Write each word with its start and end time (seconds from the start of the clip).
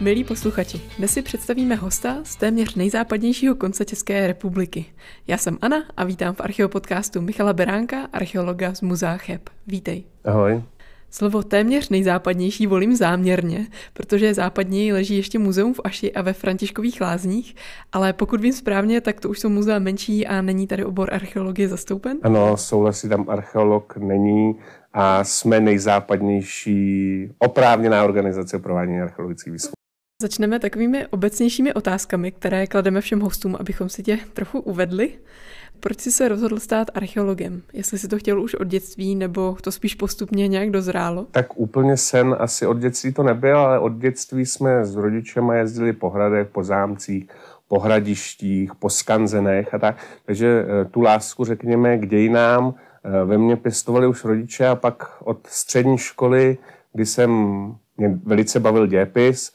Milí 0.00 0.24
posluchači, 0.24 0.80
dnes 0.98 1.10
si 1.10 1.22
představíme 1.22 1.74
hosta 1.74 2.16
z 2.24 2.36
téměř 2.36 2.74
nejzápadnějšího 2.74 3.54
konce 3.54 3.84
České 3.84 4.26
republiky. 4.26 4.84
Já 5.26 5.36
jsem 5.36 5.58
Anna 5.60 5.76
a 5.96 6.04
vítám 6.04 6.34
v 6.34 6.40
archeopodcastu 6.40 7.20
Michala 7.20 7.52
Beránka, 7.52 8.08
archeologa 8.12 8.74
z 8.74 8.80
Muzea 8.80 9.16
Cheb. 9.16 9.48
Vítej. 9.66 10.04
Ahoj. 10.24 10.62
Slovo 11.10 11.42
téměř 11.42 11.88
nejzápadnější 11.88 12.66
volím 12.66 12.96
záměrně, 12.96 13.66
protože 13.92 14.34
západněji 14.34 14.92
leží 14.92 15.16
ještě 15.16 15.38
muzeum 15.38 15.74
v 15.74 15.80
Aši 15.84 16.12
a 16.12 16.22
ve 16.22 16.32
Františkových 16.32 17.00
lázních, 17.00 17.56
ale 17.92 18.12
pokud 18.12 18.40
vím 18.40 18.52
správně, 18.52 19.00
tak 19.00 19.20
to 19.20 19.28
už 19.28 19.38
jsou 19.38 19.48
muzea 19.48 19.78
menší 19.78 20.26
a 20.26 20.42
není 20.42 20.66
tady 20.66 20.84
obor 20.84 21.14
archeologie 21.14 21.68
zastoupen? 21.68 22.18
Ano, 22.22 22.56
souhlasí, 22.56 23.08
tam 23.08 23.30
archeolog 23.30 23.96
není 23.96 24.54
a 24.92 25.24
jsme 25.24 25.60
nejzápadnější 25.60 27.30
oprávněná 27.38 28.04
organizace 28.04 28.58
provádění 28.58 29.00
archeologických 29.00 29.52
výzkumů. 29.52 29.77
Začneme 30.22 30.58
takovými 30.58 31.06
obecnějšími 31.06 31.74
otázkami, 31.74 32.32
které 32.32 32.66
klademe 32.66 33.00
všem 33.00 33.20
hostům, 33.20 33.56
abychom 33.60 33.88
si 33.88 34.02
tě 34.02 34.18
trochu 34.32 34.60
uvedli. 34.60 35.12
Proč 35.80 36.00
jsi 36.00 36.12
se 36.12 36.28
rozhodl 36.28 36.58
stát 36.60 36.88
archeologem? 36.94 37.62
Jestli 37.72 37.98
jsi 37.98 38.08
to 38.08 38.18
chtěl 38.18 38.42
už 38.42 38.54
od 38.54 38.66
dětství, 38.66 39.14
nebo 39.14 39.56
to 39.60 39.72
spíš 39.72 39.94
postupně 39.94 40.48
nějak 40.48 40.70
dozrálo? 40.70 41.26
Tak 41.30 41.58
úplně 41.58 41.96
sen 41.96 42.36
asi 42.38 42.66
od 42.66 42.78
dětství 42.78 43.12
to 43.12 43.22
nebyl, 43.22 43.58
ale 43.58 43.78
od 43.78 43.92
dětství 43.92 44.46
jsme 44.46 44.84
s 44.84 44.96
rodičema 44.96 45.54
jezdili 45.54 45.92
po 45.92 46.10
hradech, 46.10 46.48
po 46.48 46.64
zámcích, 46.64 47.28
po 47.68 47.78
hradištích, 47.78 48.74
po 48.74 48.90
skanzenech 48.90 49.74
a 49.74 49.78
tak. 49.78 49.96
Takže 50.24 50.64
eh, 50.64 50.84
tu 50.84 51.00
lásku, 51.00 51.44
řekněme, 51.44 51.98
k 51.98 52.06
dějinám 52.06 52.74
eh, 53.04 53.24
ve 53.24 53.38
mně 53.38 53.56
pěstovali 53.56 54.06
už 54.06 54.24
rodiče 54.24 54.66
a 54.66 54.76
pak 54.76 55.22
od 55.22 55.46
střední 55.46 55.98
školy, 55.98 56.58
kdy 56.92 57.06
jsem 57.06 57.30
mě 57.96 58.18
velice 58.24 58.60
bavil 58.60 58.86
dějepis, 58.86 59.52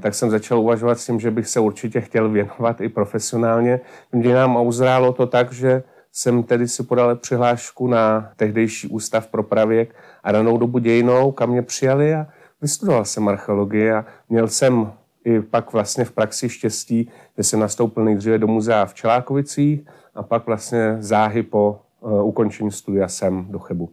tak 0.00 0.14
jsem 0.14 0.30
začal 0.30 0.60
uvažovat 0.60 0.98
s 0.98 1.06
tím, 1.06 1.20
že 1.20 1.30
bych 1.30 1.48
se 1.48 1.60
určitě 1.60 2.00
chtěl 2.00 2.28
věnovat 2.28 2.80
i 2.80 2.88
profesionálně 2.88 3.80
dějinám 4.20 4.56
a 4.56 4.60
uzrálo 4.60 5.12
to 5.12 5.26
tak, 5.26 5.52
že 5.52 5.82
jsem 6.12 6.42
tedy 6.42 6.68
si 6.68 6.82
podal 6.82 7.16
přihlášku 7.16 7.86
na 7.86 8.32
tehdejší 8.36 8.88
ústav 8.88 9.26
pro 9.26 9.42
pravěk 9.42 9.94
a 10.22 10.32
danou 10.32 10.58
dobu 10.58 10.78
dějinou, 10.78 11.32
kam 11.32 11.50
mě 11.50 11.62
přijali 11.62 12.14
a 12.14 12.26
vystudoval 12.60 13.04
jsem 13.04 13.28
archeologii 13.28 13.92
a 13.92 14.04
měl 14.28 14.48
jsem 14.48 14.92
i 15.24 15.40
pak 15.40 15.72
vlastně 15.72 16.04
v 16.04 16.12
praxi 16.12 16.48
štěstí, 16.48 17.10
že 17.36 17.44
jsem 17.44 17.60
nastoupil 17.60 18.04
nejdříve 18.04 18.38
do 18.38 18.46
muzea 18.46 18.86
v 18.86 18.94
Čelákovicích 18.94 19.80
a 20.14 20.22
pak 20.22 20.46
vlastně 20.46 20.96
záhy 21.00 21.42
po 21.42 21.80
uh, 22.00 22.26
ukončení 22.26 22.70
studia 22.70 23.08
jsem 23.08 23.46
do 23.50 23.58
Chebu. 23.58 23.90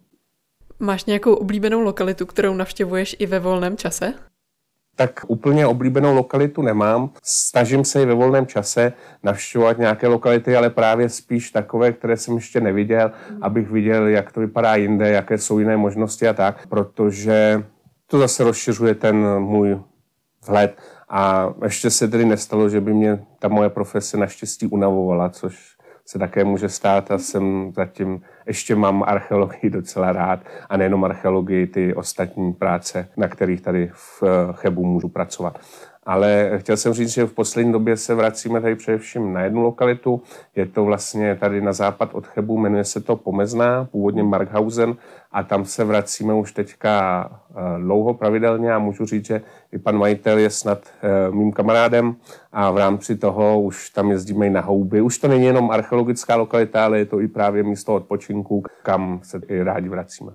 Máš 0.79 1.05
nějakou 1.05 1.33
oblíbenou 1.33 1.79
lokalitu, 1.81 2.25
kterou 2.25 2.53
navštěvuješ 2.53 3.15
i 3.19 3.25
ve 3.25 3.39
volném 3.39 3.77
čase? 3.77 4.13
Tak 4.97 5.21
úplně 5.27 5.67
oblíbenou 5.67 6.15
lokalitu 6.15 6.61
nemám. 6.61 7.09
Snažím 7.23 7.85
se 7.85 8.01
i 8.01 8.05
ve 8.05 8.13
volném 8.13 8.47
čase 8.47 8.93
navštěvovat 9.23 9.77
nějaké 9.77 10.07
lokality, 10.07 10.55
ale 10.55 10.69
právě 10.69 11.09
spíš 11.09 11.51
takové, 11.51 11.91
které 11.91 12.17
jsem 12.17 12.35
ještě 12.35 12.61
neviděl, 12.61 13.11
abych 13.41 13.69
viděl, 13.69 14.07
jak 14.07 14.31
to 14.31 14.39
vypadá 14.39 14.75
jinde, 14.75 15.09
jaké 15.09 15.37
jsou 15.37 15.59
jiné 15.59 15.77
možnosti 15.77 16.27
a 16.27 16.33
tak, 16.33 16.67
protože 16.67 17.63
to 18.07 18.19
zase 18.19 18.43
rozšiřuje 18.43 18.95
ten 18.95 19.39
můj 19.39 19.79
vhled. 20.47 20.77
A 21.09 21.53
ještě 21.63 21.89
se 21.89 22.07
tedy 22.07 22.25
nestalo, 22.25 22.69
že 22.69 22.81
by 22.81 22.93
mě 22.93 23.25
ta 23.39 23.47
moje 23.47 23.69
profese 23.69 24.17
naštěstí 24.17 24.67
unavovala, 24.67 25.29
což 25.29 25.76
se 26.09 26.19
také 26.19 26.43
může 26.43 26.69
stát 26.69 27.11
a 27.11 27.17
jsem 27.17 27.71
zatím, 27.75 28.21
ještě 28.45 28.75
mám 28.75 29.03
archeologii 29.07 29.69
docela 29.69 30.11
rád 30.11 30.39
a 30.69 30.77
nejenom 30.77 31.05
archeologii, 31.05 31.67
ty 31.67 31.93
ostatní 31.93 32.53
práce, 32.53 33.09
na 33.17 33.27
kterých 33.27 33.61
tady 33.61 33.91
v 33.93 34.23
Chebu 34.53 34.85
můžu 34.85 35.07
pracovat. 35.07 35.59
Ale 36.07 36.51
chtěl 36.57 36.77
jsem 36.77 36.93
říct, 36.93 37.09
že 37.09 37.25
v 37.25 37.33
poslední 37.33 37.71
době 37.71 37.97
se 37.97 38.15
vracíme 38.15 38.61
tady 38.61 38.75
především 38.75 39.33
na 39.33 39.41
jednu 39.41 39.61
lokalitu. 39.61 40.21
Je 40.55 40.65
to 40.65 40.85
vlastně 40.85 41.35
tady 41.35 41.61
na 41.61 41.73
západ 41.73 42.09
od 42.13 42.27
Chebu, 42.27 42.57
jmenuje 42.57 42.83
se 42.83 43.01
to 43.01 43.15
Pomezná, 43.15 43.85
původně 43.85 44.23
Markhausen 44.23 44.95
a 45.31 45.43
tam 45.43 45.65
se 45.65 45.83
vracíme 45.83 46.33
už 46.33 46.51
teďka 46.51 47.29
eh, 47.49 47.79
dlouho 47.79 48.13
pravidelně 48.13 48.73
a 48.73 48.79
můžu 48.79 49.05
říct, 49.05 49.25
že 49.25 49.41
i 49.71 49.77
pan 49.77 49.97
majitel 49.97 50.37
je 50.37 50.49
snad 50.49 50.79
eh, 51.01 51.31
mým 51.31 51.51
kamarádem 51.51 52.15
a 52.51 52.71
v 52.71 52.77
rámci 52.77 53.15
toho 53.15 53.61
už 53.61 53.89
tam 53.89 54.11
jezdíme 54.11 54.47
i 54.47 54.49
na 54.49 54.61
houby. 54.61 55.01
Už 55.01 55.17
to 55.17 55.27
není 55.27 55.45
jenom 55.45 55.71
archeologická 55.71 56.35
lokalita, 56.35 56.85
ale 56.85 56.99
je 56.99 57.05
to 57.05 57.19
i 57.19 57.27
právě 57.27 57.63
místo 57.63 57.95
odpočinku, 57.95 58.63
kam 58.83 59.19
se 59.23 59.41
i 59.47 59.63
rádi 59.63 59.89
vracíme. 59.89 60.31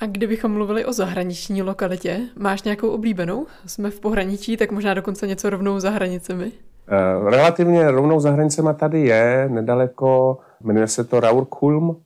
A 0.00 0.06
kdybychom 0.06 0.52
mluvili 0.52 0.84
o 0.84 0.92
zahraniční 0.92 1.62
lokalitě, 1.62 2.20
máš 2.36 2.62
nějakou 2.62 2.88
oblíbenou? 2.88 3.46
Jsme 3.66 3.90
v 3.90 4.00
pohraničí, 4.00 4.56
tak 4.56 4.72
možná 4.72 4.94
dokonce 4.94 5.26
něco 5.26 5.50
rovnou 5.50 5.80
za 5.80 5.90
hranicemi? 5.90 6.52
Uh, 7.22 7.30
relativně 7.30 7.90
rovnou 7.90 8.20
za 8.20 8.30
hranicemi 8.30 8.68
tady 8.76 9.00
je, 9.00 9.48
nedaleko, 9.52 10.38
jmenuje 10.60 10.88
se 10.88 11.04
to 11.04 11.20
Raurkulm. 11.20 11.96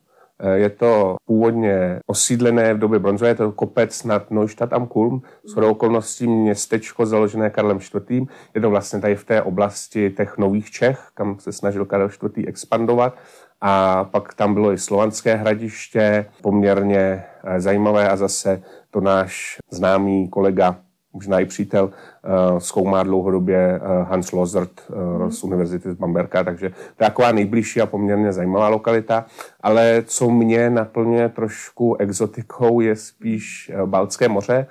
Eh, 0.41 0.59
je 0.59 0.71
to 0.71 1.17
původně 1.27 2.01
osídlené 2.07 2.75
v 2.75 2.79
době 2.79 2.99
bronzové, 2.99 3.31
je 3.31 3.35
to 3.35 3.53
kopec 3.53 4.05
nad 4.05 4.31
Neustadt 4.31 4.73
am 4.73 4.87
Kulm, 4.87 5.23
s 5.45 5.57
okolností 5.57 6.27
městečko 6.27 7.07
založené 7.07 7.51
Karlem 7.51 7.77
IV. 7.77 8.29
Je 8.55 8.61
to 8.61 8.71
vlastně 8.71 9.01
tady 9.01 9.17
v 9.17 9.25
té 9.25 9.43
oblasti 9.43 10.11
těch 10.11 10.39
nových 10.39 10.71
Čech, 10.71 11.09
kam 11.15 11.39
se 11.39 11.53
snažil 11.53 11.85
Karel 11.85 12.09
IV. 12.09 12.49
expandovat 12.49 13.17
a 13.61 14.05
pak 14.05 14.35
tam 14.35 14.55
bylo 14.55 14.73
i 14.73 14.79
slovanské 14.79 15.35
hradiště, 15.35 16.27
poměrně 16.43 16.99
eh, 16.99 17.25
zajímavé 17.59 18.09
a 18.09 18.17
zase 18.17 18.63
to 18.91 19.01
náš 19.01 19.57
známý 19.71 20.29
kolega, 20.29 20.77
možná 21.13 21.41
i 21.41 21.45
přítel, 21.45 21.91
eh, 21.91 22.61
zkoumá 22.61 23.03
dlouhodobě 23.03 23.59
eh, 23.59 23.81
Hans 24.03 24.33
Lozert 24.33 24.71
mm. 24.89 25.31
z 25.31 25.45
Univerzity 25.45 25.91
z 25.91 25.95
Bamberka, 25.95 26.45
takže 26.45 26.69
to 26.69 27.05
je 27.05 27.09
taková 27.09 27.33
nejbližší 27.33 27.81
a 27.81 27.87
poměrně 27.87 28.33
zajímavá 28.33 28.69
lokalita. 28.69 29.27
Ale 29.61 30.03
co 30.07 30.31
mě 30.31 30.71
naplňuje 30.71 31.29
trošku 31.29 31.97
exotikou, 31.97 32.81
je 32.81 32.97
spíš 32.97 33.73
Baltské 33.87 34.29
moře. 34.29 34.67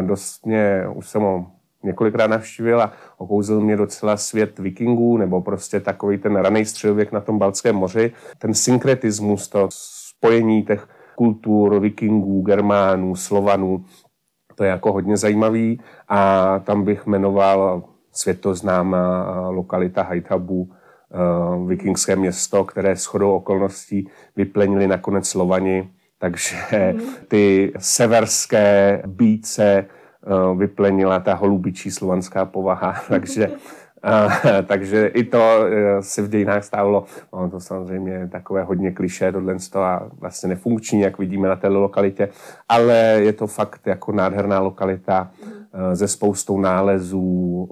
Dost 0.00 0.46
mě, 0.46 0.84
už 0.94 1.08
jsem 1.08 1.22
ho 1.22 1.46
několikrát 1.82 2.26
navštívil 2.26 2.80
a 2.80 2.92
okouzil 3.18 3.60
mě 3.60 3.76
docela 3.76 4.16
svět 4.16 4.58
vikingů, 4.58 5.16
nebo 5.16 5.40
prostě 5.40 5.80
takový 5.80 6.18
ten 6.18 6.36
raný 6.36 6.64
středověk 6.64 7.12
na 7.12 7.20
tom 7.20 7.38
Balckém 7.38 7.76
moři. 7.76 8.12
Ten 8.38 8.54
synkretismus, 8.54 9.48
to 9.48 9.68
spojení 9.70 10.62
těch 10.62 10.88
kultur 11.14 11.80
vikingů, 11.80 12.42
germánů, 12.42 13.16
slovanů, 13.16 13.84
to 14.54 14.64
je 14.64 14.70
jako 14.70 14.92
hodně 14.92 15.16
zajímavý 15.16 15.80
a 16.08 16.58
tam 16.58 16.84
bych 16.84 17.06
jmenoval 17.06 17.82
světoznámá 18.12 19.48
lokalita 19.48 20.02
Haithabu, 20.02 20.62
uh, 20.62 21.68
vikingské 21.68 22.16
město, 22.16 22.64
které 22.64 22.96
s 22.96 23.04
chodou 23.04 23.32
okolností 23.32 24.08
vyplenili 24.36 24.86
nakonec 24.86 25.28
Slovani, 25.28 25.90
takže 26.18 26.56
mhm. 26.94 27.06
ty 27.28 27.72
severské 27.78 29.02
bíce 29.06 29.86
Eh, 30.26 30.54
vyplenila 30.54 31.20
ta 31.20 31.34
holubičí 31.34 31.90
slovanská 31.90 32.44
povaha, 32.44 32.94
takže 33.08 33.50
Uh, 34.04 34.32
takže 34.66 35.06
i 35.06 35.24
to 35.24 35.38
uh, 35.38 35.68
se 36.00 36.22
v 36.22 36.28
dějinách 36.28 36.64
stávalo. 36.64 37.04
Ono 37.30 37.50
to 37.50 37.60
samozřejmě 37.60 38.12
je 38.12 38.28
takové 38.28 38.62
hodně 38.62 38.90
kliše, 38.90 39.32
tohle 39.32 39.56
a 39.74 40.02
vlastně 40.20 40.48
nefunkční, 40.48 41.00
jak 41.00 41.18
vidíme 41.18 41.48
na 41.48 41.56
té 41.56 41.68
lokalitě, 41.68 42.28
ale 42.68 42.96
je 43.18 43.32
to 43.32 43.46
fakt 43.46 43.86
jako 43.86 44.12
nádherná 44.12 44.60
lokalita 44.60 45.30
uh, 45.40 45.80
ze 45.94 46.08
spoustou 46.08 46.60
nálezů. 46.60 47.68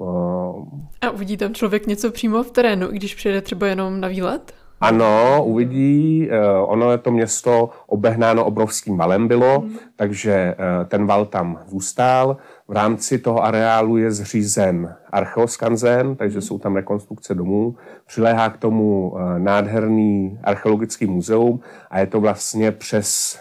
A 1.01 1.11
uvidí 1.11 1.37
tam 1.37 1.55
člověk 1.55 1.87
něco 1.87 2.11
přímo 2.11 2.43
v 2.43 2.51
terénu, 2.51 2.93
i 2.93 2.97
když 2.97 3.15
přijde 3.15 3.41
třeba 3.41 3.67
jenom 3.67 4.01
na 4.01 4.09
výlet? 4.09 4.55
Ano, 4.81 5.45
uvidí. 5.45 6.29
Ono 6.65 6.93
je 6.93 6.99
to 6.99 7.11
město 7.11 7.71
obehnáno 7.87 8.45
obrovským 8.45 8.97
valem 8.97 9.29
bylo, 9.29 9.61
mm. 9.61 9.77
takže 9.97 10.55
ten 10.89 11.07
val 11.07 11.27
tam 11.27 11.59
zůstal. 11.67 12.37
V 12.71 12.73
rámci 12.73 13.19
toho 13.19 13.45
areálu 13.45 13.97
je 13.97 14.13
zřízen 14.13 14.95
archeoskanzen, 15.13 16.17
takže 16.17 16.41
jsou 16.41 16.59
tam 16.59 16.77
rekonstrukce 16.77 17.35
domů. 17.35 17.77
Přiléhá 18.07 18.51
k 18.51 18.57
tomu 18.57 19.15
nádherný 19.39 20.39
archeologický 20.45 21.07
muzeum 21.07 21.61
a 21.91 21.99
je 21.99 22.07
to 22.07 22.21
vlastně 22.21 22.73
přes 22.73 23.41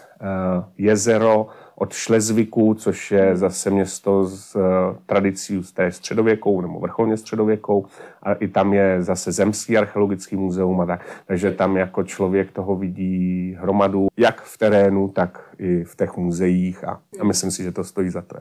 jezero 0.78 1.46
od 1.74 1.92
Šlezviku, 1.92 2.74
což 2.74 3.10
je 3.10 3.36
zase 3.36 3.70
město 3.70 4.24
s 4.24 4.56
uh, 4.56 4.62
tradicí 5.06 5.62
z 5.62 5.72
té 5.72 5.92
středověkou 5.92 6.60
nebo 6.60 6.80
vrcholně 6.80 7.16
středověkou. 7.16 7.86
A 8.22 8.32
i 8.32 8.48
tam 8.48 8.72
je 8.72 9.02
zase 9.02 9.32
zemský 9.32 9.78
archeologický 9.78 10.36
muzeum 10.36 10.80
a 10.80 10.86
tak. 10.86 11.06
Takže 11.26 11.52
tam 11.52 11.76
jako 11.76 12.02
člověk 12.02 12.52
toho 12.52 12.76
vidí 12.76 13.56
hromadu, 13.60 14.08
jak 14.16 14.42
v 14.42 14.58
terénu, 14.58 15.08
tak 15.08 15.50
i 15.58 15.84
v 15.84 15.96
těch 15.96 16.16
muzeích 16.16 16.84
a, 16.84 17.00
a 17.20 17.24
myslím 17.24 17.50
si, 17.50 17.62
že 17.62 17.72
to 17.72 17.84
stojí 17.84 18.10
za 18.10 18.22
to. 18.22 18.36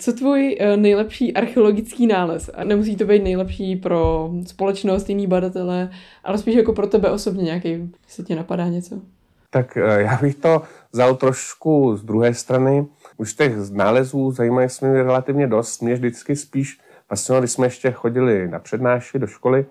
Co 0.00 0.12
tvůj 0.12 0.56
uh, 0.60 0.76
nejlepší 0.76 1.34
archeologický 1.34 2.06
nález? 2.06 2.50
A 2.54 2.64
nemusí 2.64 2.96
to 2.96 3.04
být 3.04 3.22
nejlepší 3.22 3.76
pro 3.76 4.30
společnost, 4.46 5.08
jiný 5.08 5.26
badatele, 5.26 5.90
ale 6.24 6.38
spíš 6.38 6.54
jako 6.54 6.72
pro 6.72 6.86
tebe 6.86 7.10
osobně 7.10 7.42
nějaký, 7.42 7.92
jestli 8.06 8.24
ti 8.24 8.34
napadá 8.34 8.68
něco? 8.68 9.00
Tak 9.50 9.78
já 9.96 10.18
bych 10.22 10.34
to 10.34 10.62
vzal 10.92 11.16
trošku 11.16 11.96
z 11.96 12.04
druhé 12.04 12.34
strany. 12.34 12.86
Už 13.16 13.34
těch 13.34 13.70
nálezů 13.70 14.30
zajímají 14.30 14.68
jsme 14.68 14.92
relativně 14.92 15.46
dost. 15.46 15.82
Mě 15.82 15.94
vždycky 15.94 16.36
spíš 16.36 16.78
fascinovalo, 17.08 17.40
když 17.42 17.52
jsme 17.52 17.66
ještě 17.66 17.90
chodili 17.90 18.48
na 18.48 18.58
přednášky 18.58 19.18
do 19.18 19.26
školy, 19.26 19.66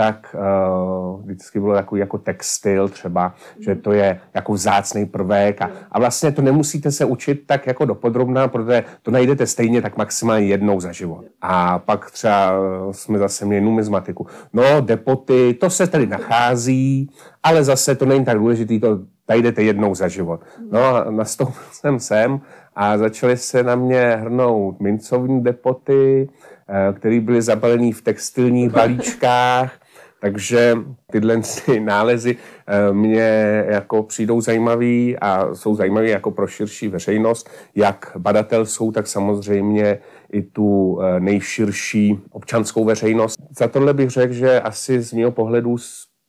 tak 0.00 0.36
uh, 0.38 1.22
vždycky 1.24 1.60
bylo 1.60 1.74
takový 1.74 2.00
jako 2.00 2.18
textil 2.18 2.88
třeba, 2.88 3.34
že 3.58 3.74
to 3.74 3.92
je 3.92 4.20
jako 4.34 4.52
vzácný 4.52 5.06
prvek 5.06 5.62
a, 5.62 5.70
a 5.92 5.98
vlastně 5.98 6.32
to 6.32 6.42
nemusíte 6.42 6.90
se 6.90 7.04
učit 7.04 7.42
tak 7.46 7.66
jako 7.66 7.84
dopodrobná, 7.84 8.48
protože 8.48 8.84
to 9.02 9.10
najdete 9.10 9.46
stejně 9.46 9.82
tak 9.82 9.96
maximálně 9.96 10.46
jednou 10.46 10.80
za 10.80 10.92
život. 10.92 11.24
A 11.42 11.78
pak 11.78 12.10
třeba 12.10 12.52
jsme 12.90 13.18
zase 13.18 13.44
měli 13.44 13.64
numizmatiku. 13.64 14.26
No, 14.52 14.80
depoty, 14.80 15.54
to 15.54 15.70
se 15.70 15.86
tady 15.86 16.06
nachází, 16.06 17.10
ale 17.42 17.64
zase 17.64 17.94
to 17.94 18.06
není 18.06 18.24
tak 18.24 18.38
důležitý, 18.38 18.80
to 18.80 18.98
najdete 19.28 19.62
jednou 19.62 19.94
za 19.94 20.08
život. 20.08 20.40
No 20.70 20.84
a 20.84 21.10
nastoupil 21.10 21.62
jsem 21.72 22.00
sem 22.00 22.40
a 22.76 22.98
začaly 22.98 23.36
se 23.36 23.62
na 23.62 23.74
mě 23.74 24.16
hrnout 24.20 24.80
mincovní 24.80 25.42
depoty, 25.42 26.28
eh, 26.68 26.92
které 26.92 27.20
byly 27.20 27.42
zabalené 27.42 27.92
v 27.92 28.02
textilních 28.02 28.70
balíčkách 28.72 29.79
takže 30.20 30.78
tyhle 31.12 31.40
nálezy 31.80 32.36
eh, 32.66 32.92
mě 32.92 33.64
jako 33.68 34.02
přijdou 34.02 34.40
zajímavý 34.40 35.16
a 35.18 35.54
jsou 35.54 35.74
zajímavý 35.74 36.10
jako 36.10 36.30
pro 36.30 36.46
širší 36.46 36.88
veřejnost. 36.88 37.50
Jak 37.74 38.12
badatel 38.18 38.66
jsou, 38.66 38.92
tak 38.92 39.06
samozřejmě 39.06 39.98
i 40.32 40.42
tu 40.42 41.00
eh, 41.02 41.20
nejširší 41.20 42.18
občanskou 42.30 42.84
veřejnost. 42.84 43.40
Za 43.58 43.68
tohle 43.68 43.94
bych 43.94 44.10
řekl, 44.10 44.32
že 44.32 44.60
asi 44.60 45.00
z 45.02 45.12
mého 45.12 45.30
pohledu 45.30 45.76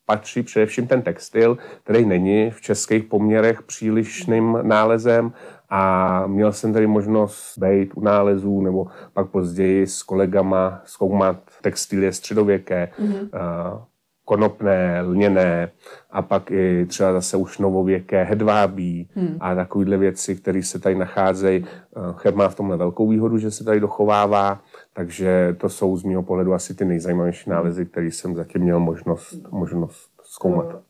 patří 0.05 0.44
především 0.44 0.87
ten 0.87 1.01
textil, 1.01 1.57
který 1.83 2.05
není 2.05 2.51
v 2.51 2.61
českých 2.61 3.03
poměrech 3.03 3.61
přílišným 3.61 4.57
nálezem 4.61 5.33
a 5.73 6.23
měl 6.27 6.51
jsem 6.51 6.73
tady 6.73 6.88
možnost 6.88 7.57
být 7.57 7.91
u 7.95 8.01
nálezů 8.01 8.62
nebo 8.62 8.88
pak 9.13 9.29
později 9.29 9.88
s 9.88 10.03
kolegama 10.03 10.81
zkoumat 10.85 11.38
textilie 11.62 12.13
středověké, 12.13 12.89
mm-hmm. 13.00 13.29
konopné, 14.25 15.01
lněné 15.01 15.71
a 16.09 16.21
pak 16.21 16.51
i 16.51 16.85
třeba 16.85 17.13
zase 17.13 17.38
už 17.38 17.57
novověké 17.57 18.23
hedvábí 18.23 19.09
mm. 19.15 19.38
a 19.39 19.56
takovéhle 19.56 19.97
věci, 19.97 20.35
které 20.35 20.63
se 20.63 20.79
tady 20.79 20.95
nacházejí. 20.95 21.65
Ched 22.15 22.35
má 22.35 22.50
v 22.50 22.56
tomhle 22.56 22.77
velkou 22.77 23.07
výhodu, 23.09 23.38
že 23.38 23.51
se 23.51 23.63
tady 23.63 23.79
dochovává, 23.79 24.62
takže 24.94 25.56
to 25.59 25.69
jsou 25.69 25.97
z 25.97 26.03
mého 26.03 26.23
pohledu 26.23 26.53
asi 26.53 26.75
ty 26.75 26.85
nejzajímavější 26.85 27.50
nálezy, 27.50 27.85
které 27.85 28.07
jsem 28.07 28.35
zatím 28.35 28.62
měl 28.62 28.79
možnost, 28.79 29.51
možnost 29.51 30.09
zkoumat. 30.23 30.81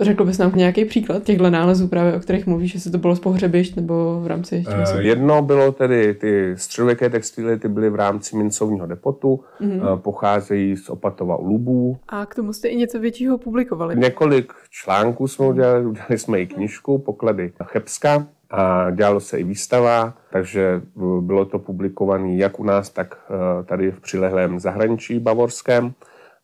Řekl 0.00 0.24
bys 0.24 0.38
nám 0.38 0.52
nějaký 0.54 0.84
příklad 0.84 1.22
těchto 1.22 1.50
nálezů, 1.50 1.88
právě 1.88 2.14
o 2.14 2.20
kterých 2.20 2.46
mluvíš, 2.46 2.74
jestli 2.74 2.90
to 2.90 2.98
bylo 2.98 3.16
z 3.16 3.20
pohřebišť 3.20 3.76
nebo 3.76 4.20
v 4.20 4.26
rámci 4.26 4.64
uh, 4.68 5.00
Jedno 5.00 5.42
bylo 5.42 5.72
tedy 5.72 6.14
ty 6.14 6.54
středověké 6.56 7.10
textily, 7.10 7.58
ty 7.58 7.68
byly 7.68 7.90
v 7.90 7.94
rámci 7.94 8.36
mincovního 8.36 8.86
depotu, 8.86 9.40
mm-hmm. 9.60 9.92
uh, 9.92 9.98
pocházejí 9.98 10.76
z 10.76 10.88
Opatova 10.88 11.36
u 11.36 11.46
Lubů. 11.46 11.96
A 12.08 12.26
k 12.26 12.34
tomu 12.34 12.52
jste 12.52 12.68
i 12.68 12.76
něco 12.76 13.00
většího 13.00 13.38
publikovali? 13.38 13.96
Několik 13.96 14.52
článků 14.70 15.28
jsme 15.28 15.46
udělali, 15.46 15.86
udělali 15.86 16.18
jsme 16.18 16.40
i 16.40 16.46
knižku, 16.46 16.98
poklady 16.98 17.52
Chebska, 17.64 18.26
a 18.50 18.90
dělalo 18.90 19.20
se 19.20 19.38
i 19.38 19.44
výstava, 19.44 20.14
takže 20.32 20.82
bylo 21.20 21.44
to 21.44 21.58
publikované 21.58 22.34
jak 22.34 22.60
u 22.60 22.64
nás, 22.64 22.90
tak 22.90 23.18
tady 23.64 23.90
v 23.90 24.00
přilehlém 24.00 24.60
zahraničí 24.60 25.18
bavorském. 25.18 25.92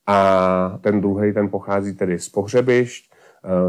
A 0.06 0.78
ten 0.80 1.00
druhý, 1.00 1.32
ten 1.32 1.48
pochází 1.48 1.94
tedy 1.94 2.18
z 2.18 2.28
pohřebišť, 2.28 3.09
Eh, 3.09 3.09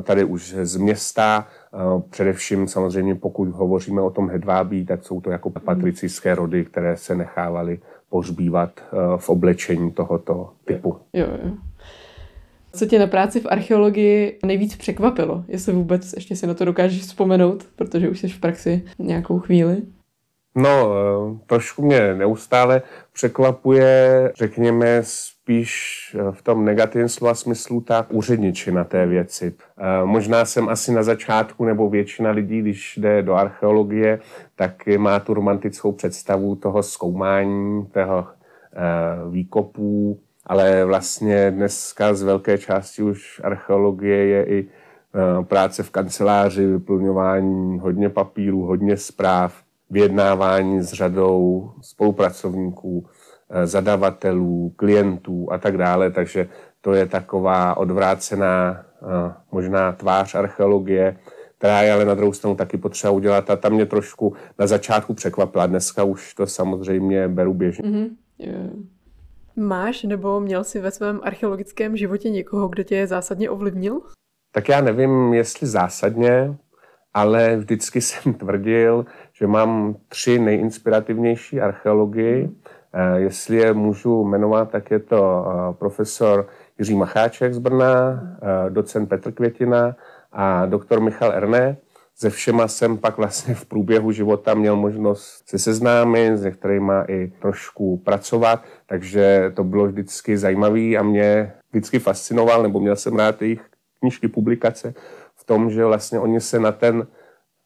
tady 0.02 0.24
už 0.24 0.56
z 0.62 0.78
města, 0.78 1.48
eh, 1.74 1.78
především 2.10 2.68
samozřejmě 2.68 3.16
pokud 3.16 3.50
hovoříme 3.50 4.02
o 4.02 4.10
tom 4.10 4.30
hedvábí, 4.30 4.86
tak 4.86 5.04
jsou 5.04 5.22
to 5.22 5.32
jako 5.32 5.50
patricijské 5.50 6.36
rody, 6.36 6.66
které 6.66 6.98
se 6.98 7.16
nechávaly 7.16 7.80
pohřbívat 8.10 8.72
eh, 8.80 8.96
v 9.18 9.30
oblečení 9.30 9.92
tohoto 9.92 10.50
typu. 10.66 10.98
Jo, 11.14 11.28
jo. 11.44 11.52
Co 12.74 12.86
tě 12.86 13.00
na 13.00 13.08
práci 13.08 13.40
v 13.40 13.48
archeologii 13.50 14.40
nejvíc 14.46 14.76
překvapilo? 14.76 15.44
Jestli 15.48 15.74
vůbec 15.74 16.14
ještě 16.14 16.36
si 16.36 16.48
na 16.48 16.54
to 16.54 16.66
dokážeš 16.66 17.02
vzpomenout, 17.02 17.66
protože 17.76 18.10
už 18.10 18.20
jsi 18.20 18.28
v 18.28 18.40
praxi 18.40 18.86
nějakou 19.00 19.40
chvíli. 19.40 19.82
No, 20.56 20.90
trošku 21.46 21.86
mě 21.86 22.14
neustále 22.14 22.82
překvapuje, 23.14 24.32
řekněme, 24.36 25.04
spíš 25.52 26.16
eh, 26.20 26.32
v 26.32 26.42
tom 26.42 26.66
negativním 26.66 27.10
slova 27.10 27.36
smyslu 27.36 27.82
ta 27.82 28.06
úředničina 28.10 28.84
té 28.84 29.06
věci. 29.06 29.54
Eh, 29.78 30.06
možná 30.06 30.46
jsem 30.46 30.70
asi 30.70 30.92
na 30.92 31.04
začátku, 31.04 31.66
nebo 31.66 31.90
většina 31.90 32.32
lidí, 32.32 32.62
když 32.62 32.98
jde 32.98 33.22
do 33.22 33.34
archeologie, 33.34 34.20
tak 34.56 34.88
má 34.98 35.20
tu 35.20 35.34
romantickou 35.34 35.92
představu 35.92 36.56
toho 36.56 36.84
zkoumání, 36.84 37.86
toho 37.86 38.28
eh, 38.28 39.30
výkopů, 39.30 40.20
ale 40.46 40.86
vlastně 40.86 41.52
dneska 41.52 42.14
z 42.14 42.24
velké 42.24 42.58
části 42.58 43.04
už 43.04 43.42
archeologie 43.44 44.26
je 44.28 44.46
i 44.46 44.68
práce 45.42 45.84
v 45.84 45.90
kanceláři, 45.90 46.66
vyplňování 46.66 47.80
hodně 47.80 48.10
papíru, 48.10 48.62
hodně 48.62 48.98
zpráv, 48.98 49.54
vyjednávání 49.90 50.82
s 50.82 50.94
řadou 50.94 51.72
spolupracovníků, 51.82 53.06
zadavatelů, 53.64 54.74
klientů 54.76 55.48
a 55.52 55.58
tak 55.58 55.78
dále, 55.78 56.12
takže 56.12 56.48
to 56.82 56.94
je 56.94 57.06
taková 57.06 57.78
odvrácená 57.78 58.86
eh, 59.02 59.34
možná 59.52 59.92
tvář 59.92 60.36
archeologie, 60.36 61.18
která 61.58 61.82
je 61.82 61.94
ale 61.94 62.06
na 62.06 62.16
druhou 62.16 62.34
stranu 62.34 62.56
taky 62.56 62.78
potřeba 62.78 63.12
udělat 63.12 63.50
a 63.50 63.56
tam 63.56 63.74
mě 63.74 63.86
trošku 63.86 64.36
na 64.60 64.68
začátku 64.68 65.14
překvapila. 65.14 65.68
Dneska 65.68 66.04
už 66.04 66.34
to 66.34 66.48
samozřejmě 66.48 67.28
beru 67.28 67.54
běžně. 67.54 67.90
Mm-hmm. 67.90 68.10
Yeah. 68.40 68.72
Máš 69.56 70.04
nebo 70.04 70.40
měl 70.40 70.64
jsi 70.64 70.80
ve 70.80 70.92
svém 70.92 71.20
archeologickém 71.24 71.98
životě 71.98 72.30
někoho, 72.30 72.68
kdo 72.68 72.84
tě 72.84 73.08
zásadně 73.08 73.50
ovlivnil? 73.50 74.02
Tak 74.52 74.70
já 74.70 74.82
nevím, 74.82 75.34
jestli 75.34 75.68
zásadně, 75.68 76.58
ale 77.14 77.58
vždycky 77.58 78.02
jsem 78.02 78.34
tvrdil, 78.34 79.06
že 79.34 79.48
mám 79.48 79.96
tři 80.08 80.40
nejinspirativnější 80.40 81.62
archeology. 81.62 82.50
Eh, 82.94 83.20
jestli 83.20 83.58
je 83.58 83.74
můžu 83.74 84.24
jmenovat, 84.24 84.70
tak 84.72 84.92
je 84.92 85.00
to 85.00 85.46
eh, 85.46 85.74
profesor 85.74 86.48
Jiří 86.80 86.96
Macháček 86.96 87.54
z 87.54 87.58
Brna, 87.58 88.22
eh, 88.42 88.70
docent 88.70 89.10
Petr 89.10 89.32
Květina 89.32 89.96
a 90.32 90.66
doktor 90.66 91.02
Michal 91.02 91.32
Erné. 91.32 91.78
Se 92.16 92.30
všema 92.30 92.68
jsem 92.68 92.98
pak 92.98 93.18
vlastně 93.18 93.56
v 93.56 93.66
průběhu 93.66 94.12
života 94.12 94.54
měl 94.54 94.76
možnost 94.76 95.44
se 95.50 95.60
seznámit, 95.60 96.38
se 96.38 96.52
kterými 96.52 96.94
i 97.08 97.34
trošku 97.42 97.98
pracovat, 97.98 98.64
takže 98.86 99.52
to 99.56 99.64
bylo 99.64 99.88
vždycky 99.88 100.38
zajímavé 100.38 100.96
a 100.98 101.04
mě 101.04 101.54
vždycky 101.72 102.00
fascinoval, 102.00 102.64
nebo 102.64 102.80
měl 102.80 102.96
jsem 102.96 103.16
rád 103.16 103.42
jejich 103.42 103.62
knížky, 104.00 104.28
publikace 104.28 104.94
v 105.36 105.44
tom, 105.44 105.72
že 105.72 105.86
vlastně 105.86 106.20
oni 106.20 106.42
se 106.42 106.60
na 106.60 106.72
ten 106.72 107.08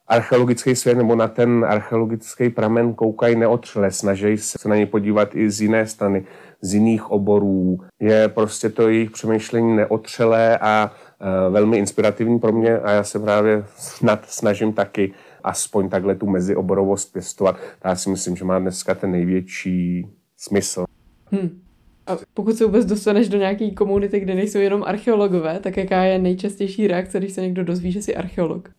archeologický 0.08 0.76
svět 0.76 0.98
nebo 0.98 1.16
na 1.16 1.28
ten 1.28 1.66
archeologický 1.70 2.50
pramen 2.50 2.94
koukají 2.94 3.36
neotřele, 3.36 3.92
snaží 3.92 4.38
se 4.38 4.70
na 4.70 4.76
něj 4.76 4.86
podívat 4.86 5.36
i 5.36 5.52
z 5.52 5.62
jiné 5.62 5.88
strany, 5.88 6.26
z 6.62 6.74
jiných 6.74 7.12
oborů. 7.12 7.78
Je 8.00 8.28
prostě 8.28 8.70
to 8.70 8.90
jejich 8.90 9.12
přemýšlení 9.12 9.76
neotřelé 9.76 10.58
a 10.58 10.92
e, 11.20 11.50
velmi 11.50 11.78
inspirativní 11.78 12.40
pro 12.40 12.52
mě 12.52 12.80
a 12.80 12.92
já 12.92 13.04
se 13.04 13.20
právě 13.20 13.66
snad 13.78 14.26
snažím 14.26 14.74
taky 14.74 15.14
aspoň 15.44 15.90
takhle 15.90 16.16
tu 16.16 16.28
mezioborovost 16.28 17.14
pěstovat. 17.14 17.58
Já 17.86 17.96
si 17.96 18.10
myslím, 18.10 18.36
že 18.36 18.46
má 18.46 18.60
dneska 18.60 18.96
ten 18.96 19.12
největší 19.12 20.08
smysl. 20.38 20.86
Hmm. 21.32 21.62
A 22.08 22.18
pokud 22.34 22.56
se 22.56 22.66
vůbec 22.66 22.86
dostaneš 22.86 23.30
do 23.30 23.38
nějaké 23.38 23.72
komunity, 23.72 24.20
kde 24.20 24.36
nejsou 24.36 24.58
jenom 24.58 24.84
archeologové, 24.84 25.60
tak 25.60 25.78
jaká 25.78 26.04
je 26.04 26.20
nejčastější 26.20 26.88
reakce, 26.88 27.20
když 27.20 27.34
se 27.34 27.42
někdo 27.42 27.64
dozví, 27.64 27.92
že 27.92 28.02
jsi 28.02 28.16
archeolog? 28.16 28.70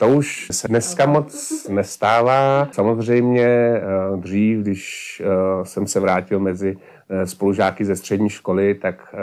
To 0.00 0.08
už 0.08 0.48
se 0.50 0.68
dneska 0.68 1.06
moc 1.06 1.66
nestává. 1.68 2.68
Samozřejmě 2.72 3.46
eh, 3.46 3.80
dřív, 4.16 4.58
když 4.58 5.22
eh, 5.24 5.64
jsem 5.64 5.86
se 5.86 6.00
vrátil 6.00 6.40
mezi 6.40 6.76
eh, 7.08 7.26
spolužáky 7.26 7.84
ze 7.84 7.96
střední 7.96 8.28
školy, 8.28 8.74
tak 8.74 9.14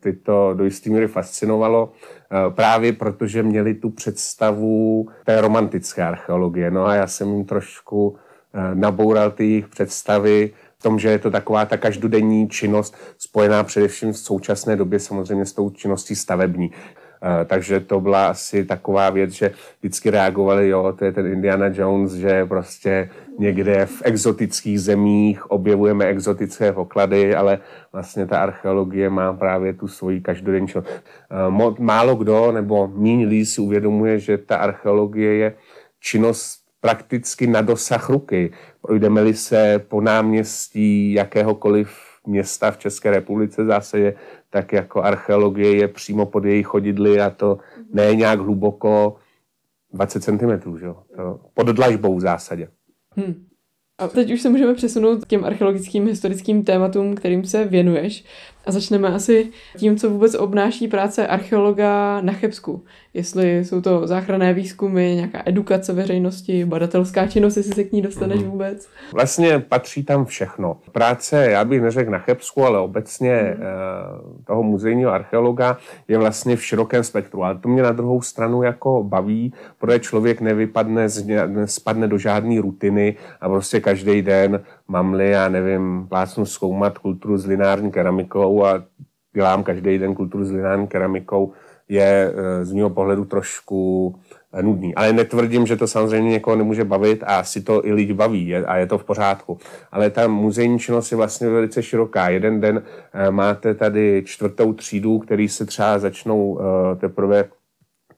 ty 0.00 0.12
to 0.12 0.54
do 0.54 0.64
jisté 0.64 0.90
míry 0.90 1.08
fascinovalo 1.08 1.92
právě 2.48 2.92
protože 2.92 3.42
měli 3.42 3.74
tu 3.74 3.90
představu 3.90 5.08
té 5.24 5.40
romantické 5.40 6.02
archeologie. 6.02 6.70
No 6.70 6.86
a 6.86 6.94
já 6.94 7.06
jsem 7.06 7.28
jim 7.34 7.44
trošku 7.44 8.16
naboural 8.74 9.30
ty 9.30 9.44
jejich 9.44 9.68
představy 9.68 10.50
v 10.78 10.82
tom, 10.82 10.98
že 10.98 11.08
je 11.08 11.18
to 11.18 11.30
taková 11.30 11.64
ta 11.64 11.76
každodenní 11.76 12.48
činnost 12.48 12.96
spojená 13.18 13.64
především 13.64 14.12
v 14.12 14.18
současné 14.18 14.76
době 14.76 14.98
samozřejmě 14.98 15.46
s 15.46 15.52
tou 15.52 15.70
činností 15.70 16.16
stavební. 16.16 16.70
Takže 17.46 17.80
to 17.80 18.00
byla 18.00 18.26
asi 18.26 18.64
taková 18.64 19.10
věc, 19.10 19.30
že 19.30 19.50
vždycky 19.80 20.10
reagovali, 20.10 20.68
jo, 20.68 20.94
to 20.98 21.04
je 21.04 21.12
ten 21.12 21.26
Indiana 21.26 21.66
Jones, 21.66 22.12
že 22.12 22.46
prostě 22.46 23.10
někde 23.38 23.86
v 23.86 24.02
exotických 24.04 24.80
zemích 24.80 25.50
objevujeme 25.50 26.04
exotické 26.04 26.72
poklady, 26.72 27.34
ale 27.34 27.58
vlastně 27.92 28.26
ta 28.26 28.38
archeologie 28.38 29.10
má 29.10 29.32
právě 29.32 29.72
tu 29.72 29.88
svoji 29.88 30.20
každodenní 30.20 30.66
Málo 31.78 32.14
kdo 32.14 32.52
nebo 32.52 32.88
méně 32.88 33.26
lidí 33.26 33.46
si 33.46 33.60
uvědomuje, 33.60 34.18
že 34.18 34.38
ta 34.38 34.56
archeologie 34.56 35.34
je 35.34 35.54
činnost 36.00 36.58
prakticky 36.80 37.46
na 37.46 37.60
dosah 37.60 38.10
ruky. 38.10 38.52
Projdeme-li 38.82 39.34
se 39.34 39.84
po 39.88 40.00
náměstí 40.00 41.12
jakéhokoliv 41.12 42.05
města 42.26 42.70
v 42.70 42.78
České 42.78 43.10
republice 43.10 43.64
zase 43.64 44.14
tak 44.50 44.72
jako 44.72 45.02
archeologie 45.02 45.76
je 45.76 45.88
přímo 45.88 46.26
pod 46.26 46.44
její 46.44 46.62
chodidly 46.62 47.20
a 47.20 47.30
to 47.30 47.58
ne 47.92 48.14
nějak 48.14 48.40
hluboko 48.40 49.16
20 49.92 50.24
cm, 50.24 50.78
že? 50.78 50.86
To 51.16 51.40
pod 51.54 51.66
dlažbou 51.66 52.16
v 52.16 52.20
zásadě. 52.20 52.68
Hmm. 53.16 53.46
A 53.98 54.08
teď 54.08 54.32
už 54.32 54.42
se 54.42 54.48
můžeme 54.48 54.74
přesunout 54.74 55.24
k 55.24 55.28
těm 55.28 55.44
archeologickým 55.44 56.06
historickým 56.06 56.64
tématům, 56.64 57.14
kterým 57.14 57.44
se 57.44 57.64
věnuješ. 57.64 58.24
A 58.66 58.72
začneme 58.72 59.08
asi 59.08 59.48
tím, 59.76 59.96
co 59.96 60.10
vůbec 60.10 60.34
obnáší 60.34 60.88
práce 60.88 61.26
archeologa 61.26 62.20
na 62.20 62.32
Chebsku. 62.32 62.84
Jestli 63.14 63.64
jsou 63.64 63.80
to 63.80 64.06
záchranné 64.06 64.54
výzkumy, 64.54 65.14
nějaká 65.14 65.42
edukace 65.44 65.92
veřejnosti, 65.92 66.64
badatelská 66.64 67.26
činnost, 67.26 67.56
jestli 67.56 67.74
se 67.74 67.84
k 67.84 67.92
ní 67.92 68.02
dostaneš 68.02 68.42
mm. 68.42 68.50
vůbec. 68.50 68.88
Vlastně 69.12 69.58
patří 69.58 70.04
tam 70.04 70.24
všechno. 70.24 70.76
Práce, 70.92 71.50
já 71.50 71.64
bych 71.64 71.82
neřekl 71.82 72.10
na 72.10 72.18
Chebsku, 72.18 72.64
ale 72.64 72.78
obecně 72.78 73.56
mm. 73.56 74.44
toho 74.44 74.62
muzejního 74.62 75.12
archeologa 75.12 75.76
je 76.08 76.18
vlastně 76.18 76.56
v 76.56 76.64
širokém 76.64 77.04
spektru. 77.04 77.44
Ale 77.44 77.58
to 77.58 77.68
mě 77.68 77.82
na 77.82 77.92
druhou 77.92 78.22
stranu 78.22 78.62
jako 78.62 79.04
baví, 79.04 79.52
protože 79.78 79.98
člověk 79.98 80.40
nevypadne, 80.40 81.06
spadne 81.64 82.08
do 82.08 82.18
žádné 82.18 82.60
rutiny 82.60 83.16
a 83.40 83.48
prostě 83.48 83.80
každý 83.80 84.22
den 84.22 84.60
mám-li, 84.88 85.30
já 85.30 85.48
nevím, 85.48 86.06
plácnu 86.08 86.46
zkoumat 86.46 86.98
kulturu 86.98 87.38
s 87.38 87.46
lineární 87.46 87.92
keramikou 87.92 88.64
a 88.64 88.84
dělám 89.34 89.64
každý 89.64 89.98
den 89.98 90.14
kulturu 90.14 90.44
s 90.44 90.50
lineární 90.50 90.86
keramikou, 90.86 91.52
je 91.88 92.32
eh, 92.34 92.64
z 92.64 92.72
mého 92.72 92.90
pohledu 92.90 93.24
trošku 93.24 94.14
eh, 94.52 94.62
nudný. 94.62 94.94
Ale 94.94 95.12
netvrdím, 95.12 95.66
že 95.66 95.76
to 95.76 95.86
samozřejmě 95.86 96.30
někoho 96.30 96.56
nemůže 96.56 96.84
bavit 96.84 97.24
a 97.26 97.44
si 97.44 97.62
to 97.62 97.86
i 97.86 97.92
lidi 97.92 98.14
baví 98.14 98.56
a 98.56 98.76
je 98.76 98.86
to 98.86 98.98
v 98.98 99.04
pořádku. 99.04 99.58
Ale 99.92 100.10
ta 100.10 100.28
muzejní 100.28 100.78
činnost 100.78 101.10
je 101.10 101.16
vlastně 101.16 101.48
velice 101.48 101.82
široká. 101.82 102.28
Jeden 102.28 102.60
den 102.60 102.82
eh, 103.12 103.30
máte 103.30 103.74
tady 103.74 104.22
čtvrtou 104.26 104.72
třídu, 104.72 105.18
který 105.18 105.48
se 105.48 105.66
třeba 105.66 105.98
začnou 105.98 106.60
teprve 107.00 107.44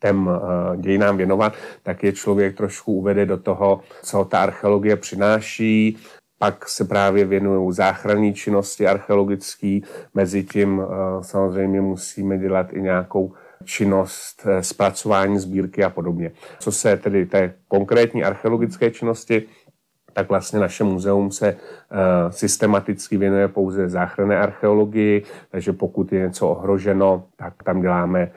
těm 0.01 0.31
dějinám 0.77 1.17
věnovat, 1.17 1.53
tak 1.83 2.03
je 2.03 2.13
člověk 2.13 2.57
trošku 2.57 2.93
uvede 2.93 3.27
do 3.27 3.37
toho, 3.37 3.81
co 4.03 4.25
ta 4.25 4.41
archeologie 4.43 4.97
přináší, 4.97 5.99
pak 6.38 6.68
se 6.68 6.85
právě 6.85 7.25
věnují 7.25 7.73
záchranní 7.73 8.35
činnosti 8.35 8.87
archeologické, 8.87 9.78
mezi 10.14 10.45
tím 10.45 10.83
samozřejmě 11.21 11.80
musíme 11.80 12.38
dělat 12.38 12.73
i 12.73 12.83
nějakou 12.83 13.35
činnost 13.64 14.42
eh, 14.47 14.62
zpracování 14.62 15.38
sbírky 15.38 15.85
a 15.85 15.90
podobně. 15.90 16.30
Co 16.59 16.73
se 16.73 16.97
tedy 16.97 17.26
té 17.26 17.54
konkrétní 17.68 18.25
archeologické 18.25 18.90
činnosti 18.90 19.42
tak 20.12 20.28
vlastně 20.28 20.59
naše 20.59 20.85
muzeum 20.85 21.30
se 21.30 21.52
uh, 21.52 21.59
systematicky 22.30 23.16
věnuje 23.16 23.49
pouze 23.49 23.88
záchranné 23.88 24.38
archeologii, 24.38 25.23
takže 25.50 25.73
pokud 25.73 26.12
je 26.12 26.21
něco 26.21 26.49
ohroženo, 26.49 27.25
tak 27.37 27.62
tam 27.62 27.80
děláme 27.80 28.30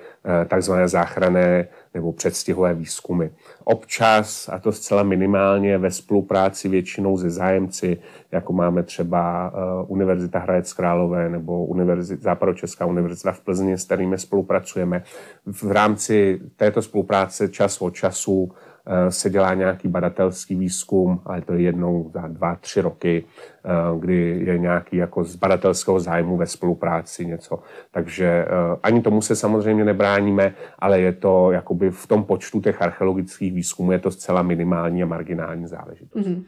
takzvané 0.47 0.87
záchranné 0.87 1.67
nebo 1.93 2.13
předstihové 2.13 2.73
výzkumy. 2.73 3.29
Občas, 3.63 4.49
a 4.49 4.59
to 4.59 4.71
zcela 4.71 5.03
minimálně, 5.03 5.77
ve 5.77 5.91
spolupráci 5.91 6.69
většinou 6.69 7.17
se 7.17 7.29
zájemci, 7.29 7.97
jako 8.31 8.53
máme 8.53 8.83
třeba 8.83 9.53
uh, 9.53 9.91
Univerzita 9.91 10.39
Hradec 10.39 10.73
Králové 10.73 11.29
nebo 11.29 11.65
Univerzita, 11.65 12.23
Západočeská 12.23 12.85
univerzita 12.85 13.31
v 13.31 13.39
Plzni, 13.39 13.77
s 13.77 13.85
kterými 13.85 14.17
spolupracujeme. 14.17 15.03
V 15.45 15.71
rámci 15.71 16.39
této 16.55 16.81
spolupráce 16.81 17.49
čas 17.49 17.81
od 17.81 17.95
času 17.95 18.51
Eh, 18.51 18.70
se 19.09 19.29
dělá 19.29 19.53
nějaký 19.53 19.87
badatelský 19.87 20.55
výzkum, 20.55 21.21
ale 21.25 21.41
to 21.41 21.53
je 21.53 21.61
jednou 21.61 22.11
za 22.13 22.27
dva, 22.27 22.55
tři 22.55 22.81
roky, 22.81 23.23
eh, 23.65 23.69
kdy 23.99 24.41
je 24.45 24.57
nějaký 24.57 24.97
jako 24.97 25.23
z 25.23 25.35
badatelského 25.35 25.99
zájmu 25.99 26.37
ve 26.37 26.47
spolupráci 26.47 27.25
něco. 27.25 27.59
Takže 27.91 28.25
eh, 28.25 28.47
ani 28.83 29.01
tomu 29.01 29.21
se 29.21 29.35
samozřejmě 29.35 29.85
nebráníme, 29.85 30.53
ale 30.79 30.99
je 30.99 31.11
to 31.13 31.51
jakoby 31.51 31.91
v 31.91 32.07
tom 32.07 32.23
počtu 32.23 32.61
těch 32.61 32.81
archeologických 32.81 33.53
výzkumů 33.53 33.91
je 33.91 33.99
to 33.99 34.11
zcela 34.11 34.41
minimální 34.41 35.03
a 35.03 35.05
marginální 35.05 35.67
záležitost. 35.67 36.27
Mm-hmm. 36.27 36.43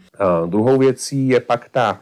Druhou 0.50 0.78
věcí 0.78 1.28
je 1.28 1.40
pak 1.40 1.70
ta 1.70 2.00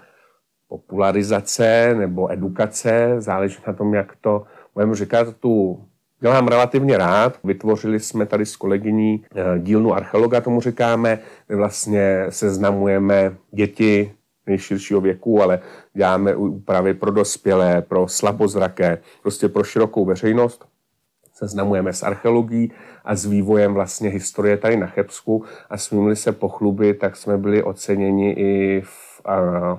popularizace 0.68 1.96
nebo 1.98 2.32
edukace, 2.32 3.16
záleží 3.18 3.58
na 3.68 3.74
tom, 3.74 3.94
jak 3.94 4.16
to 4.22 4.44
budeme 4.74 4.96
říkat, 4.96 5.36
tu 5.40 5.84
Dělám 6.24 6.48
relativně 6.48 6.98
rád. 6.98 7.40
Vytvořili 7.44 8.00
jsme 8.00 8.26
tady 8.26 8.46
s 8.46 8.56
kolegyní 8.56 9.26
eh, 9.36 9.60
dílnu 9.60 9.94
archeologa, 9.94 10.42
tomu 10.42 10.62
říkáme, 10.62 11.20
kde 11.48 11.56
vlastně 11.56 12.26
seznamujeme 12.30 13.36
děti 13.52 14.14
nejširšího 14.48 15.02
věku, 15.02 15.42
ale 15.42 15.60
děláme 15.94 16.36
úpravy 16.36 16.94
pro 16.94 17.12
dospělé, 17.12 17.82
pro 17.82 18.08
slabozraké, 18.08 18.98
prostě 19.22 19.50
pro 19.50 19.64
širokou 19.64 20.06
veřejnost. 20.06 20.66
Seznamujeme 21.34 21.94
s 21.94 22.04
archeologií 22.04 22.72
a 23.06 23.16
s 23.16 23.26
vývojem 23.26 23.74
vlastně 23.74 24.10
historie 24.10 24.58
tady 24.58 24.78
na 24.78 24.88
Chebsku 24.88 25.46
a 25.70 25.78
smím 25.78 26.16
se 26.16 26.32
pochlubit, 26.32 27.00
tak 27.00 27.16
jsme 27.16 27.38
byli 27.38 27.64
oceněni 27.64 28.32
i 28.32 28.82
v 28.86 29.11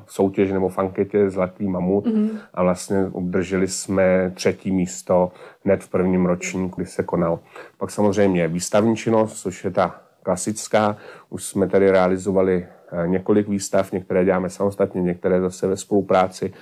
soutěži 0.06 0.52
nebo 0.52 0.68
v 0.68 0.78
anketě 0.78 1.30
Zlatý 1.30 1.68
mamut 1.68 2.06
mm-hmm. 2.06 2.30
a 2.54 2.62
vlastně 2.62 3.06
obdrželi 3.12 3.68
jsme 3.68 4.32
třetí 4.34 4.70
místo 4.72 5.32
hned 5.64 5.84
v 5.84 5.88
prvním 5.88 6.26
ročníku, 6.26 6.76
kdy 6.76 6.86
se 6.86 7.02
konal. 7.02 7.38
Pak 7.78 7.90
samozřejmě 7.90 8.48
výstavní 8.48 8.96
činnost, 8.96 9.40
což 9.40 9.64
je 9.64 9.70
ta 9.70 10.00
klasická. 10.22 10.96
Už 11.30 11.44
jsme 11.44 11.68
tady 11.68 11.90
realizovali 11.90 12.66
eh, 12.92 13.08
několik 13.08 13.48
výstav, 13.48 13.92
některé 13.92 14.24
děláme 14.24 14.50
samostatně, 14.50 15.02
některé 15.02 15.40
zase 15.40 15.66
ve 15.66 15.76
spolupráci 15.76 16.52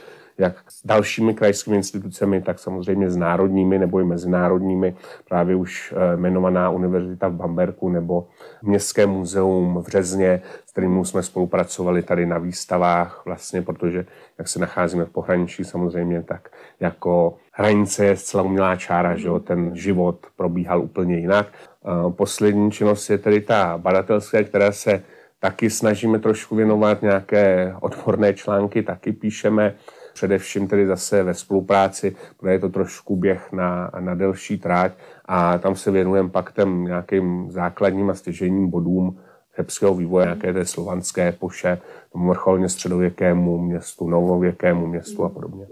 jak 0.40 0.54
s 0.68 0.86
dalšími 0.86 1.34
krajskými 1.34 1.76
institucemi, 1.76 2.42
tak 2.42 2.58
samozřejmě 2.58 3.10
s 3.10 3.16
národními 3.16 3.78
nebo 3.78 4.00
i 4.00 4.04
mezinárodními. 4.04 4.96
Právě 5.28 5.56
už 5.56 5.94
eh, 5.96 6.16
jmenovaná 6.16 6.70
univerzita 6.70 7.28
v 7.28 7.32
Bamberku 7.32 7.88
nebo 7.88 8.28
Městské 8.62 9.06
muzeum 9.06 9.82
v 9.82 9.88
Řezně, 9.88 10.42
s 10.66 10.72
kterým 10.72 11.04
jsme 11.04 11.22
spolupracovali 11.22 12.02
tady 12.02 12.26
na 12.26 12.38
výstavách, 12.38 13.22
vlastně, 13.24 13.62
protože 13.62 14.06
jak 14.38 14.48
se 14.48 14.58
nacházíme 14.58 15.04
v 15.04 15.10
pohraničí 15.10 15.64
samozřejmě, 15.64 16.22
tak 16.22 16.48
jako 16.80 17.36
hranice 17.52 18.06
je 18.06 18.16
zcela 18.16 18.42
umělá 18.42 18.76
čára, 18.76 19.16
že 19.16 19.28
jo? 19.28 19.40
ten 19.40 19.76
život 19.76 20.26
probíhal 20.36 20.80
úplně 20.80 21.18
jinak. 21.18 21.46
Eh, 21.48 22.12
poslední 22.12 22.70
činnost 22.70 23.10
je 23.10 23.18
tedy 23.18 23.40
ta 23.40 23.78
badatelská, 23.78 24.42
která 24.42 24.72
se 24.72 25.02
taky 25.40 25.70
snažíme 25.70 26.18
trošku 26.18 26.56
věnovat, 26.56 27.02
nějaké 27.02 27.74
odborné 27.80 28.34
články 28.34 28.82
taky 28.82 29.12
píšeme, 29.12 29.74
především 30.20 30.68
tedy 30.68 30.86
zase 30.86 31.22
ve 31.22 31.34
spolupráci, 31.34 32.16
protože 32.36 32.52
je 32.52 32.58
to 32.58 32.68
trošku 32.68 33.16
běh 33.16 33.52
na, 33.52 33.90
na 34.00 34.14
delší 34.14 34.58
tráť 34.58 34.92
a 35.24 35.58
tam 35.58 35.76
se 35.76 35.90
věnujeme 35.90 36.28
pak 36.28 36.52
těm 36.52 36.84
nějakým 36.84 37.50
základním 37.50 38.10
a 38.10 38.14
stěžením 38.14 38.70
bodům 38.70 39.18
hebského 39.52 39.94
vývoje, 39.94 40.26
nějaké 40.26 40.52
té 40.52 40.64
slovanské 40.64 41.32
poše, 41.32 41.78
tomu 42.12 42.28
vrcholně 42.28 42.68
středověkému 42.68 43.58
městu, 43.58 44.08
novověkému 44.08 44.86
městu 44.86 45.24
a 45.24 45.28
podobně. 45.28 45.66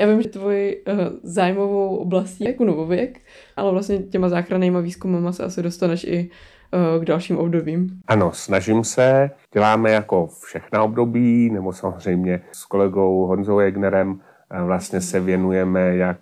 Já 0.00 0.06
vím, 0.06 0.22
že 0.22 0.28
tvoji 0.28 0.84
uh, 0.88 0.98
zájmovou 1.22 1.96
oblastí 1.96 2.44
je 2.44 2.50
jako 2.50 2.64
novověk, 2.64 3.20
ale 3.56 3.72
vlastně 3.72 3.98
těma 3.98 4.28
záchrannýma 4.28 4.80
výzkumama 4.80 5.32
se 5.32 5.44
asi 5.44 5.62
dostaneš 5.62 6.04
i 6.04 6.30
uh, 6.96 7.02
k 7.02 7.06
dalším 7.06 7.38
obdobím. 7.38 8.00
Ano, 8.06 8.32
snažím 8.32 8.84
se. 8.84 9.30
Děláme 9.52 9.90
jako 9.90 10.26
všechna 10.44 10.82
období, 10.82 11.50
nebo 11.50 11.72
samozřejmě 11.72 12.40
s 12.52 12.64
kolegou 12.64 13.26
Honzou 13.26 13.58
Egnerem 13.58 14.10
uh, 14.10 14.18
vlastně 14.66 15.00
se 15.00 15.20
věnujeme 15.20 15.96
jak 15.96 16.20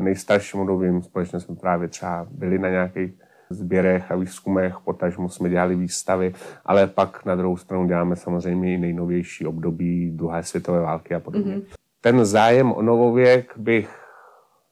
nejstarším 0.00 0.60
obdobím. 0.60 1.02
Společně 1.02 1.40
jsme 1.40 1.56
právě 1.56 1.88
třeba 1.88 2.26
byli 2.30 2.58
na 2.58 2.68
nějakých 2.68 3.12
sběrech 3.50 4.12
a 4.12 4.16
výzkumech, 4.16 4.74
potažmo 4.84 5.28
jsme 5.28 5.48
dělali 5.48 5.76
výstavy, 5.76 6.34
ale 6.64 6.86
pak 6.86 7.24
na 7.24 7.34
druhou 7.34 7.56
stranu 7.56 7.86
děláme 7.86 8.16
samozřejmě 8.16 8.74
i 8.74 8.78
nejnovější 8.78 9.46
období 9.46 10.10
druhé 10.10 10.42
světové 10.42 10.80
války 10.80 11.14
a 11.14 11.20
podobně. 11.20 11.56
Mm-hmm 11.56 11.82
ten 12.02 12.24
zájem 12.24 12.72
o 12.72 12.82
novověk 12.82 13.52
bych 13.56 13.88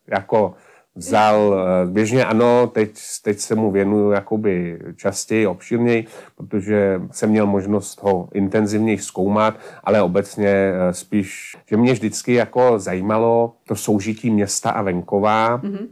jako 0.07 0.55
vzal 0.95 1.55
eh, 1.55 1.87
běžně 1.87 2.25
ano, 2.25 2.67
teď, 2.67 2.91
teď 3.23 3.39
se 3.39 3.55
mu 3.55 3.71
věnuju 3.71 4.11
jakoby 4.11 4.79
častěji, 4.97 5.47
obširněji, 5.47 6.07
protože 6.37 7.01
jsem 7.11 7.31
měl 7.31 7.47
možnost 7.47 8.03
ho 8.03 8.29
intenzivněji 8.33 8.99
zkoumat, 8.99 9.55
ale 9.85 10.03
obecně 10.03 10.49
eh, 10.49 10.95
spíš, 10.95 11.57
že 11.67 11.77
mě 11.77 11.93
vždycky 11.93 12.33
jako 12.35 12.79
zajímalo 12.79 13.53
to 13.69 13.77
soužití 13.77 14.31
města 14.31 14.71
a 14.71 14.83
venková, 14.83 15.59
mm-hmm. 15.59 15.87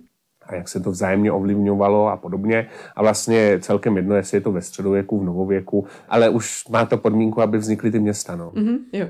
a 0.47 0.54
jak 0.54 0.68
se 0.68 0.80
to 0.80 0.90
vzájemně 0.90 1.33
ovlivňovalo 1.33 2.09
a 2.09 2.16
podobně. 2.16 2.66
A 2.97 3.02
vlastně 3.02 3.59
celkem 3.61 3.97
jedno, 3.97 4.16
jestli 4.16 4.37
je 4.37 4.40
to 4.40 4.52
ve 4.52 4.62
středověku, 4.62 5.21
v 5.21 5.25
novověku, 5.25 5.87
ale 6.09 6.28
už 6.28 6.68
má 6.68 6.87
to 6.87 6.97
podmínku, 6.97 7.42
aby 7.42 7.59
vznikly 7.59 7.90
ty 7.90 7.99
města. 7.99 8.37
No. 8.37 8.50
Mm-hmm, 8.50 8.78
jo. 8.92 9.07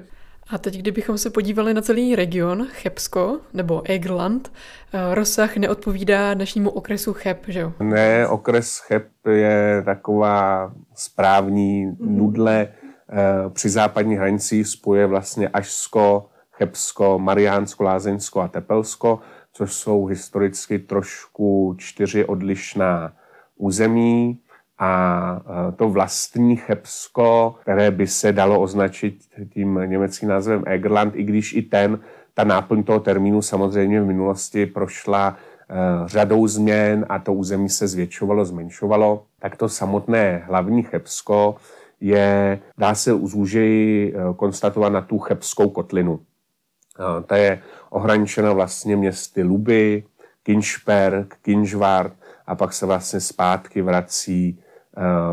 A 0.50 0.58
teď, 0.58 0.76
kdybychom 0.76 1.18
se 1.18 1.30
podívali 1.30 1.74
na 1.74 1.82
celý 1.82 2.16
region 2.16 2.66
Chebsko 2.70 3.40
nebo 3.54 3.82
Egerland, 3.84 4.52
eh, 4.92 5.14
rozsah 5.14 5.56
neodpovídá 5.56 6.34
dnešnímu 6.34 6.70
okresu 6.70 7.12
Cheb, 7.12 7.44
že 7.48 7.60
jo? 7.60 7.72
Ne, 7.80 8.28
okres 8.28 8.78
Cheb 8.78 9.06
je 9.30 9.82
taková 9.84 10.72
správní 10.94 11.86
mm-hmm. 11.86 11.96
nudle 12.00 12.68
eh, 12.68 13.50
při 13.50 13.68
západní 13.68 14.16
hranici 14.16 14.64
spoje 14.64 15.06
vlastně 15.06 15.48
Ažsko, 15.48 16.28
Chebsko, 16.50 17.18
Mariánsko, 17.18 17.84
Lázeňsko 17.84 18.40
a 18.40 18.48
Tepelsko, 18.48 19.20
což 19.52 19.72
jsou 19.72 20.06
historicky 20.06 20.78
trošku 20.78 21.74
čtyři 21.78 22.24
odlišná 22.24 23.12
území 23.56 24.40
a 24.78 25.40
to 25.76 25.88
vlastní 25.88 26.56
Chebsko, 26.56 27.54
které 27.60 27.90
by 27.90 28.06
se 28.06 28.32
dalo 28.32 28.60
označit 28.60 29.18
tím 29.50 29.80
německým 29.86 30.28
názvem 30.28 30.62
Egerland, 30.66 31.16
i 31.16 31.22
když 31.22 31.52
i 31.52 31.62
ten, 31.62 31.98
ta 32.34 32.44
náplň 32.44 32.82
toho 32.82 33.00
termínu 33.00 33.42
samozřejmě 33.42 34.00
v 34.00 34.06
minulosti 34.06 34.66
prošla 34.66 35.36
e, 35.36 35.74
řadou 36.08 36.46
změn 36.46 37.06
a 37.08 37.18
to 37.18 37.32
území 37.32 37.68
se 37.68 37.88
zvětšovalo, 37.88 38.44
zmenšovalo, 38.44 39.24
tak 39.38 39.56
to 39.56 39.68
samotné 39.68 40.42
hlavní 40.46 40.82
Chebsko 40.82 41.56
je, 42.00 42.58
dá 42.78 42.94
se 42.94 43.10
zúžeji 43.10 44.14
e, 44.14 44.34
konstatovat 44.34 44.92
na 44.92 45.00
tu 45.00 45.18
Chebskou 45.18 45.68
kotlinu. 45.68 46.20
E, 46.20 47.22
ta 47.22 47.36
je 47.36 47.62
ohraničena 47.90 48.52
vlastně 48.52 48.96
městy 48.96 49.42
Luby, 49.42 50.04
Kinšperk, 50.42 51.36
Kinžvart 51.42 52.12
a 52.46 52.54
pak 52.54 52.72
se 52.72 52.86
vlastně 52.86 53.20
zpátky 53.20 53.82
vrací 53.82 54.60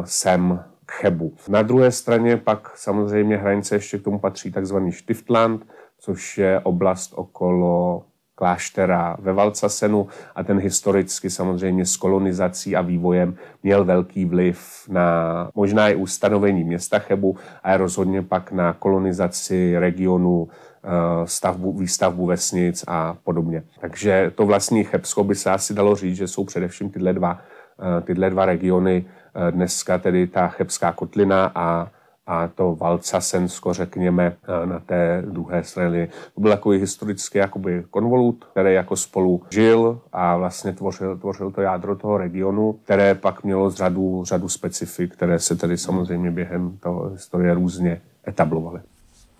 sem 0.04 0.60
k 0.86 0.92
Chebu. 0.92 1.34
Na 1.50 1.62
druhé 1.62 1.92
straně 1.92 2.38
pak 2.38 2.78
samozřejmě 2.78 3.38
hranice 3.38 3.76
ještě 3.76 3.98
k 3.98 4.04
tomu 4.04 4.20
patří 4.20 4.52
takzvaný 4.52 4.92
Stiftland, 4.92 5.68
což 6.00 6.38
je 6.38 6.60
oblast 6.60 7.14
okolo 7.16 8.04
kláštera 8.36 9.18
ve 9.20 9.34
Valcasenu 9.34 10.08
a 10.36 10.44
ten 10.44 10.60
historicky 10.60 11.30
samozřejmě 11.30 11.86
s 11.86 11.98
kolonizací 11.98 12.76
a 12.76 12.82
vývojem 12.82 13.36
měl 13.64 13.86
velký 13.86 14.26
vliv 14.26 14.86
na 14.90 15.50
možná 15.56 15.90
i 15.90 15.96
ustanovení 15.96 16.64
města 16.64 17.00
Chebu 17.00 17.38
a 17.64 17.78
rozhodně 17.78 18.22
pak 18.22 18.52
na 18.52 18.74
kolonizaci 18.74 19.80
regionu 19.80 20.48
eh, 20.84 20.90
stavbu, 21.26 21.74
výstavbu 21.74 22.26
vesnic 22.26 22.84
a 22.88 23.18
podobně. 23.24 23.64
Takže 23.82 24.32
to 24.36 24.46
vlastní 24.46 24.84
Chebsko 24.84 25.24
by 25.24 25.36
se 25.36 25.52
asi 25.52 25.74
dalo 25.74 25.96
říct, 25.96 26.16
že 26.16 26.28
jsou 26.28 26.44
především 26.44 26.90
tyhle 26.90 27.14
dva, 27.14 27.40
eh, 27.80 28.02
tyhle 28.02 28.30
dva 28.30 28.46
regiony 28.46 29.06
Eh, 29.06 29.25
dneska 29.52 29.98
tedy 29.98 30.28
ta 30.28 30.48
Chebská 30.48 30.92
kotlina 30.92 31.52
a, 31.56 31.92
a 32.28 32.48
to 32.48 32.76
Valcasensko, 32.76 33.74
řekněme, 33.74 34.36
eh, 34.64 34.66
na 34.66 34.80
té 34.80 35.24
druhé 35.30 35.64
straně. 35.64 36.08
To 36.36 36.42
byl 36.42 36.52
takový 36.52 36.80
historický 36.80 37.38
jakoby 37.38 37.84
konvolut, 37.90 38.46
který 38.52 38.74
jako 38.74 38.96
spolu 38.96 39.44
žil 39.50 40.00
a 40.14 40.38
vlastně 40.38 40.74
tvořil, 40.74 41.18
tvořil 41.18 41.52
to 41.52 41.62
jádro 41.62 41.96
toho 41.96 42.18
regionu, 42.18 42.74
které 42.74 43.16
pak 43.16 43.44
mělo 43.44 43.72
řadu, 43.72 44.24
řadu 44.26 44.50
specifik, 44.50 45.14
které 45.14 45.40
se 45.40 45.56
tedy 45.56 45.78
samozřejmě 45.78 46.32
během 46.32 46.78
toho 46.78 47.10
historie 47.10 47.54
různě 47.54 48.02
etablovaly. 48.28 48.82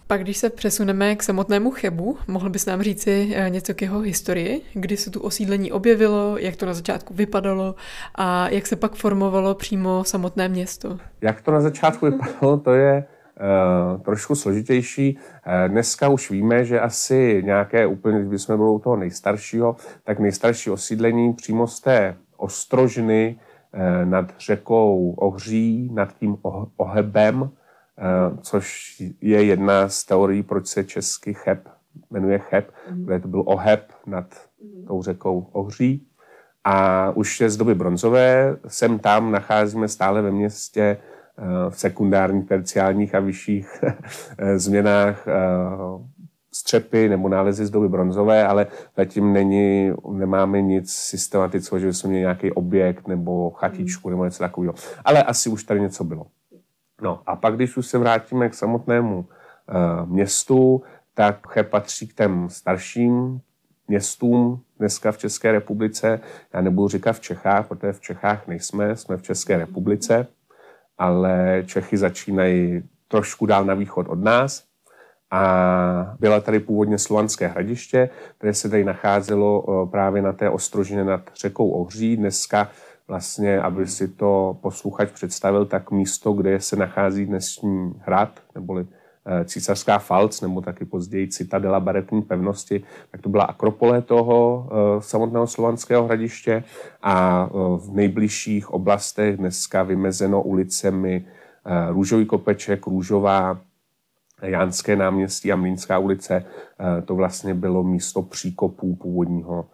Pak 0.08 0.22
když 0.22 0.38
se 0.38 0.50
přesuneme 0.50 1.16
k 1.16 1.24
samotnému 1.24 1.72
Chebu, 1.72 2.18
mohl 2.28 2.50
bys 2.50 2.66
nám 2.66 2.82
říci 2.82 3.34
eh, 3.36 3.50
něco 3.50 3.74
k 3.74 3.82
jeho 3.82 4.00
historii, 4.00 4.62
kdy 4.74 4.98
se 4.98 5.10
tu 5.10 5.20
osídlení 5.22 5.72
objevilo, 5.72 6.38
jak 6.38 6.56
to 6.56 6.66
na 6.66 6.74
začátku 6.74 7.14
vypadalo 7.14 7.76
a 8.16 8.50
jak 8.50 8.68
se 8.68 8.76
pak 8.76 8.96
formovalo 8.96 9.56
přímo 9.56 10.04
samotné 10.04 10.50
město? 10.50 10.98
Jak 11.22 11.42
to 11.42 11.52
na 11.52 11.62
začátku 11.62 12.06
vypadalo, 12.06 12.58
to 12.58 12.74
je 12.74 13.06
uh, 13.96 14.02
trošku 14.02 14.36
složitější. 14.36 15.18
Uh, 15.18 15.72
dneska 15.72 16.10
už 16.10 16.32
víme, 16.32 16.66
že 16.66 16.80
asi 16.80 17.42
nějaké 17.46 17.86
úplně, 17.86 18.24
když 18.24 18.42
jsme 18.42 18.58
byli 18.58 18.70
u 18.70 18.80
toho 18.80 18.96
nejstaršího, 18.96 19.76
tak 20.04 20.20
nejstarší 20.20 20.70
osídlení 20.70 21.34
přímo 21.34 21.68
z 21.68 21.80
té 21.80 22.16
Ostrožny 22.38 23.40
uh, 23.74 24.10
nad 24.10 24.34
řekou 24.40 25.14
Ohří, 25.18 25.90
nad 25.94 26.14
tím 26.18 26.38
Ohebem, 26.78 27.44
Eh, 27.44 27.65
což 28.42 28.96
je 29.22 29.44
jedna 29.44 29.90
z 29.90 30.04
teorií, 30.04 30.44
proč 30.44 30.68
se 30.68 30.84
česky 30.84 31.34
cheb 31.34 31.68
jmenuje 32.12 32.40
cheb, 32.40 32.72
mm. 32.92 33.06
kde 33.06 33.20
to 33.20 33.28
byl 33.28 33.44
oheb 33.46 33.92
nad 34.06 34.26
mm. 34.64 34.86
tou 34.86 35.04
řekou 35.04 35.48
Ohří. 35.52 36.08
A 36.64 37.12
už 37.12 37.42
je 37.42 37.50
z 37.50 37.58
doby 37.58 37.76
bronzové, 37.76 38.58
sem 38.68 39.00
tam 39.00 39.32
nacházíme 39.32 39.88
stále 39.88 40.22
ve 40.22 40.32
městě 40.32 40.82
eh, 40.82 41.70
v 41.70 41.80
sekundárních, 41.80 42.48
terciálních 42.48 43.16
a 43.16 43.20
vyšších 43.20 43.84
eh, 44.38 44.60
změnách 44.60 45.28
střepy 46.54 47.10
nebo 47.10 47.30
nálezy 47.30 47.66
z 47.66 47.70
doby 47.70 47.90
bronzové, 47.90 48.48
ale 48.48 48.68
zatím 48.98 49.34
není, 49.34 49.92
nemáme 50.12 50.62
nic 50.62 50.94
systematického, 50.94 51.80
že 51.80 51.88
bychom 51.88 52.10
měli 52.10 52.22
nějaký 52.22 52.52
objekt 52.52 53.08
nebo 53.08 53.52
chatičku 53.52 54.10
nebo 54.10 54.26
něco 54.26 54.40
takového. 54.40 54.74
Ale 55.06 55.24
asi 55.24 55.50
už 55.50 55.64
tady 55.64 55.82
něco 55.82 56.04
bylo. 56.04 56.26
No 57.02 57.22
a 57.26 57.36
pak, 57.36 57.56
když 57.56 57.78
už 57.78 57.88
se 57.88 57.98
vrátíme 57.98 58.50
k 58.50 58.54
samotnému 58.54 59.20
uh, 59.20 60.10
městu, 60.10 60.84
tak 61.14 61.48
Che 61.48 61.64
patří 61.64 62.08
k 62.08 62.14
těm 62.14 62.50
starším 62.50 63.42
městům 63.88 64.62
dneska 64.80 65.12
v 65.12 65.18
České 65.18 65.52
republice. 65.52 66.20
Já 66.54 66.62
nebudu 66.62 66.88
říkat 66.88 67.14
v 67.14 67.20
Čechách, 67.20 67.68
protože 67.68 67.94
v 67.94 68.02
Čechách 68.02 68.48
nejsme, 68.48 68.96
jsme 68.96 69.18
v 69.18 69.22
České 69.22 69.58
republice, 69.58 70.28
ale 70.98 71.64
Čechy 71.66 71.98
začínají 71.98 72.84
trošku 73.08 73.46
dál 73.46 73.66
na 73.66 73.74
východ 73.74 74.08
od 74.10 74.24
nás. 74.24 74.64
A 75.32 76.16
byla 76.20 76.40
tady 76.40 76.60
původně 76.60 76.98
slovanské 76.98 77.48
hradiště, 77.48 78.10
které 78.38 78.54
se 78.54 78.70
tady 78.70 78.84
nacházelo 78.84 79.66
eh, 79.68 79.90
právě 79.92 80.22
na 80.22 80.34
té 80.34 80.50
ostrožině 80.50 81.04
nad 81.04 81.22
řekou 81.36 81.70
Ohří. 81.70 82.18
Dneska 82.18 82.70
vlastně, 83.08 83.62
aby 83.62 83.88
si 83.88 84.08
to 84.08 84.58
posluchač 84.62 85.12
představil, 85.12 85.66
tak 85.66 85.92
místo, 85.92 86.34
kde 86.34 86.62
se 86.62 86.76
nachází 86.76 87.26
dnešní 87.26 87.94
hrad, 88.00 88.40
neboli 88.56 88.88
eh, 89.26 89.46
císařská 89.46 90.00
falc, 90.00 90.42
nebo 90.42 90.62
taky 90.62 90.86
později 90.86 91.28
citadela 91.28 91.80
baretní 91.80 92.22
pevnosti, 92.22 92.84
tak 93.12 93.22
to 93.22 93.30
byla 93.30 93.44
akropole 93.44 94.02
toho 94.02 94.70
uh, 94.72 95.02
samotného 95.02 95.48
slovanského 95.48 96.06
hradiště 96.06 96.64
a 97.02 97.48
uh, 97.52 97.78
v 97.78 97.96
nejbližších 97.96 98.70
oblastech 98.70 99.38
dneska 99.38 99.84
vymezeno 99.84 100.42
ulicemi 100.42 101.26
Růžový 101.90 102.26
kopeček, 102.26 102.88
Růžová, 102.88 103.60
Jánské 104.42 104.96
náměstí 104.96 105.52
a 105.52 105.56
Mlínská 105.56 106.00
ulice. 106.00 106.46
To 107.06 107.16
vlastně 107.16 107.54
bylo 107.54 107.84
místo 107.84 108.22
příkopů 108.22 108.96
původního 108.96 109.66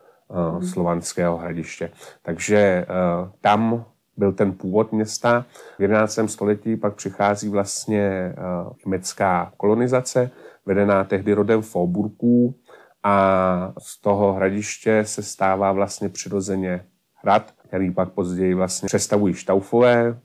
slovanského 0.66 1.38
hradiště. 1.38 1.92
Takže 2.22 2.86
uh, 2.90 3.30
tam 3.42 3.86
byl 4.18 4.34
ten 4.34 4.52
původ 4.52 4.92
města. 4.92 5.46
V 5.78 5.82
11. 5.82 6.20
století 6.26 6.78
pak 6.78 6.96
přichází 6.96 7.50
vlastně 7.50 8.34
uh, 8.38 8.74
německá 8.86 9.52
kolonizace, 9.58 10.32
vedená 10.66 11.04
tehdy 11.04 11.34
rodem 11.34 11.62
Fauburků 11.62 12.56
a 13.04 13.74
z 13.80 14.02
toho 14.02 14.34
hradiště 14.34 15.04
se 15.06 15.24
stává 15.24 15.72
vlastně 15.72 16.10
přirozeně 16.10 16.86
hrad, 17.14 17.54
který 17.68 17.92
pak 17.92 18.10
později 18.10 18.54
vlastně 18.54 18.88
přestavují 18.88 19.34
štaufové, 19.34 20.20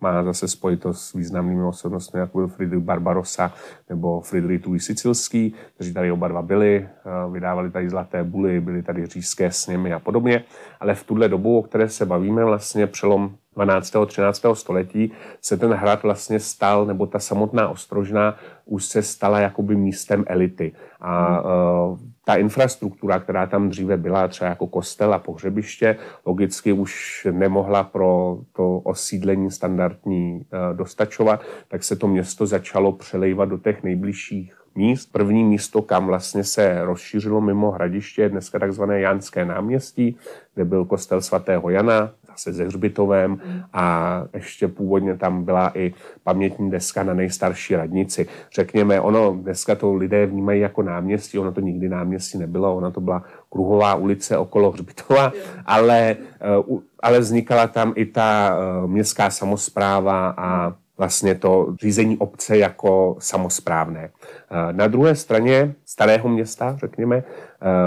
má 0.00 0.24
zase 0.24 0.48
spojitost 0.48 1.02
s 1.02 1.12
významnými 1.12 1.62
osobnostmi, 1.62 2.20
jako 2.20 2.38
byl 2.38 2.48
Friedrich 2.48 2.82
Barbarossa 2.82 3.52
nebo 3.88 4.20
Friedrich 4.20 4.66
II. 4.66 4.80
Sicilský, 4.80 5.54
kteří 5.74 5.94
tady 5.94 6.12
oba 6.12 6.28
dva 6.28 6.42
byli, 6.42 6.76
eh, 6.76 7.30
vydávali 7.30 7.70
tady 7.70 7.90
zlaté 7.90 8.24
buly, 8.24 8.60
byly 8.60 8.82
tady 8.82 9.06
říšské 9.06 9.52
sněmy 9.52 9.92
a 9.92 9.98
podobně. 9.98 10.44
Ale 10.80 10.94
v 10.94 11.04
tuhle 11.04 11.28
dobu, 11.28 11.58
o 11.58 11.62
které 11.62 11.88
se 11.88 12.06
bavíme, 12.06 12.44
vlastně 12.44 12.86
přelom 12.86 13.34
12. 13.54 14.06
13. 14.06 14.54
století 14.54 15.12
se 15.40 15.56
ten 15.56 15.72
hrad 15.72 16.02
vlastně 16.02 16.40
stal, 16.40 16.86
nebo 16.86 17.06
ta 17.06 17.18
samotná 17.18 17.68
ostrožná 17.68 18.36
už 18.64 18.84
se 18.84 19.02
stala 19.02 19.40
jakoby 19.40 19.76
místem 19.76 20.24
elity. 20.26 20.72
A 21.00 21.40
uh, 21.40 21.98
ta 22.24 22.34
infrastruktura, 22.34 23.20
která 23.20 23.46
tam 23.46 23.68
dříve 23.68 23.96
byla, 23.96 24.28
třeba 24.28 24.48
jako 24.48 24.66
kostel 24.66 25.14
a 25.14 25.18
pohřebiště, 25.18 25.96
logicky 26.26 26.72
už 26.72 27.26
nemohla 27.30 27.84
pro 27.84 28.38
to 28.52 28.78
osídlení 28.78 29.50
standardní 29.50 30.32
uh, 30.34 30.76
dostačovat, 30.76 31.42
tak 31.68 31.82
se 31.82 31.96
to 31.96 32.08
město 32.08 32.46
začalo 32.46 32.92
přelejvat 32.92 33.48
do 33.48 33.58
těch 33.58 33.82
nejbližších 33.82 34.60
míst. 34.74 35.12
První 35.12 35.44
místo, 35.44 35.82
kam 35.82 36.06
vlastně 36.06 36.44
se 36.44 36.84
rozšířilo 36.84 37.40
mimo 37.40 37.70
hradiště, 37.70 38.22
je 38.22 38.28
dneska 38.28 38.58
takzvané 38.58 39.00
Janské 39.00 39.44
náměstí, 39.44 40.16
kde 40.54 40.64
byl 40.64 40.84
kostel 40.84 41.20
svatého 41.20 41.70
Jana, 41.70 42.12
zase 42.30 42.54
se 42.54 42.64
hřbitovem 42.64 43.40
a 43.72 44.24
ještě 44.34 44.68
původně 44.68 45.16
tam 45.16 45.44
byla 45.44 45.72
i 45.74 45.94
pamětní 46.24 46.70
deska 46.70 47.02
na 47.02 47.14
nejstarší 47.14 47.76
radnici. 47.76 48.26
Řekněme, 48.54 49.00
ono 49.00 49.36
dneska 49.42 49.74
to 49.74 49.94
lidé 49.94 50.26
vnímají 50.26 50.60
jako 50.60 50.82
náměstí, 50.82 51.38
ono 51.38 51.52
to 51.52 51.60
nikdy 51.60 51.88
náměstí 51.88 52.38
nebylo, 52.38 52.76
ona 52.76 52.90
to 52.90 53.00
byla 53.00 53.24
kruhová 53.50 53.94
ulice 53.94 54.38
okolo 54.38 54.70
hřbitova, 54.70 55.32
ale, 55.66 56.16
eh, 56.40 56.80
ale 57.00 57.20
vznikala 57.20 57.66
tam 57.66 57.92
i 57.96 58.06
ta 58.06 58.56
eh, 58.56 58.86
městská 58.86 59.30
samozpráva 59.30 60.34
a 60.36 60.74
vlastně 61.00 61.34
to 61.34 61.74
řízení 61.80 62.18
obce 62.18 62.58
jako 62.58 63.16
samozprávné. 63.18 64.10
Eh, 64.10 64.72
na 64.72 64.86
druhé 64.86 65.14
straně 65.14 65.74
starého 65.86 66.28
města, 66.28 66.76
řekněme, 66.80 67.16
eh, 67.16 67.24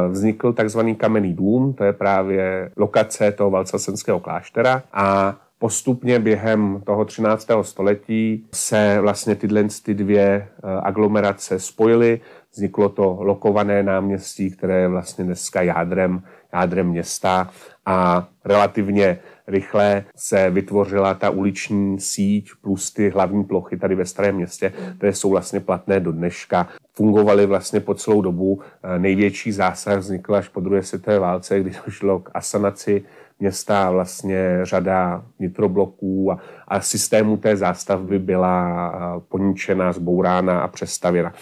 vznikl 0.09 0.53
takzvaný 0.53 0.95
kamenný 0.95 1.33
dům, 1.33 1.73
to 1.73 1.83
je 1.83 1.93
právě 1.93 2.71
lokace 2.77 3.31
toho 3.31 3.49
valcasenského 3.49 4.19
kláštera 4.19 4.83
a 4.93 5.37
postupně 5.59 6.19
během 6.19 6.81
toho 6.85 7.05
13. 7.05 7.63
století 7.63 8.45
se 8.53 8.97
vlastně 9.01 9.35
tyhle 9.35 9.63
ty 9.85 9.93
dvě 9.93 10.25
eh, 10.25 10.47
aglomerace 10.83 11.59
spojily. 11.59 12.19
Vzniklo 12.53 12.89
to 12.89 13.17
lokované 13.19 13.83
náměstí, 13.83 14.51
které 14.51 14.81
je 14.81 14.87
vlastně 14.87 15.23
dneska 15.23 15.61
jádrem, 15.61 16.23
jádrem 16.53 16.87
města 16.87 17.49
a 17.85 18.27
relativně 18.45 19.19
rychle 19.47 20.03
se 20.15 20.49
vytvořila 20.49 21.13
ta 21.13 21.29
uliční 21.29 21.99
síť 21.99 22.49
plus 22.61 22.93
ty 22.93 23.09
hlavní 23.09 23.43
plochy 23.43 23.77
tady 23.77 23.95
ve 23.95 24.05
Starém 24.05 24.35
městě, 24.35 24.73
které 24.97 25.13
jsou 25.13 25.29
vlastně 25.29 25.59
platné 25.59 25.99
do 25.99 26.11
dneška. 26.11 26.67
Fungovaly 26.93 27.45
vlastně 27.45 27.79
po 27.79 27.93
celou 27.93 28.21
dobu. 28.21 28.61
Eh, 28.83 28.99
největší 28.99 29.51
zásah 29.51 29.99
vznikl 29.99 30.35
až 30.35 30.49
po 30.49 30.59
druhé 30.59 30.83
světové 30.83 31.19
válce, 31.19 31.59
kdy 31.59 31.71
došlo 31.85 32.19
k 32.19 32.31
asanaci 32.33 33.03
města 33.39 33.91
vlastně 33.91 34.59
řada 34.63 35.25
nitrobloků 35.39 36.31
a, 36.31 36.39
a 36.67 36.81
systému 36.81 37.37
té 37.37 37.55
zástavby 37.57 38.19
byla 38.19 38.91
eh, 38.95 39.21
poničena, 39.29 39.93
zbourána 39.93 40.61
a 40.61 40.67
přestavěna. 40.67 41.33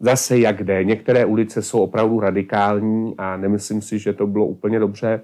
Zase 0.00 0.38
jak 0.38 0.64
jde. 0.64 0.84
Některé 0.84 1.24
ulice 1.24 1.62
jsou 1.62 1.80
opravdu 1.80 2.20
radikální 2.20 3.14
a 3.18 3.36
nemyslím 3.36 3.82
si, 3.82 3.98
že 3.98 4.12
to 4.12 4.26
bylo 4.26 4.46
úplně 4.46 4.78
dobře 4.78 5.20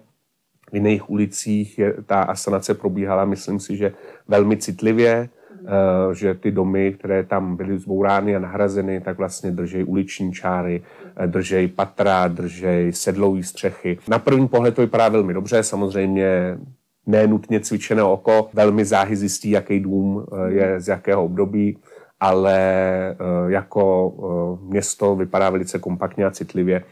v 0.70 0.74
jiných 0.74 1.10
ulicích 1.10 1.78
je, 1.78 1.94
ta 2.06 2.22
asanace 2.22 2.74
probíhala, 2.74 3.24
myslím 3.24 3.60
si, 3.60 3.76
že 3.76 3.92
velmi 4.28 4.56
citlivě, 4.56 5.28
uh, 5.60 6.12
že 6.12 6.34
ty 6.34 6.50
domy, 6.50 6.92
které 6.92 7.24
tam 7.24 7.56
byly 7.56 7.78
zbourány 7.78 8.36
a 8.36 8.38
nahrazeny, 8.38 9.00
tak 9.00 9.18
vlastně 9.18 9.50
držej 9.50 9.84
uliční 9.84 10.32
čáry, 10.32 10.82
uh, 11.20 11.26
držej 11.26 11.68
patra, 11.68 12.28
držej 12.28 12.92
sedlový 12.92 13.42
střechy. 13.42 13.98
Na 14.08 14.18
první 14.18 14.48
pohled 14.48 14.74
to 14.74 14.80
vypadá 14.80 15.08
velmi 15.08 15.34
dobře, 15.34 15.62
samozřejmě 15.62 16.58
nenutně 17.06 17.60
cvičené 17.60 18.02
oko, 18.02 18.48
velmi 18.54 18.84
záhy 18.84 19.16
zjistí, 19.16 19.50
jaký 19.50 19.80
dům 19.80 20.16
uh, 20.16 20.46
je 20.46 20.80
z 20.80 20.88
jakého 20.88 21.24
období, 21.24 21.78
ale 22.20 22.56
jako 23.46 24.12
město 24.62 25.16
vypadá 25.16 25.50
velice 25.50 25.78
kompaktně 25.78 26.24
a 26.24 26.30
citlivě. 26.30 26.76
Eh, 26.76 26.82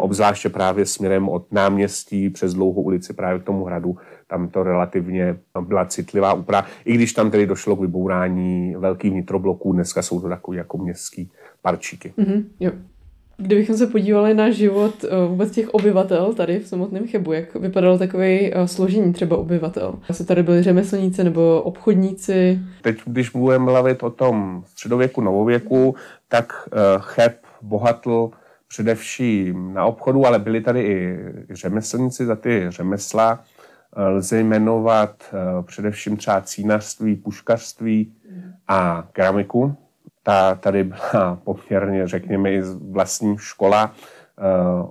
obzvláště 0.00 0.48
právě 0.48 0.86
směrem 0.86 1.28
od 1.28 1.52
náměstí 1.52 2.30
přes 2.30 2.54
dlouhou 2.54 2.82
ulici 2.82 3.12
právě 3.12 3.40
k 3.40 3.44
tomu 3.44 3.64
hradu. 3.64 3.96
Tam 4.26 4.48
to 4.48 4.62
relativně 4.62 5.36
byla 5.60 5.84
citlivá 5.86 6.32
úprava, 6.32 6.66
i 6.84 6.94
když 6.94 7.12
tam 7.12 7.30
tedy 7.30 7.46
došlo 7.46 7.76
k 7.76 7.80
vybourání 7.80 8.74
velkých 8.78 9.10
vnitrobloků, 9.10 9.72
dneska 9.72 10.02
jsou 10.02 10.20
to 10.20 10.28
takové 10.28 10.56
jako 10.56 10.78
městský 10.78 11.30
parčíky. 11.62 12.12
Mm-hmm, 12.18 12.44
jo. 12.60 12.72
Kdybychom 13.40 13.76
se 13.76 13.86
podívali 13.86 14.34
na 14.34 14.50
život 14.50 15.04
eh, 15.04 15.26
vůbec 15.28 15.50
těch 15.50 15.68
obyvatel 15.68 16.34
tady 16.34 16.58
v 16.58 16.66
samotném 16.66 17.08
Chebu, 17.08 17.32
jak 17.32 17.54
vypadalo 17.54 17.98
takové 17.98 18.38
eh, 18.40 18.68
složení 18.68 19.12
třeba 19.12 19.36
obyvatel? 19.36 19.94
Asi 20.08 20.26
tady 20.26 20.42
byli 20.42 20.62
řemeslníci 20.62 21.24
nebo 21.24 21.62
obchodníci? 21.62 22.60
Teď, 22.82 22.98
když 23.06 23.30
budeme 23.30 23.64
mluvit 23.64 24.02
o 24.02 24.10
tom 24.10 24.62
středověku, 24.66 25.20
novověku, 25.20 25.94
tak 26.28 26.68
Cheb 26.98 27.32
bohatl 27.62 28.30
především 28.68 29.74
na 29.74 29.84
obchodu, 29.84 30.26
ale 30.26 30.38
byli 30.38 30.60
tady 30.60 30.80
i 30.80 31.18
řemeslníci 31.50 32.26
za 32.26 32.36
ty 32.36 32.66
řemesla. 32.68 33.44
Lze 33.96 34.40
jmenovat 34.40 35.22
eh, 35.32 35.62
především 35.62 36.16
třeba 36.16 36.40
cínařství, 36.40 37.16
puškařství 37.16 38.12
a 38.68 39.08
keramiku. 39.12 39.76
Ta 40.22 40.54
tady 40.54 40.84
byla 40.84 41.40
poměrně, 41.44 42.08
řekněme, 42.08 42.52
i 42.52 42.62
vlastní 42.90 43.38
škola, 43.38 43.92
eh, 44.38 44.42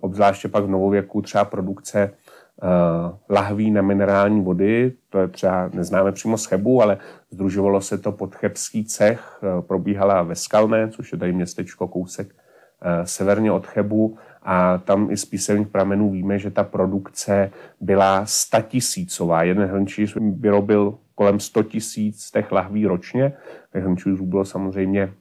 obzvláště 0.02 0.48
pak 0.48 0.64
v 0.64 0.70
novověku 0.70 1.22
třeba 1.22 1.46
produkce 1.46 2.00
eh, 2.02 2.68
lahví 3.30 3.72
na 3.72 3.82
minerální 3.82 4.42
vody, 4.42 4.94
to 5.10 5.20
je 5.20 5.28
třeba, 5.28 5.70
neznáme 5.74 6.12
přímo 6.12 6.38
z 6.38 6.46
Chebu, 6.46 6.82
ale 6.82 6.98
združovalo 7.32 7.82
se 7.82 7.98
to 7.98 8.12
pod 8.12 8.36
Chebský 8.36 8.86
cech, 8.86 9.40
probíhala 9.68 10.24
ve 10.24 10.36
Skalné, 10.36 10.90
což 10.90 11.12
je 11.12 11.18
tady 11.18 11.34
městečko 11.34 11.88
kousek 11.88 12.36
severně 13.04 13.52
od 13.52 13.68
Chebu 13.68 14.18
a 14.50 14.78
tam 14.78 15.12
i 15.12 15.18
z 15.18 15.26
písemných 15.26 15.68
pramenů 15.68 16.12
víme, 16.12 16.40
že 16.40 16.52
ta 16.52 16.64
produkce 16.64 17.52
byla 17.82 18.26
statisícová. 18.26 19.44
Jeden 19.44 19.70
hrnčíř 19.70 20.18
vyrobil 20.22 20.98
kolem 21.16 21.40
100 21.40 21.64
tisíc 21.64 22.32
těch 22.32 22.52
lahví 22.52 22.86
ročně. 22.86 23.34
Těch 23.74 23.84
hrnčířů 23.84 24.26
bylo 24.26 24.46
samozřejmě 24.46 25.14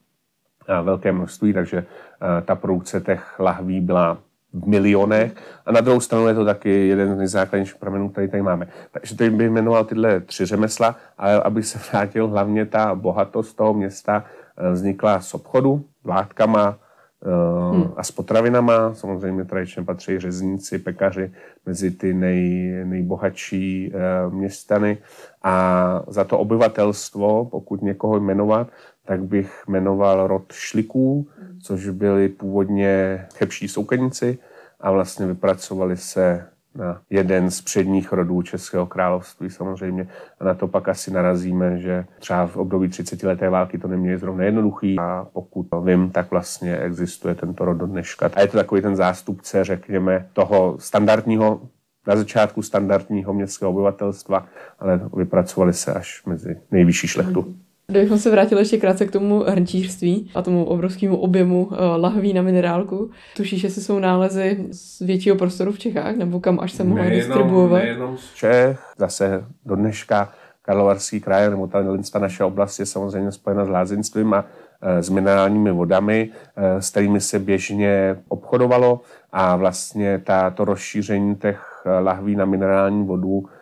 eh, 0.69 0.83
velké 0.83 1.13
množství, 1.13 1.53
takže 1.53 1.79
eh, 1.79 2.43
ta 2.43 2.55
produkce 2.55 3.01
těch 3.01 3.41
lahví 3.41 3.81
byla 3.81 4.19
v 4.53 4.67
milionech. 4.67 5.33
A 5.67 5.73
na 5.73 5.81
druhou 5.81 6.01
stranu 6.01 6.29
je 6.29 6.35
to 6.35 6.45
taky 6.45 6.89
jeden 6.89 7.15
z 7.15 7.19
nejzákladnějších 7.19 7.77
pramenů, 7.77 8.09
který 8.09 8.29
tady 8.29 8.43
máme. 8.43 8.69
Takže 8.91 9.17
tady 9.17 9.31
bych 9.31 9.51
jmenoval 9.51 9.85
tyhle 9.85 10.21
tři 10.21 10.47
řemesla, 10.47 10.97
ale 11.19 11.43
aby 11.43 11.63
se 11.63 11.79
vrátil 11.91 12.29
hlavně 12.29 12.67
ta 12.67 12.95
bohatost 12.95 13.57
toho 13.57 13.75
města 13.75 14.25
vznikla 14.73 15.21
z 15.21 15.35
obchodu, 15.35 15.85
látkama, 16.05 16.79
hmm. 17.25 17.93
a 17.97 18.03
s 18.03 18.11
potravinama. 18.11 18.95
Samozřejmě 18.95 19.45
tradičně 19.45 19.83
patří 19.83 20.19
řezníci, 20.19 20.79
pekaři 20.79 21.33
mezi 21.67 21.91
ty 21.91 22.15
nej, 22.15 22.71
nejbohatší 22.85 23.93
uh, 24.27 24.35
městany. 24.35 24.99
A 25.43 26.03
za 26.09 26.25
to 26.25 26.39
obyvatelstvo, 26.39 27.45
pokud 27.45 27.83
někoho 27.83 28.21
jmenovat, 28.21 28.69
tak 29.05 29.25
bych 29.25 29.65
jmenoval 29.69 30.27
rod 30.27 30.53
šliků, 30.53 31.29
což 31.63 31.89
byli 31.89 32.29
původně 32.29 33.27
chebší 33.35 33.69
soukedníci 33.69 34.39
a 34.81 34.91
vlastně 34.91 35.27
vypracovali 35.27 35.97
se 35.97 36.47
na 36.77 37.01
jeden 37.11 37.51
z 37.51 37.61
předních 37.61 38.13
rodů 38.13 38.43
Českého 38.43 38.87
království 38.87 39.51
samozřejmě. 39.51 40.09
A 40.41 40.45
na 40.45 40.55
to 40.55 40.69
pak 40.69 40.89
asi 40.89 41.11
narazíme, 41.11 41.79
že 41.79 42.05
třeba 42.19 42.47
v 42.47 42.57
období 42.57 42.89
30 42.89 43.23
leté 43.23 43.51
války 43.51 43.79
to 43.79 43.89
neměli 43.89 44.19
zrovna 44.19 44.45
jednoduchý 44.45 44.99
a 44.99 45.27
pokud 45.33 45.63
to 45.63 45.81
vím, 45.81 46.11
tak 46.11 46.31
vlastně 46.31 46.77
existuje 46.77 47.35
tento 47.35 47.65
rod 47.65 47.77
do 47.77 47.87
dneška. 47.87 48.31
A 48.35 48.41
je 48.41 48.49
to 48.49 48.57
takový 48.57 48.83
ten 48.83 48.97
zástupce, 48.97 49.65
řekněme, 49.65 50.29
toho 50.33 50.77
standardního 50.79 51.61
na 52.07 52.17
začátku 52.17 52.63
standardního 52.63 53.35
městského 53.35 53.71
obyvatelstva, 53.71 54.47
ale 54.79 55.01
vypracovali 55.17 55.73
se 55.73 55.95
až 55.95 56.23
mezi 56.27 56.57
nejvyšší 56.71 57.09
šlechtu. 57.09 57.57
Kdybychom 57.91 58.19
se 58.19 58.31
vrátili 58.31 58.61
ještě 58.61 58.77
krátce 58.77 59.07
k 59.07 59.11
tomu 59.11 59.41
hrnčířství 59.41 60.31
a 60.35 60.43
tomu 60.43 60.65
obrovskému 60.65 61.17
objemu 61.17 61.65
uh, 61.65 61.77
lahví 61.97 62.33
na 62.33 62.43
minerálku, 62.43 63.11
tušíš, 63.37 63.63
jestli 63.63 63.83
jsou 63.83 63.99
nálezy 63.99 64.67
z 64.71 65.01
většího 65.01 65.37
prostoru 65.37 65.73
v 65.73 65.79
Čechách, 65.79 66.17
nebo 66.17 66.41
kam 66.41 66.61
až 66.61 66.73
se 66.73 66.85
mohly 66.85 67.11
distribuovat? 67.11 67.83
Nejenom 67.83 68.19
z 68.19 68.35
Čech, 68.35 68.93
zase 68.99 69.45
do 69.67 69.77
dneška 69.77 70.33
Karlovarský 70.63 71.21
kraj, 71.21 71.51
nebo 71.51 71.67
ta, 71.67 71.79
ta 72.13 72.19
naše 72.19 72.45
oblast 72.45 72.79
je 72.79 72.87
samozřejmě 72.87 73.33
spojena 73.33 73.65
s 73.65 73.69
lázeňstvím 73.69 74.35
a 74.35 74.45
e, 74.83 75.03
s 75.03 75.09
minerálními 75.09 75.73
vodami, 75.73 76.31
e, 76.57 76.83
s 76.83 76.91
kterými 76.91 77.21
se 77.21 77.39
běžně 77.39 78.17
obchodovalo 78.29 79.01
a 79.33 79.57
vlastně 79.57 80.19
ta, 80.19 80.51
to 80.51 80.65
rozšíření 80.65 81.37
těch 81.37 81.83
lahví 82.01 82.37
na 82.37 82.45
minerální 82.45 83.07
vodu 83.07 83.45
Eh, 83.47 83.56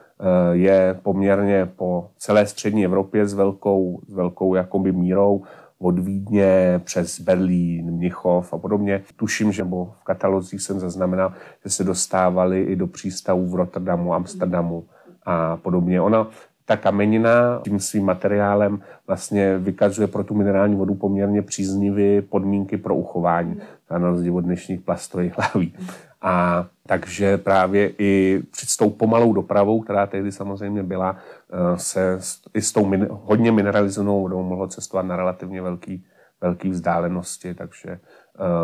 je 0.53 0.98
poměrně 1.03 1.66
po 1.77 2.11
celé 2.18 2.46
střední 2.46 2.85
Evropě 2.85 3.27
s 3.27 3.35
velkou, 3.35 4.00
s 4.09 4.14
velkou 4.14 4.55
jakoby 4.55 4.92
mírou 4.92 5.42
od 5.79 5.98
Vídně 5.98 6.81
přes 6.85 7.20
Berlín, 7.20 7.90
Mnichov 7.90 8.55
a 8.55 8.59
podobně. 8.59 9.03
Tuším, 9.16 9.53
že 9.53 9.64
v 9.64 10.05
katalozích 10.05 10.62
jsem 10.62 10.81
zaznamenal, 10.81 11.33
že 11.64 11.70
se 11.70 11.85
dostávali 11.85 12.62
i 12.62 12.77
do 12.77 12.87
přístavů 12.87 13.46
v 13.46 13.55
Rotterdamu, 13.55 14.14
Amsterdamu 14.14 14.85
a 15.27 15.57
podobně. 15.57 16.00
Ona, 16.00 16.29
ta 16.66 16.77
kamenina 16.77 17.61
tím 17.64 17.81
svým 17.81 18.05
materiálem 18.05 18.83
vlastně 19.07 19.59
vykazuje 19.59 20.09
pro 20.09 20.24
tu 20.24 20.35
minerální 20.35 20.74
vodu 20.77 20.94
poměrně 20.94 21.42
příznivé 21.42 22.22
podmínky 22.22 22.77
pro 22.77 22.94
uchování, 22.94 23.61
na 23.90 23.98
rozdíl 23.98 24.37
od 24.37 24.40
dnešních 24.40 24.81
plastových 24.81 25.35
hlaví. 25.38 25.74
A 26.22 26.66
takže 26.87 27.38
právě 27.38 27.92
i 27.98 28.42
před 28.50 28.68
tou 28.79 28.90
pomalou 28.90 29.33
dopravou, 29.33 29.81
která 29.81 30.07
tehdy 30.07 30.33
samozřejmě 30.33 30.83
byla, 30.83 31.16
eh, 31.16 31.79
se 31.79 32.18
i 32.55 32.62
s 32.62 32.72
tou 32.72 32.92
hodně 33.11 33.53
mineralizovanou 33.53 34.20
vodou 34.20 34.42
mohlo 34.42 34.68
cestovat 34.68 35.07
na 35.07 35.16
relativně 35.16 35.62
velký, 35.62 36.05
velký 36.40 36.68
vzdálenosti, 36.68 37.55
takže 37.55 37.98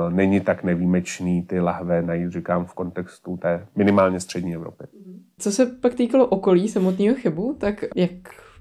není 0.08 0.40
tak 0.40 0.64
nevýjimečný 0.64 1.42
ty 1.42 1.60
lahve 1.60 2.02
najít, 2.02 2.32
říkám, 2.32 2.64
v 2.64 2.74
kontextu 2.74 3.36
té 3.36 3.66
minimálně 3.76 4.20
střední 4.20 4.54
Evropy. 4.54 4.84
Co 5.38 5.52
se 5.52 5.66
pak 5.66 5.94
týkalo 5.94 6.26
okolí 6.26 6.68
samotného 6.68 7.16
Chebu, 7.16 7.56
tak 7.60 7.84
jak 7.96 8.10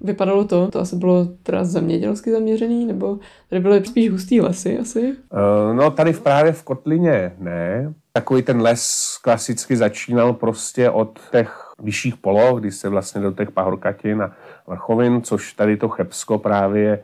vypadalo 0.00 0.44
to? 0.44 0.70
To 0.70 0.80
asi 0.80 0.96
bylo 0.96 1.24
teda 1.42 1.64
zemědělsky 1.64 2.32
zaměřený, 2.32 2.86
nebo 2.86 3.18
tady 3.50 3.62
byly 3.62 3.84
spíš 3.84 4.10
hustý 4.10 4.40
lesy 4.40 4.78
asi? 4.78 5.12
Uh, 5.32 5.76
no 5.76 5.90
tady 5.90 6.12
v 6.12 6.20
právě 6.20 6.52
v 6.52 6.62
Kotlině 6.62 7.32
ne. 7.38 7.94
Takový 8.12 8.42
ten 8.42 8.60
les 8.60 9.16
klasicky 9.22 9.76
začínal 9.76 10.32
prostě 10.32 10.90
od 10.90 11.20
těch 11.30 11.72
vyšších 11.82 12.16
poloh, 12.16 12.60
kdy 12.60 12.72
se 12.72 12.88
vlastně 12.88 13.20
do 13.20 13.32
těch 13.32 13.50
pahorkatin 13.50 14.22
a 14.22 14.32
vrchovin, 14.66 15.22
což 15.22 15.52
tady 15.52 15.76
to 15.76 15.88
Chebsko 15.88 16.38
právě 16.38 17.02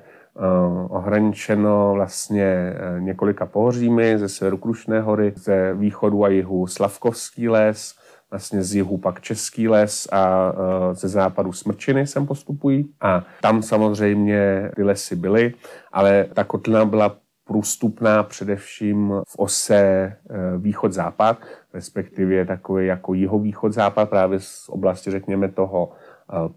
ohraničeno 0.88 1.92
vlastně 1.94 2.74
uh, 2.96 3.00
několika 3.00 3.46
pohořími, 3.46 4.18
ze 4.18 4.28
severu 4.28 4.56
Krušné 4.56 5.00
hory, 5.00 5.32
ze 5.36 5.74
východu 5.74 6.24
a 6.24 6.28
jihu 6.28 6.66
Slavkovský 6.66 7.48
les, 7.48 7.94
vlastně 8.30 8.62
z 8.62 8.74
jihu 8.74 8.98
pak 8.98 9.20
Český 9.20 9.68
les 9.68 10.08
a 10.12 10.52
uh, 10.52 10.94
ze 10.94 11.08
západu 11.08 11.52
Smrčiny 11.52 12.06
sem 12.06 12.26
postupují. 12.26 12.90
A 13.00 13.24
tam 13.40 13.62
samozřejmě 13.62 14.70
ty 14.76 14.82
lesy 14.82 15.16
byly, 15.16 15.54
ale 15.92 16.26
ta 16.34 16.44
kotlina 16.44 16.84
byla 16.84 17.16
průstupná 17.44 18.22
především 18.22 19.14
v 19.28 19.38
ose 19.38 20.12
východ-západ, 20.58 21.38
respektive 21.74 22.44
takový 22.44 22.86
jako 22.86 23.14
jihovýchod-západ, 23.14 24.10
právě 24.10 24.40
z 24.40 24.68
oblasti, 24.68 25.10
řekněme, 25.10 25.48
toho 25.48 25.92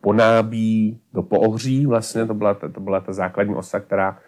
Ponábí 0.02 1.00
do 1.14 1.24
Poohří, 1.24 1.86
vlastně 1.86 2.26
to 2.26 2.34
byla, 2.34 2.54
to 2.54 2.80
byla 2.80 3.00
ta 3.00 3.14
základní 3.14 3.56
osa, 3.56 3.80
která 3.80 4.20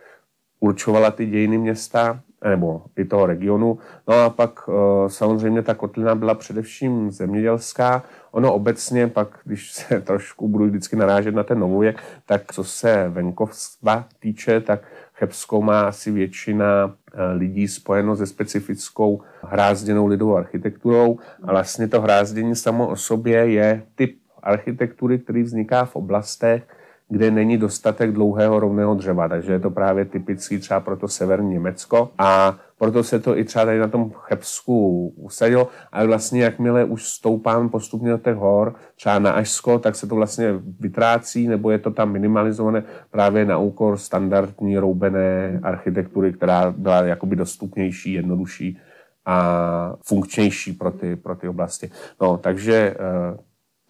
určovala 0.60 1.12
ty 1.12 1.26
dějiny 1.26 1.58
města 1.58 2.20
nebo 2.50 2.82
i 2.98 3.06
toho 3.06 3.26
regionu. 3.26 3.78
No 4.08 4.16
a 4.16 4.30
pak 4.30 4.60
eh, 4.70 5.10
samozřejmě 5.10 5.62
ta 5.62 5.74
kotlina 5.74 6.16
byla 6.16 6.36
především 6.36 7.12
zemědělská. 7.12 8.04
Ono 8.32 8.54
obecně 8.54 9.08
pak, 9.08 9.40
když 9.44 9.72
se 9.72 10.02
trošku 10.06 10.48
budu 10.48 10.66
vždycky 10.66 10.96
narážet 10.96 11.36
na 11.36 11.44
ten 11.44 11.60
novověk, 11.60 12.04
tak 12.26 12.54
co 12.54 12.64
se 12.64 13.10
venkovstva 13.10 14.06
týče, 14.20 14.62
tak 14.62 14.82
Chebskou 15.14 15.62
má 15.62 15.82
asi 15.82 16.12
většina 16.12 16.66
eh, 17.14 17.34
lidí 17.34 17.68
spojeno 17.68 18.16
se 18.16 18.26
specifickou 18.26 19.22
hrázděnou 19.42 20.08
lidovou 20.08 20.38
architekturou 20.38 21.20
a 21.44 21.52
vlastně 21.52 21.88
to 21.88 22.02
hrázdění 22.02 22.56
samo 22.56 22.88
o 22.88 22.96
sobě 22.96 23.38
je 23.52 23.84
typ 23.96 24.21
architektury, 24.44 25.20
který 25.20 25.44
vzniká 25.44 25.86
v 25.86 25.96
oblastech, 25.96 26.64
kde 27.12 27.32
není 27.32 27.58
dostatek 27.58 28.12
dlouhého 28.12 28.60
rovného 28.60 28.96
dřeva, 28.96 29.28
takže 29.28 29.52
je 29.52 29.60
to 29.60 29.72
právě 29.72 30.06
typický 30.06 30.60
třeba 30.60 30.80
pro 30.80 30.98
to 30.98 31.08
severní 31.08 31.54
Německo. 31.54 32.10
A 32.18 32.60
proto 32.78 33.04
se 33.04 33.20
to 33.20 33.38
i 33.38 33.44
třeba 33.44 33.66
tady 33.66 33.80
na 33.80 33.88
tom 33.88 34.12
Chebsku 34.16 35.08
usadilo, 35.18 35.68
ale 35.92 36.08
vlastně 36.08 36.44
jakmile 36.44 36.86
už 36.86 37.04
stoupám 37.04 37.70
postupně 37.70 38.12
do 38.12 38.18
těch 38.18 38.36
hor, 38.36 38.76
třeba 38.96 39.20
na 39.20 39.32
Ažsko, 39.32 39.80
tak 39.80 39.96
se 39.96 40.08
to 40.08 40.16
vlastně 40.16 40.54
vytrácí, 40.80 41.48
nebo 41.48 41.72
je 41.72 41.78
to 41.78 41.92
tam 41.92 42.12
minimalizované 42.12 42.84
právě 43.12 43.46
na 43.46 43.58
úkor 43.58 43.98
standardní 43.98 44.78
roubené 44.78 45.60
architektury, 45.64 46.34
která 46.34 46.72
byla 46.78 47.04
jakoby 47.04 47.36
dostupnější, 47.36 48.14
jednodušší 48.14 48.78
a 49.26 49.96
funkčnější 50.06 50.74
pro 50.74 50.92
ty, 50.92 51.16
pro 51.16 51.36
ty 51.36 51.48
oblasti. 51.48 51.92
No, 52.22 52.38
takže 52.38 52.96
eh, 53.00 53.38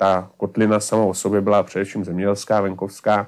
ta 0.01 0.29
kotlina 0.37 0.79
sama 0.79 1.03
o 1.03 1.13
sobě 1.13 1.41
byla 1.41 1.63
především 1.63 2.05
zemědělská, 2.05 2.61
venkovská 2.61 3.27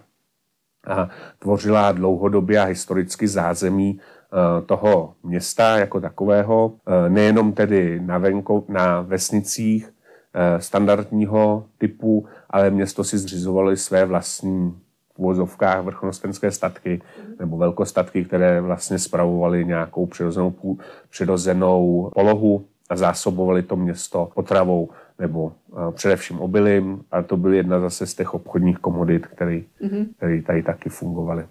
a 0.87 1.09
tvořila 1.39 1.91
dlouhodobě 1.91 2.59
a 2.59 2.63
historicky 2.63 3.27
zázemí 3.27 3.99
eh, 3.99 4.61
toho 4.61 5.13
města 5.23 5.77
jako 5.77 6.01
takového, 6.01 6.73
eh, 6.87 7.09
nejenom 7.09 7.53
tedy 7.53 7.99
na, 7.99 8.17
venko, 8.17 8.63
na 8.67 9.01
vesnicích 9.01 9.93
eh, 10.33 10.61
standardního 10.61 11.65
typu, 11.77 12.25
ale 12.49 12.69
město 12.69 13.03
si 13.03 13.17
zřizovalo 13.17 13.75
své 13.75 14.05
vlastní 14.05 14.79
v 15.15 15.19
vozovkách 15.19 15.83
vrchnostenské 15.83 16.51
statky 16.51 17.01
nebo 17.39 17.57
velkostatky, 17.57 18.25
které 18.25 18.61
vlastně 18.61 18.99
spravovaly 18.99 19.65
nějakou 19.65 20.05
přirozenou, 20.05 20.77
přirozenou 21.09 22.11
polohu 22.13 22.65
a 22.89 22.95
zásobovali 22.95 23.63
to 23.63 23.75
město 23.75 24.29
potravou 24.35 24.89
nebo 25.23 25.43
uh, 25.43 25.91
především 25.91 26.39
obilím, 26.39 27.01
ale 27.11 27.23
to 27.23 27.37
byl 27.37 27.53
jedna 27.53 27.79
zase 27.79 28.07
z 28.07 28.15
těch 28.15 28.33
obchodních 28.33 28.77
komodit, 28.77 29.27
který, 29.27 29.65
mm-hmm. 29.81 30.05
který 30.17 30.41
tady 30.41 30.63
taky 30.63 30.89
fungovaly. 30.89 31.43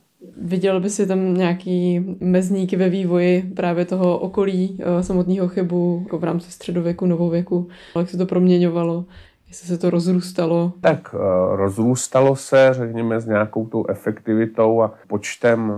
Viděl 0.43 0.81
by 0.81 0.91
si 0.91 1.07
tam 1.07 1.35
nějaký 1.35 2.05
mezníky 2.21 2.77
ve 2.77 2.89
vývoji 2.89 3.43
právě 3.43 3.85
toho 3.85 4.19
okolí 4.19 4.79
uh, 4.79 5.01
samotného 5.01 5.49
Chebu 5.49 6.01
jako 6.05 6.19
v 6.19 6.25
rámci 6.25 6.53
středověku, 6.53 7.07
novověku, 7.07 7.69
jak 7.97 8.11
se 8.11 8.17
to 8.17 8.27
proměňovalo, 8.27 9.05
jestli 9.49 9.69
se 9.69 9.79
to 9.79 9.91
rozrůstalo? 9.91 10.73
Tak 10.81 11.15
uh, 11.15 11.21
rozrůstalo 11.57 12.37
se, 12.37 12.69
řekněme, 12.73 13.21
s 13.21 13.27
nějakou 13.27 13.67
tou 13.67 13.87
efektivitou 13.89 14.83
a 14.83 14.95
počtem, 15.07 15.73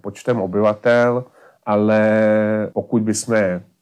počtem 0.00 0.40
obyvatel, 0.40 1.24
ale 1.66 2.00
pokud 2.72 3.02
bychom 3.02 3.36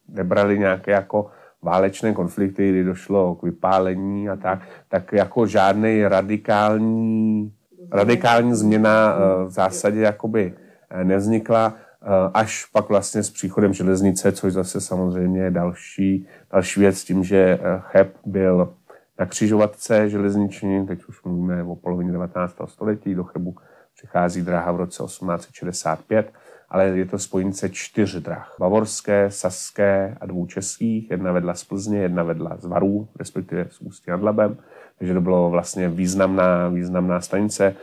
nebrali 0.09 0.59
nějaké 0.59 0.91
jako 0.91 1.25
válečné 1.61 2.13
konflikty, 2.13 2.69
kdy 2.69 2.83
došlo 2.83 3.35
k 3.35 3.43
vypálení 3.43 4.29
a 4.29 4.35
tak, 4.35 4.59
tak 4.89 5.13
jako 5.13 5.47
žádný 5.47 6.07
radikální, 6.07 7.53
radikální 7.91 8.55
změna 8.55 9.15
eh, 9.15 9.45
v 9.45 9.49
zásadě 9.49 9.99
jakoby 9.99 10.53
eh, 10.89 11.03
nevznikla 11.03 11.73
eh, 11.75 12.05
až 12.33 12.65
pak 12.65 12.89
vlastně 12.89 13.23
s 13.23 13.29
příchodem 13.29 13.73
železnice, 13.73 14.31
což 14.31 14.53
zase 14.53 14.81
samozřejmě 14.81 15.41
je 15.41 15.51
další, 15.51 16.27
další 16.51 16.79
věc 16.79 17.03
tím, 17.03 17.23
že 17.23 17.59
Cheb 17.79 18.15
byl 18.25 18.73
na 19.19 19.25
křižovatce 19.25 20.09
železniční, 20.09 20.87
teď 20.87 21.05
už 21.05 21.23
mluvíme 21.23 21.63
o 21.63 21.75
polovině 21.75 22.11
19. 22.11 22.55
století, 22.65 23.15
do 23.15 23.23
Chebu 23.23 23.55
přichází 23.95 24.41
dráha 24.41 24.71
v 24.71 24.75
roce 24.75 25.03
1865 25.03 26.33
ale 26.69 26.87
je 26.87 27.05
to 27.05 27.19
spojnice 27.19 27.69
čtyř 27.69 28.15
drah. 28.15 28.55
Bavorské, 28.59 29.31
saské 29.31 30.17
a 30.21 30.25
dvou 30.25 30.45
českých, 30.45 31.11
jedna 31.11 31.31
vedla 31.31 31.53
z 31.53 31.63
Plzně, 31.63 31.99
jedna 31.99 32.23
vedla 32.23 32.57
z 32.57 32.65
Varů, 32.65 33.07
respektive 33.19 33.67
z 33.69 33.81
Ústí 33.81 34.11
nad 34.11 34.21
Labem, 34.21 34.57
takže 34.97 35.13
to 35.13 35.21
bylo 35.21 35.49
vlastně 35.49 35.89
významná, 35.89 36.67
významná 36.67 37.21
stanice. 37.21 37.75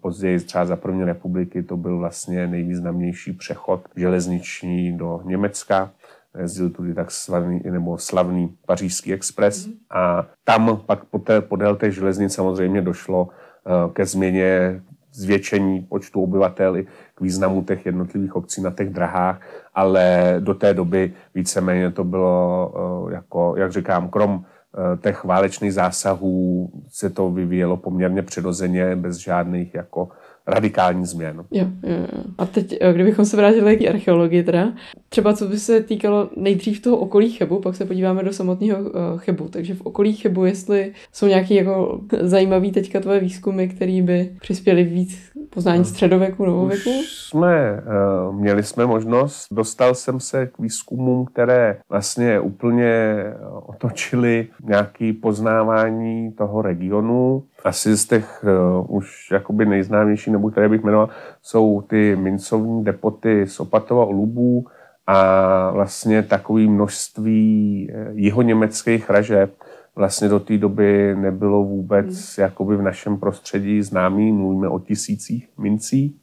Později 0.00 0.40
třeba 0.40 0.64
za 0.64 0.76
první 0.76 1.04
republiky 1.04 1.62
to 1.62 1.76
byl 1.76 1.98
vlastně 1.98 2.46
nejvýznamnější 2.46 3.32
přechod 3.32 3.80
železniční 3.96 4.98
do 4.98 5.20
Německa 5.24 5.90
jezdil 6.38 6.70
tudy 6.70 6.94
tak 6.94 7.10
slavný, 7.10 7.60
nebo 7.70 7.98
slavný 7.98 8.56
pařížský 8.66 9.12
expres 9.12 9.66
mm. 9.66 9.72
a 9.90 10.26
tam 10.44 10.80
pak 10.86 11.04
poté, 11.04 11.40
podél 11.40 11.76
té 11.76 11.90
železnice 11.90 12.34
samozřejmě 12.34 12.82
došlo 12.82 13.28
e, 13.28 13.92
ke 13.92 14.06
změně 14.06 14.82
zvětšení 15.16 15.80
počtu 15.80 16.22
obyvatel 16.22 16.76
k 17.14 17.20
významu 17.20 17.62
těch 17.64 17.86
jednotlivých 17.86 18.36
obcí 18.36 18.62
na 18.62 18.70
těch 18.70 18.90
drahách, 18.90 19.40
ale 19.74 20.36
do 20.40 20.54
té 20.54 20.74
doby 20.74 21.12
víceméně 21.34 21.90
to 21.90 22.04
bylo, 22.04 22.72
eh, 23.10 23.14
jako, 23.14 23.54
jak 23.56 23.72
říkám, 23.72 24.08
krom 24.08 24.44
eh, 24.44 24.96
těch 24.96 25.24
válečných 25.24 25.74
zásahů 25.74 26.70
se 26.88 27.10
to 27.10 27.30
vyvíjelo 27.30 27.76
poměrně 27.76 28.22
přirozeně, 28.22 28.96
bez 28.96 29.16
žádných 29.16 29.74
jako 29.74 30.08
radikální 30.46 31.06
změn. 31.06 31.44
Jo, 31.50 31.66
jo, 31.82 31.96
jo. 32.12 32.24
A 32.38 32.46
teď, 32.46 32.76
eh, 32.80 32.92
kdybychom 32.92 33.24
se 33.24 33.36
vrátili 33.36 33.76
k 33.76 33.88
archeologii 33.88 34.42
teda, 34.42 34.72
třeba 35.08 35.32
co 35.32 35.48
by 35.48 35.58
se 35.58 35.80
týkalo 35.80 36.30
nejdřív 36.36 36.82
toho 36.82 36.96
okolí 36.96 37.32
Chebu, 37.32 37.60
pak 37.60 37.76
se 37.76 37.84
podíváme 37.84 38.22
do 38.22 38.32
samotného 38.32 38.80
uh, 38.80 38.90
Chebu. 39.16 39.48
Takže 39.48 39.74
v 39.74 39.80
okolí 39.80 40.16
Chebu, 40.16 40.44
jestli 40.44 40.92
jsou 41.12 41.26
nějaké 41.26 41.54
jako 41.54 42.00
zajímavé 42.20 42.70
teďka 42.70 43.00
tvoje 43.00 43.20
výzkumy, 43.20 43.68
které 43.68 44.02
by 44.02 44.30
přispěly 44.40 44.84
víc 44.84 45.18
poznání 45.50 45.84
středověku, 45.84 46.46
novověku? 46.46 46.90
Už 46.90 47.06
jsme, 47.06 47.82
měli 48.32 48.62
jsme 48.62 48.86
možnost, 48.86 49.46
dostal 49.50 49.94
jsem 49.94 50.20
se 50.20 50.46
k 50.46 50.58
výzkumům, 50.58 51.26
které 51.26 51.78
vlastně 51.90 52.40
úplně 52.40 52.84
otočily 53.66 54.46
nějaké 54.64 55.12
poznávání 55.22 56.32
toho 56.32 56.62
regionu. 56.62 57.42
Asi 57.64 57.96
z 57.96 58.06
těch 58.06 58.44
uh, 58.44 58.96
už 58.96 59.30
jakoby 59.32 59.66
nejznámější, 59.66 60.30
nebo 60.30 60.50
které 60.50 60.68
bych 60.68 60.84
jmenoval, 60.84 61.08
jsou 61.42 61.80
ty 61.80 62.16
mincovní 62.16 62.84
depoty 62.84 63.46
z 63.46 63.60
Opatova 63.60 64.04
Lubů 64.04 64.66
a 65.06 65.70
vlastně 65.70 66.22
takové 66.22 66.60
množství 66.60 67.88
eh, 67.92 68.08
jihoněmeckých 68.12 69.10
ražeb 69.10 69.52
vlastně 69.96 70.28
do 70.28 70.40
té 70.40 70.58
doby 70.58 71.14
nebylo 71.18 71.64
vůbec 71.64 72.06
hmm. 72.06 72.44
jakoby 72.44 72.76
v 72.76 72.82
našem 72.82 73.18
prostředí 73.18 73.82
známý, 73.82 74.32
mluvíme 74.32 74.68
o 74.68 74.78
tisících 74.78 75.48
mincí. 75.58 76.16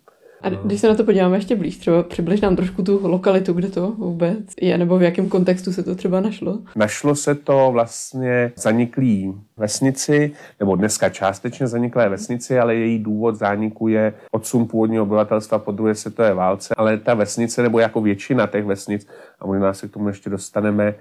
A 0.44 0.50
když 0.50 0.82
se 0.82 0.88
na 0.88 0.96
to 0.96 1.04
podíváme 1.04 1.38
ještě 1.38 1.56
blíž, 1.56 1.78
třeba 1.78 2.04
přibliž 2.04 2.42
nám 2.42 2.56
trošku 2.56 2.84
tu 2.84 3.08
lokalitu, 3.08 3.54
kde 3.54 3.70
to 3.70 3.92
vůbec 3.92 4.38
je, 4.62 4.78
nebo 4.78 4.98
v 4.98 5.04
jakém 5.04 5.30
kontextu 5.30 5.74
se 5.74 5.84
to 5.84 5.96
třeba 5.96 6.22
našlo? 6.22 6.60
Našlo 6.76 7.16
se 7.16 7.36
to 7.36 7.70
vlastně 7.72 8.52
zaniklý 8.56 9.34
vesnici, 9.58 10.32
nebo 10.60 10.76
dneska 10.76 11.10
částečně 11.10 11.68
zaniklé 11.68 12.10
vesnici, 12.10 12.60
ale 12.60 12.76
její 12.76 13.00
důvod 13.00 13.36
zániku 13.36 13.88
je 13.88 14.14
odsun 14.32 14.68
původního 14.68 15.04
obyvatelstva 15.04 15.60
po 15.60 15.72
druhé 15.72 15.96
světové 15.96 16.34
válce, 16.34 16.74
ale 16.78 16.98
ta 16.98 17.14
vesnice, 17.14 17.64
nebo 17.64 17.80
jako 17.80 18.02
většina 18.02 18.48
těch 18.48 18.66
vesnic, 18.66 19.08
a 19.40 19.48
možná 19.48 19.74
se 19.74 19.88
k 19.88 19.92
tomu 19.92 20.08
ještě 20.08 20.30
dostaneme, 20.30 20.94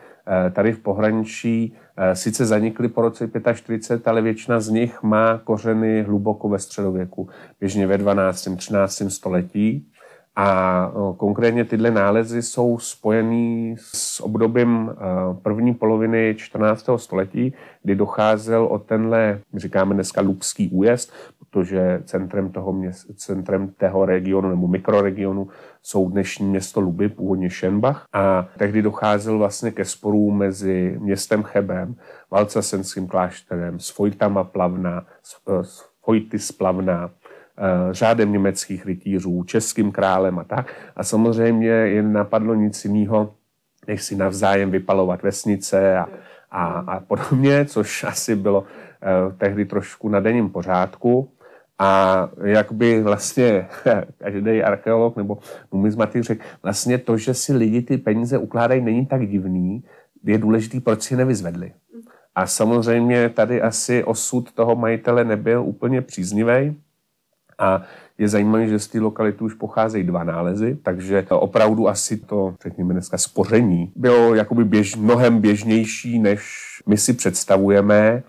eh, 0.46 0.50
tady 0.50 0.72
v 0.72 0.78
pohraničí 0.78 1.74
sice 2.12 2.46
zanikly 2.46 2.88
po 2.88 3.02
roce 3.02 3.30
45, 3.54 4.08
ale 4.08 4.22
většina 4.22 4.60
z 4.60 4.68
nich 4.68 5.02
má 5.02 5.40
kořeny 5.44 6.02
hluboko 6.02 6.48
ve 6.48 6.58
středověku, 6.58 7.28
běžně 7.60 7.86
ve 7.86 7.98
12. 7.98 8.48
13. 8.56 9.02
století. 9.08 9.88
A 10.36 10.92
konkrétně 11.16 11.64
tyhle 11.64 11.90
nálezy 11.90 12.42
jsou 12.42 12.78
spojený 12.78 13.76
s 13.78 14.20
obdobím 14.20 14.90
první 15.42 15.74
poloviny 15.74 16.34
14. 16.38 16.86
století, 16.96 17.54
kdy 17.82 17.94
docházel 17.94 18.64
o 18.64 18.78
tenhle, 18.78 19.40
říkáme 19.54 19.94
dneska 19.94 20.20
Lubský 20.20 20.68
újezd, 20.68 21.12
protože 21.38 22.02
centrem 22.04 22.52
toho, 22.52 22.82
centrem 23.16 23.68
tého 23.68 24.04
regionu 24.04 24.48
nebo 24.48 24.68
mikroregionu 24.68 25.48
jsou 25.82 26.10
dnešní 26.10 26.46
město 26.46 26.80
Luby, 26.80 27.08
původně 27.08 27.50
Šenbach. 27.50 28.04
A 28.12 28.48
tehdy 28.58 28.82
docházel 28.82 29.38
vlastně 29.38 29.70
ke 29.70 29.84
sporům 29.84 30.38
mezi 30.38 30.96
městem 31.00 31.42
Chebem, 31.42 31.94
Valcasenským 32.30 33.06
klášterem, 33.06 33.80
s 33.80 33.90
Fojtama 33.90 34.44
Plavna, 34.44 35.06
s 35.62 35.84
Fojty 36.02 36.38
Splavna, 36.38 37.10
Eh, 37.58 37.94
řádem 37.94 38.32
německých 38.32 38.86
rytířů, 38.86 39.44
českým 39.44 39.92
králem 39.92 40.38
a 40.38 40.44
tak. 40.44 40.74
A 40.96 41.04
samozřejmě 41.04 41.68
jen 41.68 42.12
napadlo 42.12 42.54
nic 42.54 42.84
jiného, 42.84 43.34
než 43.86 44.02
si 44.02 44.16
navzájem 44.16 44.70
vypalovat 44.70 45.22
vesnice 45.22 45.98
a, 45.98 46.08
a, 46.50 46.64
a 46.64 47.00
podobně, 47.00 47.64
což 47.64 48.04
asi 48.04 48.36
bylo 48.36 48.64
eh, 49.02 49.32
tehdy 49.38 49.64
trošku 49.64 50.08
na 50.08 50.20
denním 50.20 50.50
pořádku. 50.50 51.30
A 51.82 52.28
jak 52.44 52.72
by 52.72 53.02
vlastně 53.02 53.68
každý 54.18 54.62
archeolog 54.62 55.16
nebo 55.16 55.38
numizmatik 55.72 56.22
řekl, 56.22 56.44
vlastně 56.62 56.98
to, 56.98 57.16
že 57.16 57.34
si 57.34 57.52
lidi 57.52 57.82
ty 57.82 57.98
peníze 57.98 58.38
ukládají, 58.38 58.80
není 58.80 59.06
tak 59.06 59.28
divný, 59.28 59.84
je 60.24 60.38
důležitý, 60.38 60.80
proč 60.80 61.02
si 61.02 61.16
nevyzvedli. 61.16 61.72
A 62.34 62.46
samozřejmě 62.46 63.28
tady 63.28 63.62
asi 63.62 64.04
osud 64.04 64.52
toho 64.52 64.76
majitele 64.76 65.24
nebyl 65.24 65.62
úplně 65.62 66.02
příznivý. 66.02 66.76
A 67.58 67.82
je 68.18 68.28
zajímavé, 68.28 68.66
že 68.66 68.78
z 68.78 68.88
té 68.88 69.00
lokality 69.00 69.44
už 69.44 69.54
pocházejí 69.54 70.04
dva 70.04 70.24
nálezy, 70.24 70.78
takže 70.82 71.26
opravdu 71.30 71.88
asi 71.88 72.16
to, 72.16 72.54
řekněme 72.62 72.92
dneska, 72.92 73.18
spoření 73.18 73.92
bylo 73.96 74.34
jakoby 74.34 74.64
běž, 74.64 74.96
mnohem 74.96 75.40
běžnější, 75.40 76.18
než 76.18 76.42
my 76.86 76.96
si 76.96 77.12
představujeme, 77.12 78.22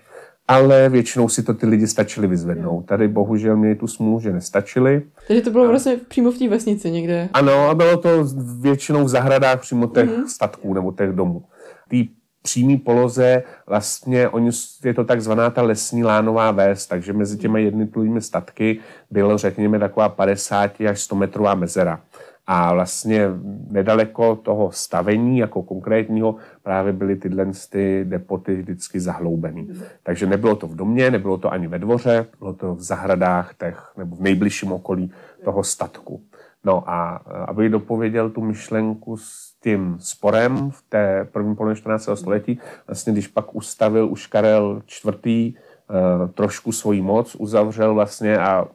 ale 0.48 0.88
většinou 0.88 1.28
si 1.28 1.42
to 1.42 1.54
ty 1.54 1.66
lidi 1.66 1.86
stačili 1.86 2.26
vyzvednout. 2.26 2.82
Tady 2.82 3.08
bohužel 3.08 3.56
měli 3.56 3.74
tu 3.74 3.86
smůlu, 3.86 4.20
že 4.20 4.32
nestačili. 4.32 5.02
Takže 5.28 5.42
to 5.42 5.50
bylo 5.50 5.68
vlastně 5.68 5.96
přímo 6.08 6.30
v 6.30 6.38
té 6.38 6.48
vesnici 6.48 6.90
někde? 6.90 7.28
Ano, 7.32 7.68
a 7.68 7.74
bylo 7.74 7.96
to 7.96 8.24
většinou 8.60 9.04
v 9.04 9.08
zahradách 9.08 9.60
přímo 9.60 9.86
těch 9.86 10.10
mm-hmm. 10.10 10.26
statků 10.26 10.74
nebo 10.74 10.92
těch 10.92 11.10
domů. 11.10 11.44
Tý 11.88 12.08
přímý 12.42 12.76
poloze 12.76 13.42
vlastně 13.66 14.28
oni, 14.28 14.50
je 14.84 14.94
to 14.94 15.04
takzvaná 15.04 15.50
ta 15.50 15.62
lesní 15.62 16.04
lánová 16.04 16.50
ves, 16.50 16.86
takže 16.86 17.12
mezi 17.12 17.38
těmi 17.38 17.62
jednotlivými 17.62 18.20
statky 18.20 18.78
bylo, 19.10 19.38
řekněme, 19.38 19.78
taková 19.78 20.08
50 20.08 20.80
až 20.80 21.00
100 21.00 21.16
metrová 21.16 21.54
mezera. 21.54 22.00
A 22.46 22.74
vlastně 22.74 23.28
nedaleko 23.70 24.36
toho 24.36 24.72
stavení 24.72 25.38
jako 25.38 25.62
konkrétního 25.62 26.36
právě 26.62 26.92
byly 26.92 27.16
tyhle 27.16 27.46
ty 27.70 28.04
depoty 28.08 28.56
vždycky 28.56 29.00
zahloubený. 29.00 29.68
Takže 30.02 30.26
nebylo 30.26 30.56
to 30.56 30.66
v 30.66 30.76
domě, 30.76 31.10
nebylo 31.10 31.38
to 31.38 31.52
ani 31.52 31.66
ve 31.66 31.78
dvoře, 31.78 32.26
bylo 32.38 32.52
to 32.52 32.74
v 32.74 32.82
zahradách 32.82 33.54
těch, 33.54 33.92
nebo 33.96 34.16
v 34.16 34.20
nejbližším 34.20 34.72
okolí 34.72 35.12
toho 35.44 35.64
statku. 35.64 36.22
No 36.64 36.90
a 36.90 37.10
aby 37.46 37.68
dopověděl 37.68 38.30
tu 38.30 38.40
myšlenku 38.40 39.16
s 39.16 39.54
tím 39.62 39.96
sporem 40.00 40.70
v 40.70 40.84
té 40.88 41.28
první 41.32 41.56
polovině 41.56 41.76
14. 41.76 42.08
století, 42.14 42.58
vlastně 42.86 43.12
když 43.12 43.28
pak 43.28 43.54
ustavil 43.54 44.08
už 44.08 44.26
Karel 44.26 44.82
IV. 45.06 45.54
Eh, 45.90 46.28
trošku 46.28 46.72
svoji 46.72 47.02
moc, 47.02 47.34
uzavřel 47.34 47.94
vlastně 47.94 48.38
a 48.38 48.66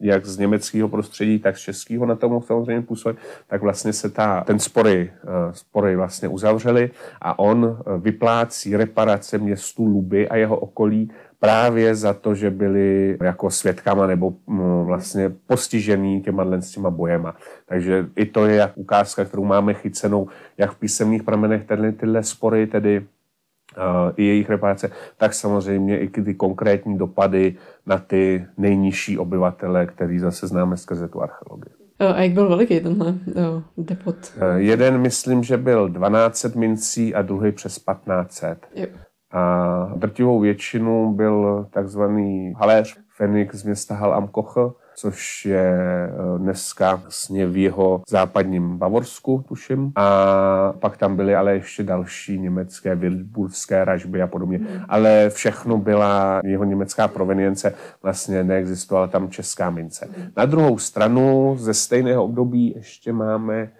jak 0.00 0.26
z 0.26 0.38
německého 0.38 0.88
prostředí, 0.88 1.38
tak 1.38 1.58
z 1.58 1.60
českého 1.60 2.06
na 2.06 2.14
tom 2.14 2.42
samozřejmě 2.42 2.82
působit, 2.82 3.18
tak 3.46 3.62
vlastně 3.62 3.92
se 3.92 4.10
ta, 4.10 4.44
ten 4.44 4.58
spory, 4.58 5.12
eh, 5.22 5.28
spory 5.52 5.96
vlastně 5.96 6.28
uzavřely 6.28 6.90
a 7.20 7.38
on 7.38 7.78
eh, 7.78 7.98
vyplácí 7.98 8.76
reparace 8.76 9.38
městu 9.38 9.84
Luby 9.84 10.28
a 10.28 10.36
jeho 10.36 10.56
okolí 10.56 11.10
právě 11.44 11.94
za 11.94 12.14
to, 12.14 12.34
že 12.34 12.50
byli 12.50 13.18
jako 13.22 13.50
svědkama 13.50 14.06
nebo 14.06 14.34
mm, 14.46 14.84
vlastně 14.84 15.32
postižený 15.46 16.22
těma 16.22 16.44
s 16.60 16.70
těma 16.70 16.90
bojema. 16.90 17.36
Takže 17.66 18.06
i 18.16 18.26
to 18.26 18.46
je 18.46 18.56
jak 18.56 18.72
ukázka, 18.74 19.24
kterou 19.24 19.44
máme 19.44 19.74
chycenou 19.74 20.28
jak 20.58 20.70
v 20.70 20.78
písemných 20.78 21.22
pramenech, 21.22 21.64
tyhle, 21.64 21.92
tyhle 21.92 22.22
spory, 22.22 22.66
tedy 22.66 23.06
i 24.16 24.24
jejich 24.24 24.50
reparace, 24.50 24.90
tak 25.16 25.34
samozřejmě 25.34 25.98
i 25.98 26.08
ty 26.08 26.34
konkrétní 26.34 26.98
dopady 26.98 27.56
na 27.86 27.98
ty 27.98 28.46
nejnižší 28.58 29.18
obyvatele, 29.18 29.86
který 29.86 30.18
zase 30.18 30.46
známe 30.46 30.76
skrze 30.76 31.08
tu 31.08 31.22
archeologii. 31.22 31.72
A 31.98 32.22
jak 32.22 32.32
byl 32.32 32.48
veliký 32.48 32.80
tenhle 32.80 33.14
depot? 33.78 34.16
Jeden 34.56 34.98
myslím, 34.98 35.42
že 35.42 35.56
byl 35.56 35.88
12 35.88 36.44
mincí 36.54 37.14
a 37.14 37.22
druhý 37.22 37.52
přes 37.52 37.78
1500. 37.78 38.66
Jo 38.74 38.86
a 39.34 39.92
drtivou 39.96 40.40
většinu 40.40 41.12
byl 41.14 41.66
takzvaný 41.70 42.52
haléř 42.56 42.98
Fenix 43.16 43.54
z 43.54 43.64
města 43.64 43.94
Hal 43.94 44.14
am 44.14 44.28
Koche, 44.28 44.60
což 44.94 45.46
je 45.46 45.60
e, 45.60 46.38
dneska 46.38 46.94
vlastně 46.94 47.46
v 47.46 47.56
jeho 47.56 48.02
západním 48.08 48.78
Bavorsku, 48.78 49.44
tuším. 49.48 49.92
A 49.96 50.72
pak 50.78 50.96
tam 50.96 51.16
byly 51.16 51.34
ale 51.34 51.54
ještě 51.54 51.82
další 51.82 52.38
německé, 52.38 52.94
Wildburské 52.94 53.84
ražby 53.84 54.22
a 54.22 54.26
podobně. 54.26 54.60
Ale 54.88 55.30
všechno 55.30 55.78
byla 55.78 56.40
jeho 56.44 56.64
německá 56.64 57.08
provenience, 57.08 57.74
vlastně 58.02 58.44
neexistovala 58.44 59.06
tam 59.06 59.30
česká 59.30 59.70
mince. 59.70 60.08
Na 60.36 60.44
druhou 60.44 60.78
stranu 60.78 61.56
ze 61.58 61.74
stejného 61.74 62.24
období 62.24 62.72
ještě 62.76 63.12
máme 63.12 63.56
e, 63.56 63.70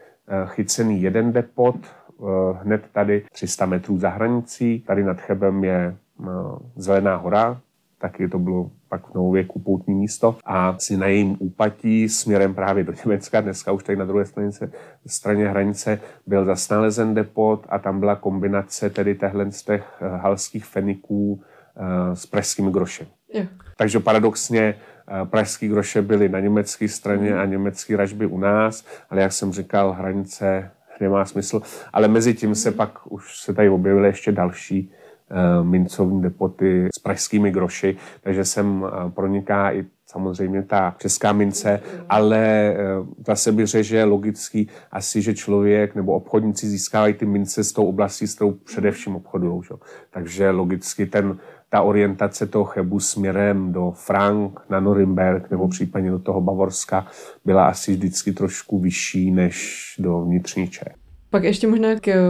chycený 0.47 1.03
jeden 1.03 1.33
depot, 1.33 1.77
Eh, 2.21 2.59
hned 2.63 2.83
tady 2.93 3.25
300 3.33 3.67
metrů 3.67 3.99
za 3.99 4.09
hranicí. 4.09 4.81
Tady 4.81 5.05
nad 5.05 5.21
Chebem 5.21 5.65
je 5.65 5.97
eh, 6.23 6.27
Zelená 6.77 7.17
hora, 7.17 7.61
taky 8.05 8.29
to 8.29 8.39
bylo 8.39 8.71
pak 8.89 9.07
v 9.07 9.15
novověku 9.15 9.59
poutní 9.59 9.95
místo 9.95 10.37
a 10.45 10.77
si 10.79 10.97
na 10.97 11.07
jejím 11.07 11.37
úpatí 11.39 12.09
směrem 12.09 12.55
právě 12.55 12.85
do 12.85 12.93
Německa, 13.05 13.41
dneska 13.41 13.73
už 13.73 13.85
tady 13.85 13.97
na 13.97 14.05
druhé 14.05 14.25
straně, 14.25 14.51
straně 15.07 15.49
hranice 15.49 16.01
byl 16.27 16.45
zase 16.45 16.75
nalezen 16.75 17.15
depot 17.15 17.67
a 17.69 17.79
tam 17.79 18.01
byla 18.01 18.17
kombinace 18.17 18.91
tedy 18.91 19.15
těchto 19.15 19.51
z 19.51 19.63
těch 19.63 19.85
eh, 20.01 20.09
halských 20.09 20.65
feniků 20.65 21.43
s 22.15 22.27
pražským 22.27 22.71
grošem. 22.71 23.07
Takže 23.77 24.01
paradoxně 24.01 24.75
pražský 25.25 25.69
groše 25.69 26.03
byly 26.03 26.29
na 26.29 26.41
německé 26.41 26.89
straně 26.89 27.37
a 27.37 27.45
německý 27.45 27.97
ražby 27.97 28.27
u 28.27 28.39
nás, 28.39 28.85
ale 29.11 29.23
jak 29.23 29.33
jsem 29.33 29.53
říkal, 29.53 29.93
hranice 29.93 30.71
nemá 31.01 31.25
smysl. 31.25 31.63
Ale 31.93 32.09
mezi 32.09 32.35
tím 32.35 32.55
se 32.55 32.73
pak 32.73 33.13
už 33.13 33.39
se 33.39 33.55
tady 33.55 33.69
objevily 33.69 34.09
ještě 34.09 34.33
další 34.33 34.89
uh, 34.89 35.04
mincovní 35.63 36.23
depoty 36.23 36.89
s 36.97 36.99
pražskými 36.99 37.51
groši, 37.51 37.97
takže 38.21 38.45
sem 38.45 38.83
uh, 38.83 39.11
proniká 39.11 39.73
i 39.73 39.85
samozřejmě 40.07 40.63
ta 40.63 40.95
česká 40.99 41.33
mince, 41.33 41.81
ale 42.09 42.75
uh, 43.01 43.07
zase 43.27 43.53
bych 43.53 43.67
řekl, 43.67 43.83
že 43.83 44.05
logický 44.05 44.69
asi, 44.93 45.23
že 45.23 45.35
člověk 45.35 45.95
nebo 45.95 46.13
obchodníci 46.13 46.69
získávají 46.69 47.15
ty 47.15 47.27
mince 47.27 47.65
s 47.65 47.73
tou 47.73 47.87
oblastí, 47.87 48.27
s 48.27 48.35
tou 48.35 48.53
především 48.53 49.17
obchodují. 49.17 49.63
Takže 50.11 50.51
logicky 50.51 51.07
ten, 51.07 51.39
ta 51.69 51.83
orientace 51.83 52.47
toho 52.47 52.65
Chebu 52.65 53.01
směrem 53.01 53.73
do 53.73 53.91
Frank 53.91 54.61
na 54.71 54.81
Norimberg 54.81 55.51
nebo 55.51 55.69
případně 55.69 56.11
do 56.11 56.19
toho 56.19 56.41
Bavorska 56.41 57.07
byla 57.45 57.67
asi 57.67 57.93
vždycky 57.93 58.33
trošku 58.33 58.79
vyšší 58.79 59.31
než 59.31 59.85
do 59.99 60.21
vnitřní 60.21 60.69
Čech. 60.69 61.04
Pak 61.35 61.45
ještě 61.45 61.67
možná 61.67 62.01
k 62.01 62.09
eh, 62.09 62.21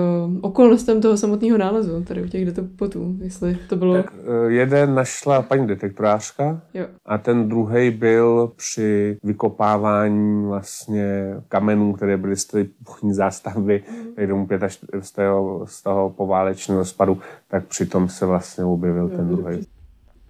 okolnostem 0.41 1.01
toho 1.01 1.17
samotného 1.17 1.59
nálezu, 1.59 2.05
tady 2.05 2.23
u 2.23 2.29
těch 2.29 2.47
detopotů, 2.47 3.17
jestli 3.21 3.59
to 3.69 3.77
bylo... 3.77 3.95
Tak 3.95 4.13
eh, 4.17 4.53
jeden 4.53 4.95
našla 4.95 5.43
paní 5.43 5.67
detektorářka 5.67 6.61
jo. 6.75 6.87
a 7.07 7.19
ten 7.19 7.49
druhý 7.49 7.91
byl 7.91 8.53
při 8.57 9.19
vykopávání 9.25 10.47
vlastně 10.47 11.35
kamenů, 11.49 11.93
které 11.93 12.17
byly 12.17 12.37
z 12.37 12.45
té 12.45 12.67
zástavby, 13.11 13.83
mm. 14.19 14.27
domů 14.27 14.47
pět 14.47 14.63
až 14.63 14.79
z 15.01 15.13
toho, 15.13 15.67
z 15.67 15.83
toho 15.83 16.11
poválečného 16.11 16.81
rozpadu, 16.81 17.19
tak 17.49 17.67
přitom 17.67 18.09
se 18.09 18.27
vlastně 18.27 18.65
objevil 18.65 19.09
jo, 19.13 19.17
ten 19.17 19.29
druhý. 19.29 19.67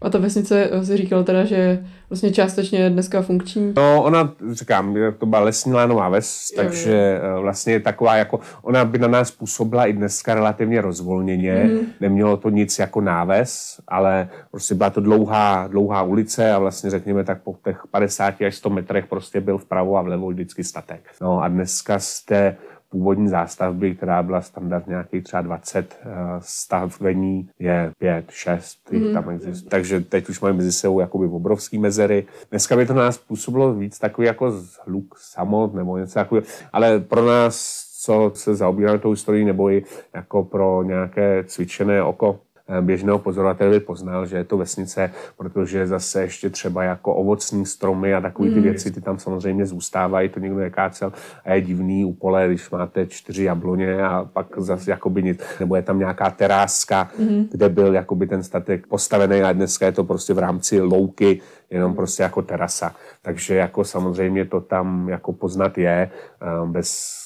A 0.05 0.11
ta 0.11 0.19
vesnice 0.19 0.69
eh, 0.73 0.85
si 0.85 0.97
říkal 0.97 1.25
teda, 1.25 1.45
že 1.45 1.85
vlastně 2.11 2.33
částečně 2.33 2.79
je 2.79 2.91
dneska 2.91 3.23
funkční? 3.23 3.73
No, 3.77 4.03
ona, 4.03 4.33
říkám, 4.53 4.97
to 5.19 5.27
byla 5.27 5.41
lesní 5.41 5.73
lánová 5.73 6.09
ves, 6.09 6.53
jo, 6.57 6.63
takže 6.63 7.21
jo. 7.35 7.43
vlastně 7.43 7.73
je 7.73 7.81
taková 7.81 8.17
jako, 8.17 8.41
ona 8.63 8.85
by 8.85 8.99
na 8.99 9.09
nás 9.09 9.31
působila 9.31 9.87
i 9.87 9.93
dneska 9.93 10.35
relativně 10.35 10.81
rozvolněně, 10.81 11.55
mm. 11.65 11.79
nemělo 12.01 12.37
to 12.37 12.51
nic 12.51 12.79
jako 12.79 13.01
náves, 13.01 13.81
ale 13.89 14.29
prostě 14.51 14.75
byla 14.75 14.91
to 14.91 15.01
dlouhá, 15.01 15.67
dlouhá 15.67 16.03
ulice 16.03 16.53
a 16.53 16.59
vlastně 16.59 16.91
řekněme 16.91 17.25
tak 17.25 17.43
po 17.43 17.57
těch 17.65 17.83
50 17.91 18.35
až 18.43 18.55
100 18.55 18.71
metrech 18.71 19.07
prostě 19.07 19.41
byl 19.41 19.59
vpravo 19.59 19.97
a 19.97 20.03
vlevo 20.03 20.29
vždycky 20.29 20.65
statek. 20.65 21.01
No 21.21 21.43
a 21.43 21.49
dneska 21.49 21.99
jste 21.99 22.57
původní 22.95 23.29
zástavby, 23.29 23.95
která 23.95 24.23
byla 24.23 24.41
standard 24.41 24.87
nějakých 24.87 25.25
třeba 25.25 25.43
20 25.43 26.01
uh, 26.07 26.11
stavení, 26.39 27.49
je 27.59 27.93
5, 27.99 28.31
6, 28.31 28.79
mm. 28.93 29.13
tam 29.13 29.31
existuje. 29.31 29.71
Takže 29.71 30.01
teď 30.01 30.29
už 30.29 30.41
mají 30.41 30.57
mezi 30.57 30.73
sebou 30.73 31.01
jakoby 31.01 31.27
obrovský 31.27 31.79
mezery. 31.79 32.27
Dneska 32.51 32.77
by 32.77 32.87
to 32.87 32.95
nás 32.95 33.19
působilo 33.19 33.75
víc 33.75 33.99
takový 33.99 34.27
jako 34.27 34.53
hluk 34.87 35.15
samot 35.19 35.75
nebo 35.75 35.99
něco 35.99 36.15
takového, 36.15 36.47
ale 36.73 37.01
pro 37.01 37.27
nás 37.27 37.85
co 38.05 38.33
se 38.35 38.55
zaobíráme 38.55 38.99
tou 38.99 39.11
historií, 39.11 39.45
nebo 39.45 39.71
i 39.71 39.85
jako 40.15 40.45
pro 40.45 40.83
nějaké 40.83 41.45
cvičené 41.45 42.03
oko, 42.03 42.41
Eh, 42.54 42.54
běžného 42.81 43.19
pozorovatele 43.19 43.71
by 43.71 43.81
poznal, 43.81 44.27
že 44.27 44.37
je 44.37 44.45
to 44.45 44.57
vesnice, 44.57 45.11
protože 45.37 45.87
zase 45.87 46.23
ještě 46.23 46.51
třeba 46.51 46.85
jako 46.85 47.15
ovocní 47.15 47.67
stromy 47.67 48.15
a 48.15 48.21
takové 48.21 48.49
ty 48.49 48.57
mm. 48.57 48.63
věci, 48.63 48.91
ty 48.91 49.01
tam 49.01 49.19
samozřejmě 49.19 49.67
zůstávají, 49.67 50.29
to 50.29 50.41
někdo 50.41 50.59
nekácel 50.59 51.13
a 51.45 51.55
je 51.55 51.61
divný 51.61 52.05
u 52.05 52.13
pole, 52.13 52.49
když 52.49 52.71
máte 52.71 53.07
čtyři 53.07 53.45
jabloně 53.45 54.03
a 54.03 54.25
pak 54.33 54.47
zase 54.57 54.91
jakoby 54.91 55.23
nic, 55.23 55.41
nebo 55.61 55.77
je 55.77 55.83
tam 55.83 55.99
nějaká 55.99 56.31
teráska, 56.31 57.11
mm. 57.19 57.49
kde 57.51 57.69
byl 57.69 57.95
jakoby 57.95 58.27
ten 58.27 58.43
statek 58.43 58.87
postavený 58.87 59.43
a 59.43 59.53
dneska 59.53 59.87
je 59.87 59.93
to 59.93 60.05
prostě 60.05 60.35
v 60.35 60.39
rámci 60.39 60.81
louky, 60.81 61.41
jenom 61.71 61.91
mm. 61.91 61.97
prostě 61.97 62.23
jako 62.23 62.43
terasa. 62.43 62.95
Takže 63.23 63.55
jako 63.55 63.85
samozřejmě 63.85 64.45
to 64.45 64.61
tam 64.61 65.09
jako 65.09 65.33
poznat 65.33 65.79
je 65.79 66.11
eh, 66.43 66.67
bez 66.67 67.24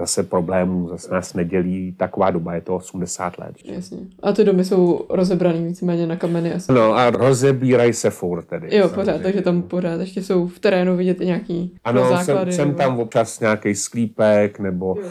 zase 0.00 0.22
problémů, 0.22 0.88
zase 0.88 1.14
nás 1.14 1.34
nedělí 1.34 1.94
taková 1.98 2.30
doba, 2.30 2.54
je 2.54 2.60
to 2.60 2.76
80 2.76 3.38
let. 3.38 3.54
Jasně. 3.64 3.98
A 4.22 4.32
ty 4.32 4.44
domy 4.44 4.64
jsou 4.64 5.06
rozebraný 5.10 5.64
víceméně 5.66 6.06
na 6.06 6.16
kameny 6.16 6.54
asi. 6.54 6.72
No 6.72 6.94
a 6.94 7.10
rozebírají 7.10 7.92
se 7.92 8.10
furt 8.10 8.42
tedy. 8.42 8.76
Jo, 8.76 8.88
pořád, 8.88 9.20
takže 9.20 9.42
tam 9.42 9.62
pořád 9.62 10.00
ještě 10.00 10.22
jsou 10.22 10.46
v 10.46 10.58
terénu 10.58 10.96
vidět 10.96 11.20
i 11.20 11.26
nějaký 11.26 11.76
ano, 11.84 12.08
základy. 12.08 12.52
Jsem, 12.52 12.66
jsem 12.66 12.74
tam 12.74 12.98
občas 12.98 13.40
nějaký 13.40 13.74
sklípek, 13.74 14.58
nebo 14.58 14.94
uh, 14.94 15.04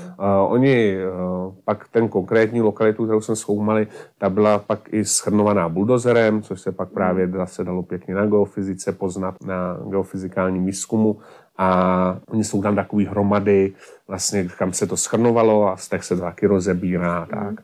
oni 0.47 0.97
uh, 0.97 1.53
pak 1.65 1.87
ten 1.91 2.07
konkrétní 2.07 2.61
lokalitu, 2.61 3.03
kterou 3.03 3.21
jsme 3.21 3.35
zkoumali, 3.35 3.87
ta 4.17 4.29
byla 4.29 4.59
pak 4.59 4.93
i 4.93 5.05
schrnovaná 5.05 5.69
buldozerem, 5.69 6.41
což 6.41 6.61
se 6.61 6.71
pak 6.71 6.89
právě 6.89 7.27
zase 7.27 7.63
dalo 7.63 7.83
pěkně 7.83 8.15
na 8.15 8.25
geofyzice 8.25 8.91
poznat, 8.91 9.35
na 9.45 9.77
geofyzikálním 9.89 10.65
výzkumu 10.65 11.17
a 11.59 12.19
oni 12.27 12.43
jsou 12.43 12.61
tam 12.61 12.75
takový 12.75 13.05
hromady, 13.05 13.73
vlastně 14.07 14.49
kam 14.57 14.73
se 14.73 14.87
to 14.87 14.97
schrnovalo 14.97 15.67
a 15.67 15.77
z 15.77 15.89
těch 15.89 16.03
se 16.03 16.15
to 16.15 16.21
taky 16.21 16.47
rozebírá 16.47 17.17
a 17.17 17.25
tak. 17.25 17.61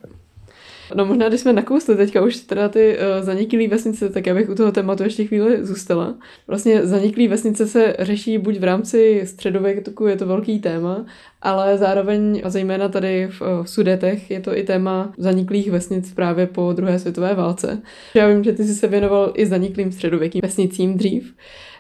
No 0.96 1.06
možná, 1.06 1.30
když 1.30 1.42
jsme 1.42 1.54
nakousli 1.54 1.96
teďka 1.96 2.22
už 2.22 2.36
teda 2.36 2.70
ty 2.70 2.98
uh, 2.98 3.26
zaniklý 3.26 3.68
vesnice, 3.68 4.10
tak 4.10 4.28
já 4.28 4.34
bych 4.34 4.50
u 4.50 4.56
toho 4.56 4.72
tématu 4.72 5.04
ještě 5.04 5.26
chvíli 5.26 5.66
zůstala. 5.66 6.16
Vlastně 6.48 6.88
zaniklý 6.88 7.28
vesnice 7.28 7.68
se 7.68 7.96
řeší 8.00 8.38
buď 8.38 8.60
v 8.60 8.64
rámci 8.64 9.22
středověku, 9.26 10.08
je 10.08 10.16
to 10.16 10.26
velký 10.26 10.60
téma, 10.60 11.06
ale 11.42 11.78
zároveň 11.78 12.42
a 12.44 12.50
zejména 12.50 12.90
tady 12.90 13.28
v, 13.28 13.42
v 13.64 13.70
Sudetech 13.70 14.32
je 14.32 14.40
to 14.40 14.58
i 14.58 14.64
téma 14.64 15.14
zaniklých 15.18 15.72
vesnic 15.72 16.14
právě 16.14 16.48
po 16.48 16.74
druhé 16.74 17.00
světové 17.00 17.36
válce. 17.36 17.82
Já 18.14 18.28
vím, 18.28 18.44
že 18.44 18.54
ty 18.54 18.64
jsi 18.64 18.76
se 18.76 18.88
věnoval 18.88 19.32
i 19.34 19.46
zaniklým 19.46 19.92
středověkým 19.92 20.42
vesnicím 20.44 20.98
dřív. 20.98 21.34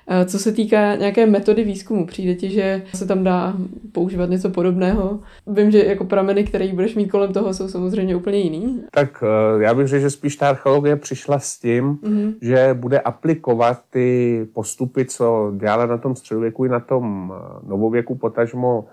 Eh, 0.07 0.25
co 0.25 0.39
se 0.39 0.51
týká 0.51 0.95
nějaké 0.95 1.25
metody 1.25 1.63
výzkumu, 1.63 2.05
přijde 2.05 2.35
ti, 2.35 2.49
že 2.49 2.83
se 2.93 3.07
tam 3.07 3.23
dá 3.23 3.53
používat 3.91 4.29
něco 4.29 4.49
podobného? 4.49 5.19
Vím, 5.47 5.71
že 5.71 5.85
jako 5.85 6.05
prameny, 6.05 6.43
které 6.43 6.73
budeš 6.73 6.95
mít 6.95 7.11
kolem 7.11 7.33
toho, 7.33 7.53
jsou 7.53 7.67
samozřejmě 7.67 8.15
úplně 8.15 8.37
jiný. 8.37 8.83
Tak 8.91 9.23
eh, 9.23 9.63
já 9.63 9.73
bych 9.73 9.87
řekl, 9.87 10.01
že 10.01 10.09
spíš 10.09 10.35
ta 10.35 10.49
archeologie 10.49 10.95
přišla 10.95 11.39
s 11.39 11.59
tím, 11.59 11.95
mm-hmm. 11.95 12.33
že 12.41 12.69
bude 12.73 12.99
aplikovat 12.99 13.81
ty 13.89 14.39
postupy, 14.53 15.05
co 15.05 15.53
dělala 15.57 15.85
na 15.85 15.97
tom 15.97 16.15
středověku 16.15 16.65
i 16.65 16.69
na 16.69 16.79
tom 16.79 17.33
eh, 17.35 17.67
novověku, 17.67 18.15
potažmo 18.15 18.85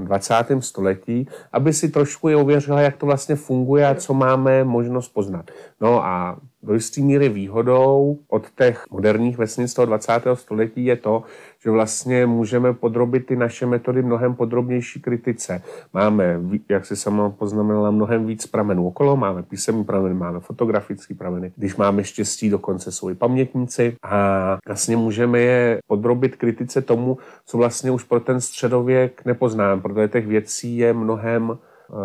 20. 0.00 0.34
století, 0.60 1.28
aby 1.52 1.72
si 1.72 1.88
trošku 1.88 2.28
je 2.28 2.36
ověřila, 2.36 2.80
jak 2.80 2.96
to 2.96 3.06
vlastně 3.06 3.36
funguje 3.36 3.86
a 3.86 3.94
co 3.94 4.14
máme 4.14 4.64
možnost 4.64 5.08
poznat. 5.08 5.50
No 5.80 6.04
a 6.04 6.38
do 6.62 6.74
jisté 6.74 7.00
míry 7.00 7.28
výhodou 7.28 8.18
od 8.28 8.50
těch 8.58 8.84
moderních 8.90 9.38
vesnic 9.38 9.74
toho 9.74 9.86
20. 9.86 10.12
století 10.34 10.84
je 10.84 10.96
to, 10.96 11.22
že 11.62 11.70
vlastně 11.70 12.26
můžeme 12.26 12.72
podrobit 12.72 13.26
ty 13.26 13.36
naše 13.36 13.66
metody 13.66 14.02
mnohem 14.02 14.34
podrobnější 14.34 15.00
kritice. 15.00 15.62
Máme, 15.94 16.40
jak 16.68 16.86
si 16.86 16.96
sama 16.96 17.30
poznamenala, 17.30 17.90
mnohem 17.90 18.26
víc 18.26 18.46
pramenů 18.46 18.86
okolo, 18.86 19.16
máme 19.16 19.42
písemní 19.42 19.84
prameny, 19.84 20.14
máme 20.14 20.40
fotografické 20.40 21.14
prameny. 21.14 21.52
Když 21.56 21.76
máme 21.76 22.04
štěstí, 22.04 22.50
dokonce 22.50 22.92
jsou 22.92 23.10
i 23.10 23.14
pamětníci 23.14 23.96
a 24.02 24.58
vlastně 24.66 24.96
můžeme 24.96 25.40
je 25.40 25.78
podrobit 25.86 26.36
kritice 26.36 26.82
tomu, 26.82 27.18
co 27.46 27.58
vlastně 27.58 27.90
už 27.90 28.04
pro 28.04 28.20
ten 28.20 28.40
středověk 28.40 29.22
nepoznám, 29.24 29.80
protože 29.80 30.08
těch 30.08 30.26
věcí 30.26 30.78
je 30.78 30.92
mnohem 30.92 31.58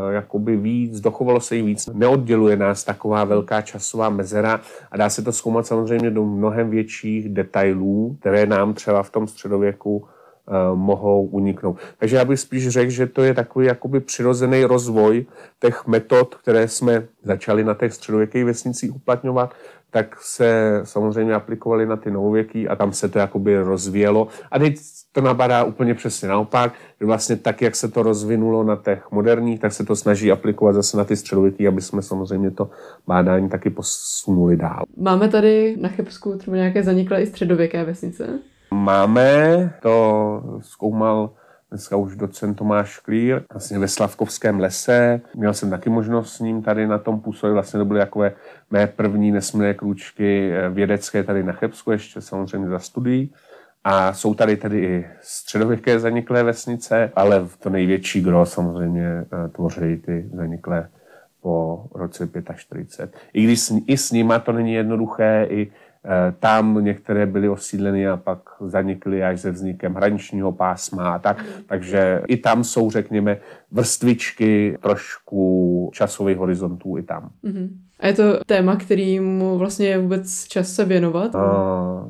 jakoby 0.10 0.58
víc, 0.58 1.00
dochovalo 1.00 1.40
se 1.40 1.56
jí 1.56 1.62
víc. 1.62 1.90
Neodděluje 1.94 2.58
nás 2.58 2.84
taková 2.84 3.24
velká 3.24 3.62
časová 3.62 4.10
mezera 4.10 4.62
a 4.92 4.98
dá 4.98 5.10
se 5.10 5.22
to 5.22 5.32
zkoumat 5.32 5.68
samozřejmě 5.68 6.12
do 6.12 6.26
mnohem 6.26 6.70
větších 6.70 7.30
detailů, 7.30 8.18
které 8.20 8.46
nám 8.46 8.74
třeba 8.74 9.04
v 9.04 9.10
tom 9.10 9.28
středověku 9.28 10.06
mohou 10.76 11.26
uniknout. 11.26 11.78
Takže 11.98 12.16
já 12.16 12.26
bych 12.26 12.40
spíš 12.40 12.70
řekl, 12.70 12.92
že 12.92 13.08
to 13.08 13.24
je 13.24 13.34
takový 13.34 13.66
jakoby 13.66 14.00
přirozený 14.00 14.64
rozvoj 14.64 15.26
těch 15.60 15.88
metod, 15.88 16.36
které 16.36 16.68
jsme 16.68 17.04
začali 17.24 17.64
na 17.64 17.74
těch 17.74 17.94
středověkých 17.94 18.46
vesnicích 18.46 18.96
uplatňovat, 18.96 19.54
tak 19.92 20.18
se 20.22 20.82
samozřejmě 20.84 21.34
aplikovali 21.34 21.86
na 21.86 21.96
ty 21.96 22.12
novověký 22.12 22.68
a 22.68 22.76
tam 22.76 22.94
se 22.94 23.10
to 23.10 23.20
jakoby 23.20 23.58
rozvíjelo. 23.58 24.28
A 24.52 24.60
teď 24.60 24.76
to 25.12 25.22
nabadá 25.22 25.64
úplně 25.64 25.94
přesně 25.94 26.28
naopak, 26.28 26.74
že 27.00 27.06
vlastně 27.06 27.36
tak, 27.36 27.62
jak 27.62 27.76
se 27.76 27.88
to 27.88 28.04
rozvinulo 28.04 28.64
na 28.64 28.76
těch 28.76 29.12
moderních, 29.12 29.60
tak 29.60 29.74
se 29.74 29.86
to 29.86 29.96
snaží 29.96 30.32
aplikovat 30.32 30.74
zase 30.74 30.98
na 30.98 31.04
ty 31.04 31.16
středověký, 31.16 31.68
aby 31.68 31.82
jsme 31.82 32.02
samozřejmě 32.02 32.52
to 32.52 32.70
bádání 33.08 33.50
taky 33.50 33.70
posunuli 33.70 34.58
dál. 34.58 34.84
Máme 34.98 35.30
tady 35.30 35.78
na 35.82 35.90
Chebsku 35.90 36.38
třeba 36.38 36.58
nějaké 36.58 36.84
zaniklé 36.84 37.22
i 37.22 37.26
středověké 37.26 37.84
vesnice? 37.84 38.40
Máme, 38.74 39.74
to 39.82 40.60
zkoumal 40.62 41.30
dneska 41.70 41.96
už 41.96 42.16
docent 42.16 42.56
Tomáš 42.56 43.00
Klír, 43.00 43.42
vlastně 43.52 43.80
ve 43.80 43.88
Slavkovském 43.88 44.60
lese. 44.60 45.22
Měl 45.36 45.54
jsem 45.54 45.70
taky 45.70 45.90
možnost 45.90 46.34
s 46.34 46.40
ním 46.40 46.62
tady 46.62 46.88
na 46.88 46.98
tom 46.98 47.20
působit. 47.20 47.54
Vlastně 47.54 47.78
to 47.78 47.86
byly 47.86 48.00
takové 48.00 48.32
mé 48.72 48.88
první 48.88 49.32
nesmlé 49.32 49.74
krůčky 49.74 50.52
vědecké 50.70 51.24
tady 51.24 51.44
na 51.44 51.54
Chebsku, 51.54 51.92
ještě 51.92 52.22
samozřejmě 52.22 52.70
za 52.70 52.80
studií. 52.80 53.34
A 53.84 54.14
jsou 54.14 54.34
tady 54.34 54.58
tedy 54.58 54.80
i 54.80 55.06
středověké 55.22 56.00
zaniklé 56.00 56.44
vesnice, 56.44 57.12
ale 57.16 57.48
to 57.60 57.70
největší 57.70 58.22
gro 58.22 58.46
samozřejmě 58.46 59.08
eh, 59.08 59.48
tvoří 59.50 59.98
ty 59.98 60.30
zaniklé 60.34 60.90
po 61.42 61.86
roce 61.96 62.30
45. 62.56 63.22
I 63.34 63.44
když 63.44 63.72
i 63.88 63.98
s 63.98 64.12
nima 64.12 64.40
to 64.40 64.52
není 64.52 64.74
jednoduché, 64.74 65.48
i 65.50 65.68
eh, 65.68 65.83
tam 66.40 66.86
některé 66.86 67.26
byly 67.26 67.50
osídleny 67.50 68.08
a 68.08 68.18
pak 68.18 68.40
zanikly 68.60 69.24
až 69.24 69.42
se 69.42 69.52
vznikem 69.52 69.94
hraničního 69.94 70.52
pásma 70.52 71.14
a 71.14 71.20
tak. 71.20 71.40
Mm. 71.40 71.64
Takže 71.66 72.22
i 72.28 72.38
tam 72.38 72.64
jsou, 72.64 72.92
řekněme, 72.92 73.38
vrstvičky 73.72 74.78
trošku 74.82 75.92
časových 75.94 76.38
horizontů 76.38 76.98
i 76.98 77.04
tam. 77.04 77.30
Mm-hmm. 77.44 77.70
A 78.00 78.08
je 78.08 78.14
to 78.14 78.24
téma, 78.46 78.76
kterýmu 78.76 79.58
vlastně 79.58 79.88
je 79.88 79.98
vůbec 79.98 80.44
čas 80.44 80.68
se 80.68 80.86
věnovat? 80.86 81.36
Uh, 81.36 81.42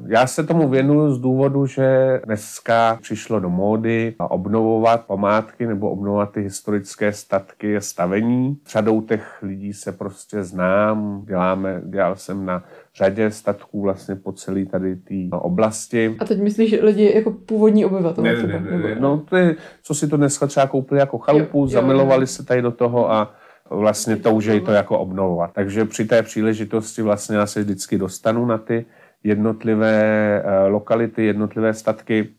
já 0.07 0.27
se 0.27 0.43
tomu 0.43 0.69
věnuju 0.69 1.11
z 1.11 1.19
důvodu, 1.19 1.65
že 1.65 2.21
dneska 2.25 2.97
přišlo 3.01 3.39
do 3.39 3.49
módy 3.49 4.15
obnovovat 4.29 5.05
památky 5.05 5.67
nebo 5.67 5.89
obnovovat 5.89 6.31
ty 6.31 6.41
historické 6.41 7.13
statky 7.13 7.77
a 7.77 7.81
stavení. 7.81 8.57
Řadou 8.69 9.01
těch 9.01 9.39
lidí 9.41 9.73
se 9.73 9.91
prostě 9.91 10.43
znám, 10.43 11.23
děláme, 11.27 11.81
dělal 11.85 12.15
jsem 12.15 12.45
na 12.45 12.63
řadě 12.95 13.31
statků 13.31 13.81
vlastně 13.81 14.15
po 14.15 14.31
celé 14.31 14.65
tady 14.65 14.95
té 14.95 15.15
oblasti. 15.31 16.15
A 16.19 16.25
teď 16.25 16.41
myslíš 16.41 16.75
lidi 16.81 17.11
jako 17.15 17.31
původní 17.31 17.85
obyvatelé? 17.85 18.33
Ne, 18.33 18.43
ne, 18.43 18.59
ne, 18.59 18.77
ne, 18.77 18.95
no 18.99 19.23
to 19.29 19.35
je, 19.35 19.55
co 19.83 19.93
si 19.93 20.07
to 20.07 20.17
dneska 20.17 20.47
třeba 20.47 20.67
koupili 20.67 20.99
jako 20.99 21.17
chalupu, 21.17 21.57
jo, 21.57 21.63
jo, 21.63 21.67
zamilovali 21.67 22.23
jo. 22.23 22.27
se 22.27 22.45
tady 22.45 22.61
do 22.61 22.71
toho 22.71 23.11
a 23.11 23.33
vlastně 23.69 24.15
toužejí 24.15 24.61
to 24.61 24.71
jako 24.71 24.99
obnovovat. 24.99 25.51
Takže 25.53 25.85
při 25.85 26.05
té 26.05 26.23
příležitosti 26.23 27.01
vlastně 27.01 27.37
já 27.37 27.45
se 27.45 27.61
vždycky 27.61 27.97
dostanu 27.97 28.45
na 28.45 28.57
ty 28.57 28.85
jednotlivé 29.23 30.01
eh, 30.45 30.67
lokality, 30.67 31.25
jednotlivé 31.25 31.73
statky, 31.73 32.29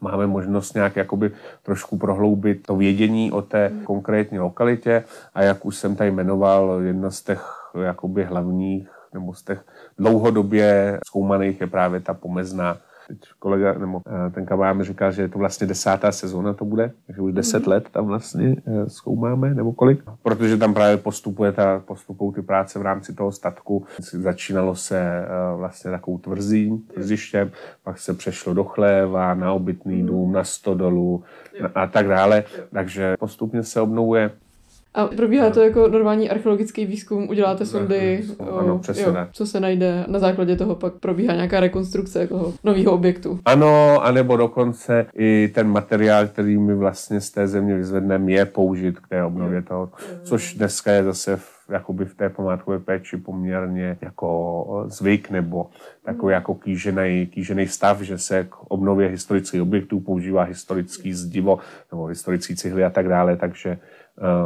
máme 0.00 0.26
možnost 0.26 0.74
nějak 0.74 0.96
jakoby 0.96 1.30
trošku 1.62 1.98
prohloubit 1.98 2.62
to 2.66 2.76
vědění 2.76 3.32
o 3.32 3.42
té 3.42 3.72
konkrétní 3.84 4.38
lokalitě 4.38 5.04
a 5.34 5.42
jak 5.42 5.66
už 5.66 5.76
jsem 5.76 5.96
tady 5.96 6.10
jmenoval, 6.10 6.80
jedna 6.82 7.10
z 7.10 7.22
těch 7.22 7.72
jakoby 7.82 8.24
hlavních 8.24 8.88
nebo 9.14 9.34
z 9.34 9.42
těch 9.42 9.64
dlouhodobě 9.98 10.98
zkoumaných 11.06 11.60
je 11.60 11.66
právě 11.66 12.00
ta 12.00 12.14
pomezná 12.14 12.76
teď 13.10 13.18
kolega, 13.38 13.74
nebo 13.78 14.02
eh, 14.06 14.30
ten 14.30 14.46
kamarád 14.46 14.76
mi 14.76 14.84
říkal, 14.84 15.12
že 15.12 15.22
je 15.22 15.28
to 15.28 15.38
vlastně 15.38 15.66
desátá 15.66 16.12
sezóna 16.12 16.54
to 16.54 16.64
bude, 16.64 16.92
takže 17.06 17.22
už 17.22 17.32
deset 17.32 17.62
mhm. 17.62 17.70
let 17.70 17.88
tam 17.90 18.06
vlastně 18.06 18.56
eh, 18.66 18.90
zkoumáme, 18.90 19.54
nebo 19.54 19.72
kolik. 19.72 20.02
Protože 20.22 20.56
tam 20.56 20.74
právě 20.74 20.96
postupuje 20.96 21.52
ta, 21.52 21.82
postupují 21.86 22.32
ty 22.34 22.42
práce 22.42 22.78
v 22.78 22.82
rámci 22.82 23.14
toho 23.14 23.32
statku. 23.32 23.84
Začínalo 23.98 24.74
se 24.74 25.00
eh, 25.00 25.26
vlastně 25.56 25.90
takovou 25.90 26.18
tvrzí, 26.18 26.78
tvrzištěm, 26.94 27.50
pak 27.84 27.98
se 27.98 28.14
přešlo 28.14 28.54
do 28.54 28.64
chléva, 28.64 29.34
na 29.34 29.52
obytný 29.52 29.96
mhm. 29.96 30.06
dům, 30.06 30.32
na 30.32 30.44
stodolu 30.44 31.22
a 31.74 31.86
tak 31.86 32.08
dále. 32.08 32.44
Takže 32.72 33.16
postupně 33.18 33.62
se 33.62 33.80
obnovuje 33.80 34.30
a 34.94 35.06
probíhá 35.06 35.50
to 35.50 35.60
jako 35.60 35.88
normální 35.88 36.30
archeologický 36.30 36.86
výzkum, 36.86 37.28
uděláte 37.28 37.66
sondy, 37.66 38.24
ano, 38.60 38.78
přesně 38.78 39.02
jo, 39.02 39.16
co 39.32 39.46
se 39.46 39.60
najde, 39.60 40.04
na 40.08 40.18
základě 40.18 40.56
toho 40.56 40.74
pak 40.74 40.94
probíhá 40.94 41.34
nějaká 41.34 41.60
rekonstrukce 41.60 42.26
toho 42.26 42.52
nového 42.64 42.92
objektu. 42.92 43.38
Ano, 43.44 44.04
anebo 44.04 44.36
dokonce 44.36 45.06
i 45.14 45.50
ten 45.54 45.68
materiál, 45.68 46.26
který 46.26 46.58
my 46.58 46.74
vlastně 46.74 47.20
z 47.20 47.30
té 47.30 47.48
země 47.48 47.76
vyzvedneme, 47.76 48.32
je 48.32 48.44
použit 48.44 49.00
k 49.00 49.08
té 49.08 49.24
obnově 49.24 49.62
toho, 49.62 49.90
což 50.22 50.54
dneska 50.54 50.92
je 50.92 51.04
zase 51.04 51.36
v 51.36 51.60
jakoby 51.70 52.04
v 52.04 52.14
té 52.14 52.28
památkové 52.28 52.78
péči 52.78 53.16
poměrně 53.16 53.98
jako 54.00 54.84
zvyk 54.88 55.30
nebo 55.30 55.66
takový 56.04 56.32
jako 56.32 56.54
kýžený, 56.54 57.26
kýžený 57.26 57.66
stav, 57.66 58.00
že 58.00 58.18
se 58.18 58.44
k 58.44 58.56
obnově 58.68 59.08
historických 59.08 59.62
objektů 59.62 60.00
používá 60.00 60.42
historický 60.42 61.12
zdivo 61.12 61.58
nebo 61.92 62.06
historický 62.06 62.56
cihly 62.56 62.84
a 62.84 62.90
tak 62.90 63.08
dále, 63.08 63.36
takže 63.36 63.78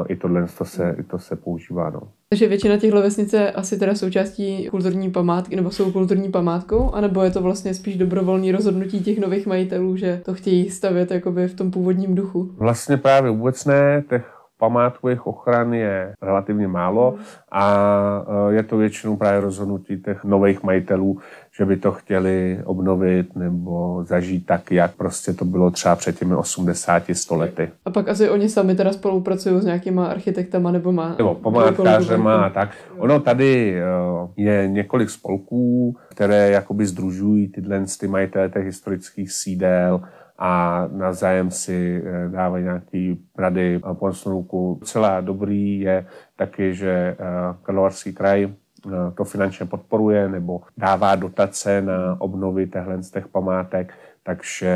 i 0.09 0.17
tohle 0.17 0.47
to 0.59 0.65
se, 0.65 0.97
i 0.99 1.03
to 1.03 1.19
se 1.19 1.37
používá. 1.37 1.91
No. 1.91 2.01
Takže 2.29 2.49
většina 2.49 2.77
těchto 2.77 3.01
vesnic 3.01 3.33
je 3.33 3.53
asi 3.53 3.79
teda 3.79 3.95
součástí 3.95 4.69
kulturní 4.71 5.11
památky, 5.11 5.57
nebo 5.57 5.71
jsou 5.71 5.93
kulturní 5.93 6.31
památkou, 6.31 6.91
anebo 6.91 7.23
je 7.23 7.31
to 7.31 7.43
vlastně 7.43 7.75
spíš 7.75 7.97
dobrovolné 7.97 8.53
rozhodnutí 8.53 9.01
těch 9.01 9.19
nových 9.19 9.47
majitelů, 9.47 9.97
že 9.97 10.21
to 10.25 10.35
chtějí 10.35 10.71
stavět 10.71 11.11
jakoby 11.11 11.49
v 11.49 11.55
tom 11.55 11.71
původním 11.71 12.15
duchu? 12.15 12.51
Vlastně 12.57 12.97
právě 12.97 13.31
vůbec 13.31 13.65
ne, 13.65 14.05
těch 14.11 14.34
památkových 14.65 15.27
ochran 15.27 15.75
je 15.75 16.15
relativně 16.23 16.69
málo 16.69 17.11
hmm. 17.11 17.25
a 17.53 17.65
e, 18.51 18.55
je 18.55 18.63
to 18.63 18.77
většinou 18.77 19.17
právě 19.17 19.41
rozhodnutí 19.41 20.03
těch 20.03 20.25
nových 20.25 20.63
majitelů, 20.63 21.19
že 21.57 21.65
by 21.65 21.77
to 21.77 21.93
chtěli 21.93 22.61
obnovit 22.65 23.37
nebo 23.37 24.05
zažít 24.05 24.47
tak, 24.47 24.73
jak 24.73 24.97
prostě 24.97 25.33
to 25.33 25.45
bylo 25.45 25.71
třeba 25.71 25.97
před 25.97 26.19
těmi 26.19 26.35
80 26.35 27.03
stolety. 27.13 27.71
A 27.85 27.91
pak 27.91 28.09
asi 28.09 28.31
oni 28.31 28.49
sami 28.49 28.75
teda 28.75 28.93
spolupracují 28.93 29.61
s 29.61 29.65
nějakýma 29.65 30.07
architektama 30.07 30.73
nebo 30.73 30.93
má... 30.93 31.15
Nebo 31.19 31.35
památkářema 31.35 32.45
a 32.45 32.51
tak. 32.51 32.69
Ono 32.99 33.21
tady 33.21 33.77
e, 33.77 33.83
je 34.37 34.69
několik 34.69 35.11
spolků, 35.11 35.97
které 36.09 36.51
jakoby 36.51 36.87
združují 36.87 37.49
tyhle 37.49 37.85
ty 38.01 38.09
majitele 38.09 38.49
těch 38.49 38.65
historických 38.65 39.33
sídel, 39.33 40.01
a 40.39 40.85
navzájem 40.93 41.51
si 41.51 42.03
eh, 42.05 42.29
dávají 42.29 42.65
nějaký 42.65 43.25
rady 43.39 43.81
a 43.83 43.95
poslouku. 43.95 44.81
Celá 44.85 45.21
dobrý 45.21 45.81
je 45.81 46.07
taky, 46.37 46.75
že 46.75 46.91
eh, 46.91 47.17
Karlovarský 47.63 48.13
kraj 48.13 48.45
eh, 48.45 48.91
to 49.17 49.25
finančně 49.25 49.67
podporuje 49.67 50.29
nebo 50.29 50.61
dává 50.77 51.15
dotace 51.15 51.83
na 51.83 52.17
obnovy 52.19 52.67
těchto 52.67 53.03
z 53.03 53.11
těch 53.11 53.29
památek, 53.29 53.95
takže 54.23 54.75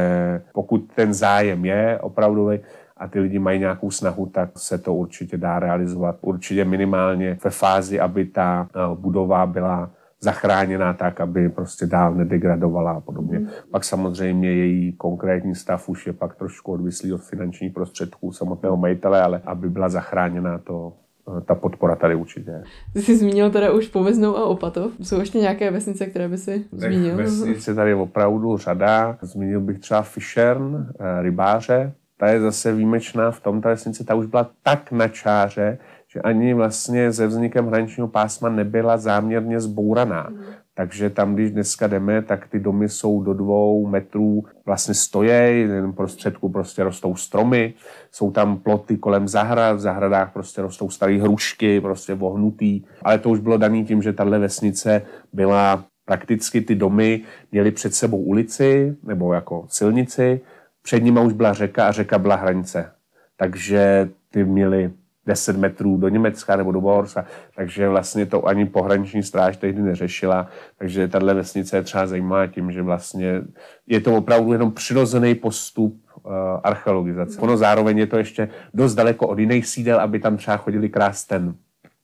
pokud 0.53 0.93
ten 0.95 1.15
zájem 1.15 1.65
je 1.65 1.99
opravdový, 2.03 2.59
a 2.97 3.09
ty 3.09 3.21
lidi 3.21 3.39
mají 3.39 3.61
nějakou 3.61 3.91
snahu, 3.91 4.27
tak 4.27 4.59
se 4.59 4.79
to 4.79 4.95
určitě 4.95 5.37
dá 5.37 5.59
realizovat. 5.59 6.17
Určitě 6.21 6.65
minimálně 6.65 7.39
ve 7.45 7.51
fázi, 7.51 8.01
aby 8.01 8.25
ta 8.25 8.69
budova 8.95 9.47
byla 9.47 9.91
zachráněná 10.21 10.93
tak, 10.93 11.21
aby 11.21 11.49
prostě 11.49 11.87
dál 11.87 12.15
nedegradovala 12.15 12.93
a 12.93 13.01
podobně. 13.01 13.39
Mm. 13.39 13.49
Pak 13.71 13.85
samozřejmě 13.85 14.53
její 14.53 14.93
konkrétní 14.93 15.55
stav 15.55 15.89
už 15.89 16.07
je 16.07 16.13
pak 16.13 16.35
trošku 16.35 16.73
odvislý 16.73 17.13
od 17.13 17.23
finančních 17.23 17.73
prostředků 17.73 18.33
samotného 18.33 18.77
majitele, 18.77 19.23
ale 19.23 19.41
aby 19.45 19.69
byla 19.71 19.89
zachráněná, 19.89 20.59
to 20.59 20.93
eh, 21.29 21.41
ta 21.41 21.55
podpora 21.55 21.97
tady 21.97 22.15
určitě. 22.15 22.63
Ty 22.93 23.03
jsi 23.03 23.17
zmínil 23.17 23.51
teda 23.51 23.73
už 23.73 23.89
Poveznou 23.89 24.37
a 24.37 24.45
Opatov. 24.45 24.93
Jsou 25.03 25.21
ještě 25.21 25.39
nějaké 25.39 25.71
vesnice, 25.71 26.07
které 26.07 26.29
by 26.29 26.39
si 26.39 26.65
zmínil? 26.73 27.17
Vesnice 27.17 27.75
tady 27.75 27.91
je 27.91 27.95
opravdu 27.95 28.57
řada. 28.57 29.19
Zmínil 29.23 29.61
bych 29.61 29.79
třeba 29.79 30.03
Fischern, 30.03 30.87
eh, 31.01 31.23
rybáře. 31.23 31.93
Ta 32.17 32.27
je 32.27 32.41
zase 32.41 32.73
výjimečná 32.73 33.31
v 33.31 33.41
tom, 33.41 33.61
ta 33.61 33.69
vesnice 33.69 34.05
ta 34.05 34.15
už 34.15 34.27
byla 34.27 34.51
tak 34.63 34.93
na 34.93 35.09
čáře, 35.09 35.79
ani 36.21 36.55
vlastně 36.55 37.13
se 37.13 37.27
vznikem 37.27 37.67
hraničního 37.67 38.09
pásma 38.09 38.49
nebyla 38.49 38.97
záměrně 38.97 39.61
zbouraná. 39.61 40.27
Mm. 40.31 40.39
Takže 40.75 41.11
tam, 41.11 41.35
když 41.35 41.51
dneska 41.51 41.87
jdeme, 41.87 42.23
tak 42.23 42.49
ty 42.49 42.59
domy 42.61 42.89
jsou 42.89 43.23
do 43.23 43.35
dvou 43.35 43.87
metrů 43.87 44.45
vlastně 44.67 44.95
stojí, 44.95 45.61
jen 45.61 45.93
prostředku 45.93 46.49
prostě 46.49 46.85
rostou 46.85 47.17
stromy, 47.17 47.75
jsou 48.13 48.31
tam 48.31 48.59
ploty 48.59 48.97
kolem 48.97 49.29
zahrad, 49.29 49.77
v 49.77 49.81
zahradách 49.81 50.33
prostě 50.33 50.63
rostou 50.63 50.91
staré 50.91 51.19
hrušky, 51.19 51.81
prostě 51.81 52.15
vohnutý. 52.15 52.83
Ale 53.03 53.19
to 53.19 53.31
už 53.31 53.41
bylo 53.41 53.57
daný 53.57 53.85
tím, 53.85 54.03
že 54.03 54.13
tahle 54.13 54.39
vesnice 54.39 55.03
byla 55.33 55.85
prakticky 56.05 56.61
ty 56.61 56.75
domy 56.75 57.23
měly 57.53 57.71
před 57.71 57.95
sebou 57.95 58.19
ulici 58.19 58.97
nebo 59.03 59.33
jako 59.35 59.67
silnici, 59.69 60.41
před 60.83 61.03
nimi 61.03 61.21
už 61.21 61.33
byla 61.33 61.53
řeka 61.53 61.89
a 61.89 61.93
řeka 61.93 62.19
byla 62.19 62.37
hranice. 62.37 62.91
Takže 63.37 64.09
ty 64.31 64.45
měly 64.45 64.91
10 65.29 65.57
metrů 65.57 65.97
do 65.97 66.09
Německa 66.09 66.57
nebo 66.57 66.73
do 66.73 66.81
Bohorsa, 66.81 67.25
takže 67.57 67.89
vlastně 67.89 68.27
to 68.27 68.47
ani 68.47 68.67
pohraniční 68.67 69.23
stráž 69.23 69.57
tehdy 69.57 69.83
neřešila, 69.83 70.49
takže 70.79 71.09
tahle 71.09 71.35
vesnice 71.35 71.77
je 71.77 71.83
třeba 71.83 72.07
zajímavá 72.07 72.47
tím, 72.47 72.73
že 72.73 72.83
vlastně 72.83 73.43
je 73.87 74.01
to 74.01 74.17
opravdu 74.17 74.53
jenom 74.53 74.73
přirozený 74.73 75.35
postup 75.35 76.01
uh, 76.25 76.33
archeologizace. 76.65 77.41
Ono 77.41 77.57
zároveň 77.57 77.99
je 77.99 78.07
to 78.07 78.17
ještě 78.17 78.49
dost 78.75 78.95
daleko 78.95 79.27
od 79.29 79.39
jiných 79.39 79.67
sídel, 79.67 80.01
aby 80.01 80.19
tam 80.19 80.37
třeba 80.37 80.57
chodili 80.57 80.89
krást 80.89 81.29
ten 81.29 81.55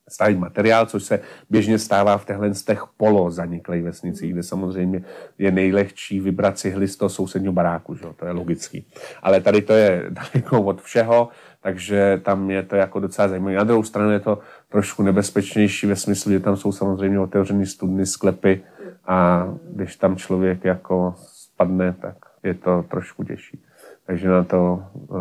starý 0.09 0.37
materiál, 0.37 0.87
což 0.87 1.03
se 1.03 1.21
běžně 1.51 1.79
stává 1.79 2.19
v 2.19 2.25
těchto 2.25 2.55
z 2.55 2.63
těch 2.63 2.83
polo 2.97 3.31
zaniklých 3.31 3.83
vesnicích, 3.83 4.33
kde 4.33 4.43
samozřejmě 4.43 5.05
je 5.39 5.51
nejlehčí 5.51 6.21
vybrat 6.21 6.59
cihly 6.59 6.89
z 6.89 6.97
toho 6.97 7.09
sousedního 7.09 7.53
baráku, 7.53 7.95
že? 7.95 8.05
to 8.17 8.27
je 8.27 8.33
logický. 8.33 8.87
Ale 9.23 9.41
tady 9.41 9.63
to 9.63 9.73
je 9.73 10.05
daleko 10.11 10.63
od 10.63 10.83
všeho, 10.83 11.29
takže 11.65 12.21
tam 12.25 12.51
je 12.51 12.63
to 12.63 12.77
jako 12.77 13.01
docela 13.01 13.29
zajímavé. 13.29 13.57
Na 13.57 13.65
druhou 13.65 13.83
stranu 13.83 14.11
je 14.11 14.21
to 14.21 14.39
trošku 14.69 15.03
nebezpečnější 15.03 15.87
ve 15.87 15.97
smyslu, 15.97 16.33
že 16.33 16.41
tam 16.41 16.57
jsou 16.57 16.73
samozřejmě 16.73 17.21
otevřené 17.21 17.67
studny, 17.67 18.07
sklepy 18.07 18.63
a 19.07 19.49
když 19.71 19.97
tam 19.97 20.17
člověk 20.17 20.65
jako 20.65 21.15
spadne, 21.17 21.95
tak 22.01 22.17
je 22.43 22.55
to 22.55 22.85
trošku 22.91 23.25
těžší. 23.25 23.63
Takže 24.07 24.29
na 24.29 24.45
to 24.45 24.85
uh, 24.95 25.19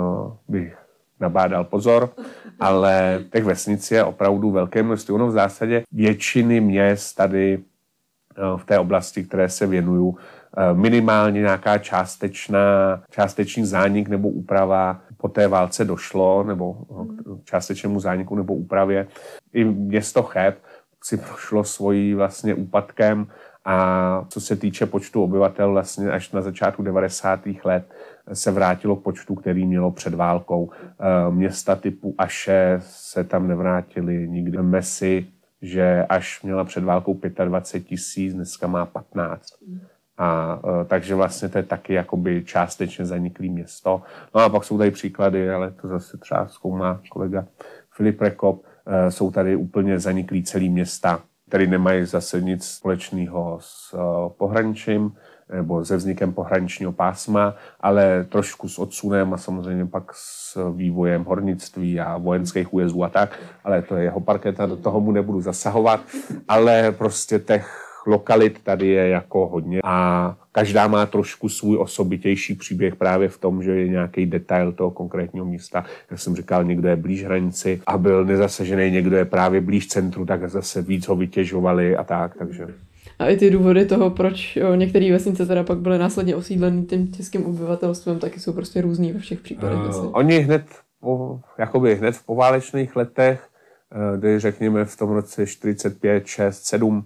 bych 0.48 0.78
nabádal 1.20 1.64
pozor, 1.64 2.10
ale 2.60 3.24
těch 3.32 3.44
vesnic 3.44 3.92
je 3.92 4.04
opravdu 4.04 4.52
velké 4.52 4.84
množství. 4.84 5.14
Ono 5.14 5.28
v 5.28 5.32
zásadě 5.32 5.84
většiny 5.92 6.62
měst 6.62 7.16
tady 7.16 7.58
uh, 7.58 8.60
v 8.60 8.66
té 8.66 8.80
oblasti, 8.80 9.24
které 9.24 9.50
se 9.50 9.68
věnuju, 9.68 10.08
uh, 10.08 10.18
minimálně 10.74 11.40
nějaká 11.40 11.78
částečná, 11.78 12.60
částečný 13.10 13.66
zánik 13.66 14.10
nebo 14.10 14.30
úprava 14.30 15.02
po 15.24 15.30
té 15.30 15.48
válce 15.48 15.86
došlo, 15.86 16.44
nebo 16.44 16.74
k 17.44 17.46
částečnému 17.46 18.00
zániku 18.00 18.36
nebo 18.36 18.54
úpravě. 18.54 19.08
I 19.54 19.64
město 19.64 20.24
Cheb 20.24 20.58
si 21.04 21.18
prošlo 21.18 21.64
svojí 21.64 22.14
vlastně 22.14 22.54
úpadkem 22.54 23.28
a 23.66 24.26
co 24.30 24.42
se 24.42 24.56
týče 24.56 24.86
počtu 24.86 25.24
obyvatel, 25.24 25.72
vlastně 25.72 26.12
až 26.12 26.32
na 26.32 26.42
začátku 26.42 26.84
90. 26.84 27.40
let 27.64 27.94
se 28.34 28.52
vrátilo 28.52 28.96
k 28.96 29.04
počtu, 29.04 29.36
který 29.36 29.66
mělo 29.66 29.92
před 29.92 30.14
válkou. 30.14 30.72
E, 30.72 31.32
města 31.32 31.76
typu 31.76 32.16
Aše 32.18 32.80
se 32.84 33.24
tam 33.24 33.48
nevrátily 33.48 34.28
nikdy. 34.30 34.58
Mesi, 34.58 35.28
že 35.62 36.06
až 36.10 36.44
měla 36.44 36.64
před 36.64 36.84
válkou 36.84 37.20
25 37.46 37.88
tisíc, 37.88 38.34
dneska 38.34 38.68
má 38.68 38.86
15. 38.86 39.54
A 40.18 40.60
uh, 40.64 40.84
takže 40.88 41.16
vlastně 41.16 41.50
to 41.50 41.58
je 41.58 41.64
taky 41.64 41.94
jakoby 41.94 42.44
částečně 42.46 43.06
zaniklý 43.06 43.50
město. 43.50 44.02
No 44.36 44.42
a 44.42 44.50
pak 44.50 44.64
jsou 44.64 44.78
tady 44.78 44.92
příklady, 44.92 45.50
ale 45.50 45.72
to 45.72 45.88
zase 45.88 46.18
třeba 46.18 46.48
zkoumá 46.48 47.02
kolega 47.10 47.46
Filip 47.92 48.22
Rekop. 48.22 48.56
Uh, 48.56 49.10
jsou 49.10 49.32
tady 49.32 49.56
úplně 49.56 50.00
zaniklý 50.00 50.44
celý 50.44 50.70
města, 50.70 51.20
které 51.48 51.68
nemají 51.68 52.06
zase 52.06 52.42
nic 52.42 52.68
společného 52.68 53.58
s 53.62 53.94
uh, 53.94 54.00
pohraničím 54.38 55.12
nebo 55.54 55.86
se 55.86 55.98
vznikem 55.98 56.34
pohraničního 56.34 56.92
pásma, 56.92 57.56
ale 57.80 58.24
trošku 58.24 58.70
s 58.70 58.80
odsunem 58.80 59.34
a 59.34 59.38
samozřejmě 59.38 59.86
pak 59.86 60.12
s 60.14 60.58
vývojem 60.76 61.24
hornictví 61.24 62.00
a 62.00 62.18
vojenských 62.18 62.74
újezdů 62.74 63.04
a 63.04 63.10
tak, 63.10 63.40
ale 63.64 63.82
to 63.82 63.96
je 63.96 64.04
jeho 64.04 64.20
parketa, 64.20 64.66
do 64.66 64.78
toho 64.78 65.00
mu 65.00 65.12
nebudu 65.12 65.42
zasahovat, 65.42 66.02
ale 66.48 66.92
prostě 66.92 67.40
těch 67.40 67.83
lokalit 68.08 68.64
tady 68.64 68.88
je 68.88 69.08
jako 69.08 69.48
hodně 69.48 69.80
a 69.84 70.36
každá 70.52 70.88
má 70.88 71.06
trošku 71.06 71.50
svůj 71.50 71.78
osobitější 71.78 72.56
příběh 72.56 72.96
právě 72.96 73.30
v 73.30 73.38
tom, 73.38 73.64
že 73.64 73.72
je 73.72 73.88
nějaký 73.88 74.26
detail 74.26 74.72
toho 74.72 74.92
konkrétního 74.92 75.46
místa. 75.46 75.86
Jak 76.12 76.20
jsem 76.20 76.36
říkal, 76.36 76.64
někdo 76.64 76.88
je 76.88 76.96
blíž 76.96 77.26
hranici 77.26 77.82
a 77.88 77.98
byl 77.98 78.26
nezasažený, 78.26 78.92
někdo 78.92 79.18
je 79.18 79.26
právě 79.26 79.62
blíž 79.62 79.88
centru, 79.88 80.26
tak 80.26 80.50
zase 80.50 80.82
víc 80.82 81.08
ho 81.08 81.16
vytěžovali 81.16 81.98
a 81.98 82.04
tak, 82.04 82.36
takže... 82.38 82.68
A 83.20 83.28
i 83.28 83.38
ty 83.38 83.50
důvody 83.50 83.86
toho, 83.86 84.10
proč 84.10 84.58
některé 84.76 85.12
vesnice 85.12 85.46
teda 85.46 85.64
pak 85.64 85.78
byly 85.78 85.98
následně 85.98 86.36
osídleny 86.36 86.84
tím 86.84 87.14
českým 87.14 87.46
obyvatelstvem, 87.46 88.20
taky 88.20 88.40
jsou 88.40 88.54
prostě 88.54 88.82
různý 88.82 89.12
ve 89.12 89.20
všech 89.20 89.40
případech. 89.40 89.80
Uh, 89.80 90.10
oni 90.12 90.40
hned, 90.40 90.66
po, 91.00 91.40
jakoby 91.58 91.96
hned 91.96 92.16
v 92.16 92.26
poválečných 92.26 92.96
letech, 92.96 93.48
uh, 93.96 94.18
kdy 94.18 94.40
řekněme 94.40 94.86
v 94.86 94.98
tom 94.98 95.10
roce 95.10 95.48
45, 95.48 96.28
6, 96.28 96.64
7, 96.64 97.06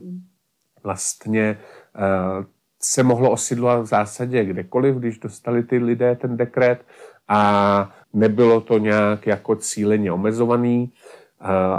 vlastně 0.84 1.57
uh, 1.95 2.45
se 2.82 3.03
mohlo 3.03 3.32
osidlovat 3.32 3.82
v 3.82 3.86
zásadě 3.86 4.45
kdekoliv, 4.45 4.95
když 4.95 5.19
dostali 5.19 5.63
ty 5.63 5.78
lidé 5.78 6.15
ten 6.15 6.38
dekret 6.38 6.86
a 7.28 7.91
nebylo 8.13 8.61
to 8.61 8.78
nějak 8.78 9.28
jako 9.28 9.55
cíleně 9.55 10.11
omezovaný, 10.11 10.91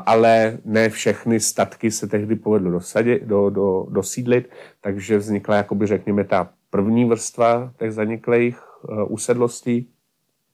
ale 0.07 0.59
ne 0.65 0.89
všechny 0.89 1.41
statky 1.41 1.91
se 1.91 2.07
tehdy 2.07 2.37
povedlo 2.37 2.71
dosadit, 2.71 3.23
do, 3.23 3.51
do, 3.51 3.87
dosídlit, 3.91 4.51
takže 4.81 5.19
vznikla, 5.19 5.57
jakoby 5.57 5.87
řekněme, 5.87 6.25
ta 6.25 6.49
první 6.71 7.05
vrstva 7.05 7.73
těch 7.79 7.93
zaniklých 7.93 8.59
uh, 8.83 9.13
usedlostí. 9.13 9.89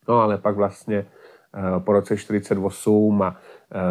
No 0.09 0.21
ale 0.21 0.39
pak 0.39 0.57
vlastně 0.57 1.07
po 1.85 1.93
roce 1.93 2.17
48 2.17 3.23
a 3.23 3.37
Eh, 3.37 3.41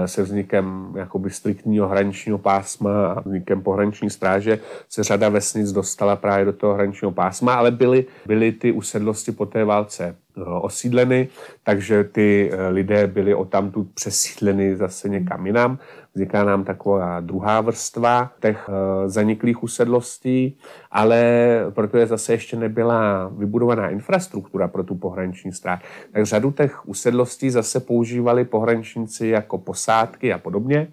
se 0.06 0.24
vznikem 0.24 0.94
jakoby 0.98 1.30
striktního 1.30 1.88
hraničního 1.88 2.38
pásma 2.38 3.08
a 3.08 3.20
vznikem 3.20 3.62
pohraniční 3.62 4.10
stráže 4.10 4.60
se 4.90 5.04
řada 5.04 5.30
vesnic 5.30 5.72
dostala 5.72 6.16
právě 6.16 6.46
do 6.46 6.54
toho 6.54 6.74
hraničního 6.74 7.12
pásma, 7.12 7.54
ale 7.54 7.72
byly, 7.72 8.06
byly 8.26 8.52
ty 8.52 8.72
usedlosti 8.72 9.32
po 9.32 9.46
té 9.46 9.66
válce 9.66 10.16
eh, 10.38 10.42
osídleny, 10.62 11.28
takže 11.64 12.04
ty 12.04 12.52
eh, 12.54 12.68
lidé 12.68 13.08
byli 13.08 13.36
o 13.36 13.46
tamtud 13.46 13.88
přesídleny 13.94 14.76
zase 14.76 15.10
někam 15.10 15.46
jinam 15.46 15.80
vzniká 16.14 16.43
nám 16.43 16.64
taková 16.64 17.20
druhá 17.20 17.61
vrstva 17.61 18.32
těch 18.41 18.70
eh, 18.70 19.09
zaniklých 19.09 19.64
usedlostí, 19.64 20.57
ale 20.91 21.24
protože 21.70 22.07
zase 22.07 22.34
ještě 22.34 22.57
nebyla 22.57 23.28
vybudovaná 23.28 23.89
infrastruktura 23.89 24.68
pro 24.68 24.84
tu 24.84 24.95
pohraniční 24.95 25.51
stráž, 25.51 25.84
tak 26.11 26.26
řadu 26.26 26.51
těch 26.51 26.88
usedlostí 26.88 27.49
zase 27.49 27.80
používali 27.80 28.45
pohraničníci 28.45 29.28
jako 29.28 29.57
posádky 29.57 30.34
a 30.34 30.38
podobně. 30.38 30.88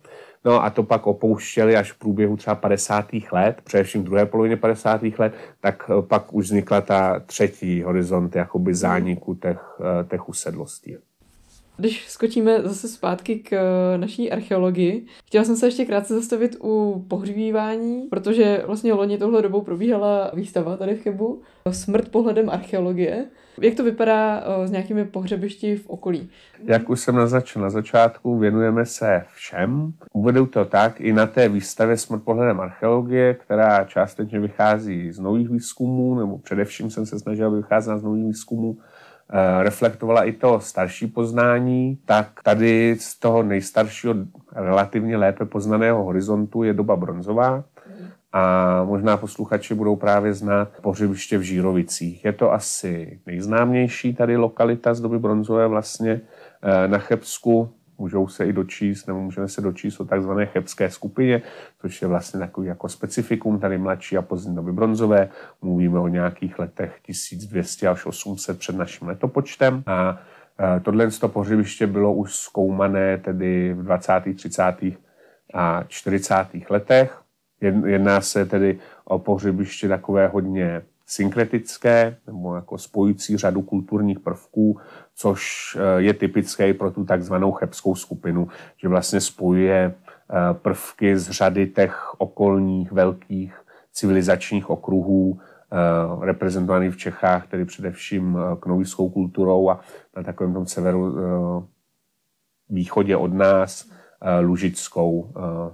No 0.45 0.65
a 0.65 0.71
to 0.71 0.83
pak 0.83 1.07
opouštěli 1.07 1.77
až 1.77 1.93
v 1.93 1.99
průběhu 1.99 2.37
třeba 2.37 2.55
50. 2.55 3.07
let, 3.33 3.61
především 3.65 4.03
v 4.03 4.05
druhé 4.05 4.27
polovině 4.27 4.57
50. 4.57 5.01
let, 5.19 5.35
tak 5.61 5.91
eh, 5.91 6.03
pak 6.03 6.35
už 6.35 6.45
vznikla 6.45 6.81
ta 6.81 7.21
třetí 7.21 7.83
horizont 7.83 8.37
jakoby 8.37 8.75
zániku 8.75 9.35
těch, 9.35 9.81
eh, 9.81 10.05
těch 10.05 10.29
usedlostí. 10.29 10.97
Když 11.81 12.09
skočíme 12.09 12.63
zase 12.63 12.89
zpátky 12.89 13.37
k 13.37 13.53
eh, 13.53 13.99
naší 13.99 14.33
archeologii, 14.33 15.07
chtěla 15.27 15.45
jsem 15.45 15.57
se 15.57 15.67
ještě 15.67 15.85
krátce 15.85 16.15
zastavit 16.15 16.57
u 16.63 17.05
pohřbívání, 17.09 18.03
protože 18.11 18.63
vlastně 18.67 18.93
loni 18.93 19.19
tohle 19.19 19.43
dobou 19.43 19.63
probíhala 19.63 20.31
výstava 20.35 20.77
tady 20.77 20.95
v 20.95 21.03
Chebu 21.03 21.43
Smrt 21.71 22.09
pohledem 22.09 22.51
archeologie. 22.51 23.27
Jak 23.61 23.75
to 23.75 23.85
vypadá 23.85 24.41
eh, 24.41 24.69
s 24.69 24.71
nějakými 24.71 25.05
pohřebišti 25.05 25.77
v 25.77 25.87
okolí? 25.91 26.31
Jak 26.65 26.91
už 26.91 27.01
jsem 27.01 27.15
naznačil 27.15 27.63
na 27.63 27.71
začátku, 27.71 28.39
věnujeme 28.39 28.87
se 28.87 29.25
všem. 29.35 29.93
Uvedu 30.13 30.47
to 30.47 30.65
tak 30.65 31.01
i 31.01 31.13
na 31.13 31.27
té 31.27 31.49
výstavě 31.49 31.97
Smrt 31.97 32.25
pohledem 32.25 32.61
archeologie, 32.61 33.35
která 33.35 33.85
částečně 33.85 34.41
vychází 34.41 35.13
z 35.13 35.19
nových 35.19 35.49
výzkumů, 35.49 36.19
nebo 36.19 36.39
především 36.39 36.91
jsem 36.91 37.07
se 37.07 37.19
snažil 37.19 37.51
vycházet 37.51 37.99
z 37.99 38.03
nových 38.03 38.25
výzkumů, 38.25 38.79
reflektovala 39.63 40.25
i 40.25 40.33
to 40.33 40.61
starší 40.61 41.07
poznání, 41.07 41.99
tak 42.05 42.41
tady 42.45 42.97
z 43.01 43.19
toho 43.19 43.43
nejstaršího, 43.43 44.15
relativně 44.53 45.17
lépe 45.17 45.45
poznaného 45.45 46.05
horizontu 46.05 46.63
je 46.63 46.73
doba 46.73 46.97
bronzová 46.97 47.65
a 48.33 48.85
možná 48.85 49.17
posluchači 49.17 49.75
budou 49.75 49.97
právě 49.97 50.35
znát 50.35 50.69
pohřebiště 50.83 51.39
v 51.39 51.43
Žírovicích. 51.43 52.25
Je 52.25 52.33
to 52.33 52.53
asi 52.53 53.21
nejznámější 53.27 54.15
tady 54.15 54.37
lokalita 54.37 54.95
z 54.95 55.01
doby 55.01 55.19
bronzové 55.19 55.67
vlastně 55.67 56.21
eh, 56.63 56.89
na 56.89 56.99
Chebsku 56.99 57.71
můžou 58.01 58.29
se 58.29 58.47
i 58.47 58.53
dočíst, 58.53 59.07
nebo 59.07 59.21
můžeme 59.21 59.49
se 59.49 59.61
dočíst 59.61 60.01
o 60.01 60.05
takzvané 60.05 60.47
chebské 60.47 60.91
skupině, 60.91 61.43
což 61.81 62.03
je 62.03 62.09
vlastně 62.09 62.41
takový 62.41 62.67
jako 62.67 62.89
specifikum 62.89 63.61
tady 63.61 63.79
mladší 63.79 64.17
a 64.17 64.23
pozdní 64.23 64.57
doby 64.57 64.73
bronzové. 64.73 65.29
Mluvíme 65.63 65.99
o 65.99 66.09
nějakých 66.09 66.59
letech 66.59 67.01
1200 67.03 67.89
až 67.89 68.07
800 68.07 68.59
před 68.59 68.77
naším 68.77 69.09
letopočtem. 69.09 69.83
A 69.87 70.21
tohle 70.83 71.11
to 71.11 71.29
pohřebiště 71.29 71.87
bylo 71.87 72.15
už 72.15 72.37
zkoumané 72.37 73.19
tedy 73.19 73.75
v 73.75 73.83
20., 73.83 74.13
30. 74.37 74.63
a 75.55 75.85
40. 75.89 76.35
letech. 76.71 77.21
Jedná 77.87 78.21
se 78.21 78.47
tedy 78.47 78.79
o 79.05 79.19
pohřebiště 79.19 79.89
takové 79.89 80.29
hodně 80.29 80.83
synkretické 81.11 82.17
nebo 82.27 82.55
jako 82.55 82.79
spojující 82.79 83.37
řadu 83.37 83.63
kulturních 83.63 84.21
prvků, 84.21 84.81
což 85.15 85.77
eh, 85.81 86.03
je 86.03 86.15
typické 86.15 86.75
pro 86.75 86.91
tu 86.91 87.05
takzvanou 87.05 87.53
chebskou 87.53 87.95
skupinu, 87.95 88.49
že 88.77 88.89
vlastně 88.89 89.21
spojuje 89.21 89.95
eh, 89.95 90.55
prvky 90.55 91.19
z 91.19 91.31
řady 91.31 91.67
těch 91.67 92.21
okolních 92.21 92.93
velkých 92.93 93.55
civilizačních 93.93 94.71
okruhů, 94.71 95.41
eh, 95.41 96.27
reprezentovaných 96.27 96.95
v 96.95 96.97
Čechách, 96.97 97.49
tedy 97.49 97.65
především 97.65 98.39
knoviskou 98.61 99.11
kulturou 99.11 99.71
a 99.71 99.81
na 100.17 100.23
takovém 100.23 100.55
tom 100.55 100.67
severu 100.67 101.17
východě 102.69 103.17
od 103.17 103.35
nás 103.35 103.91
lužickou 104.41 105.33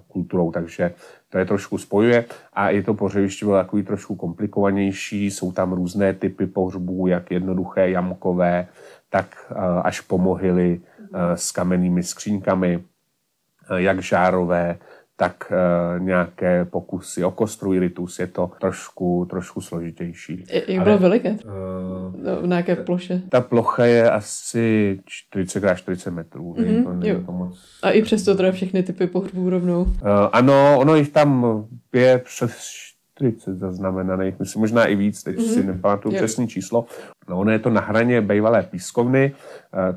kulturou. 0.09 0.53
Takže 0.53 0.95
to 1.29 1.39
je 1.39 1.45
trošku 1.45 1.79
spojuje 1.79 2.25
a 2.53 2.71
je 2.71 2.83
to 2.83 2.95
pohřebiště 2.95 3.45
bylo 3.45 3.57
takový 3.57 3.83
trošku 3.83 4.15
komplikovanější, 4.15 5.31
jsou 5.31 5.53
tam 5.53 5.73
různé 5.73 6.15
typy 6.15 6.47
pohřbů, 6.47 7.07
jak 7.07 7.31
jednoduché 7.31 7.91
jamkové, 7.91 8.69
tak 9.11 9.27
eh, 9.51 9.55
až 9.83 10.01
po 10.01 10.19
mohyly 10.19 10.81
eh, 10.81 11.37
s 11.37 11.53
kamennými 11.53 12.03
skřínkami, 12.03 12.85
eh, 13.71 13.83
jak 13.83 14.03
žárové, 14.03 14.79
tak 15.17 15.53
nějaké 15.99 16.65
pokusy 16.65 17.25
o 17.25 17.31
kostruiritus 17.31 18.19
je 18.19 18.27
to 18.27 18.51
trošku, 18.61 19.27
trošku 19.31 19.61
složitější. 19.61 20.45
Jak 20.69 20.85
bylo 20.85 20.99
veliké? 20.99 21.31
Uh, 21.31 22.47
na 22.47 22.57
jaké 22.57 22.77
ploše? 22.77 23.23
Ta 23.29 23.41
plocha 23.41 23.85
je 23.85 24.11
asi 24.11 24.99
40 25.07 25.65
x 25.65 25.81
40 25.81 26.11
metrů. 26.11 26.55
Mm-hmm, 26.55 26.85
to 26.85 26.93
není 26.93 27.25
to 27.25 27.33
moc... 27.33 27.59
A 27.83 27.91
i 27.91 28.03
přesto 28.03 28.35
teda 28.35 28.53
všechny 28.53 28.83
typy 28.83 29.07
pohřbů 29.07 29.51
rovnou? 29.51 29.83
Uh, 29.83 29.89
ano, 30.33 30.77
ono 30.79 30.97
jich 30.97 31.09
tam 31.09 31.65
je 31.93 32.19
přes 32.19 32.53
40 33.17 33.59
zaznamenaných, 33.59 34.39
myslím 34.39 34.61
možná 34.61 34.85
i 34.87 34.97
víc, 34.97 35.23
teď 35.23 35.37
mm-hmm. 35.37 35.55
si 35.55 35.65
nepamatuju 35.65 36.13
yeah. 36.13 36.25
přesné 36.25 36.47
číslo. 36.47 36.85
No, 37.29 37.39
ono 37.39 37.51
je 37.51 37.59
to 37.59 37.71
na 37.71 37.81
hraně 37.81 38.21
bývalé 38.21 38.63
pískovny, 38.63 39.33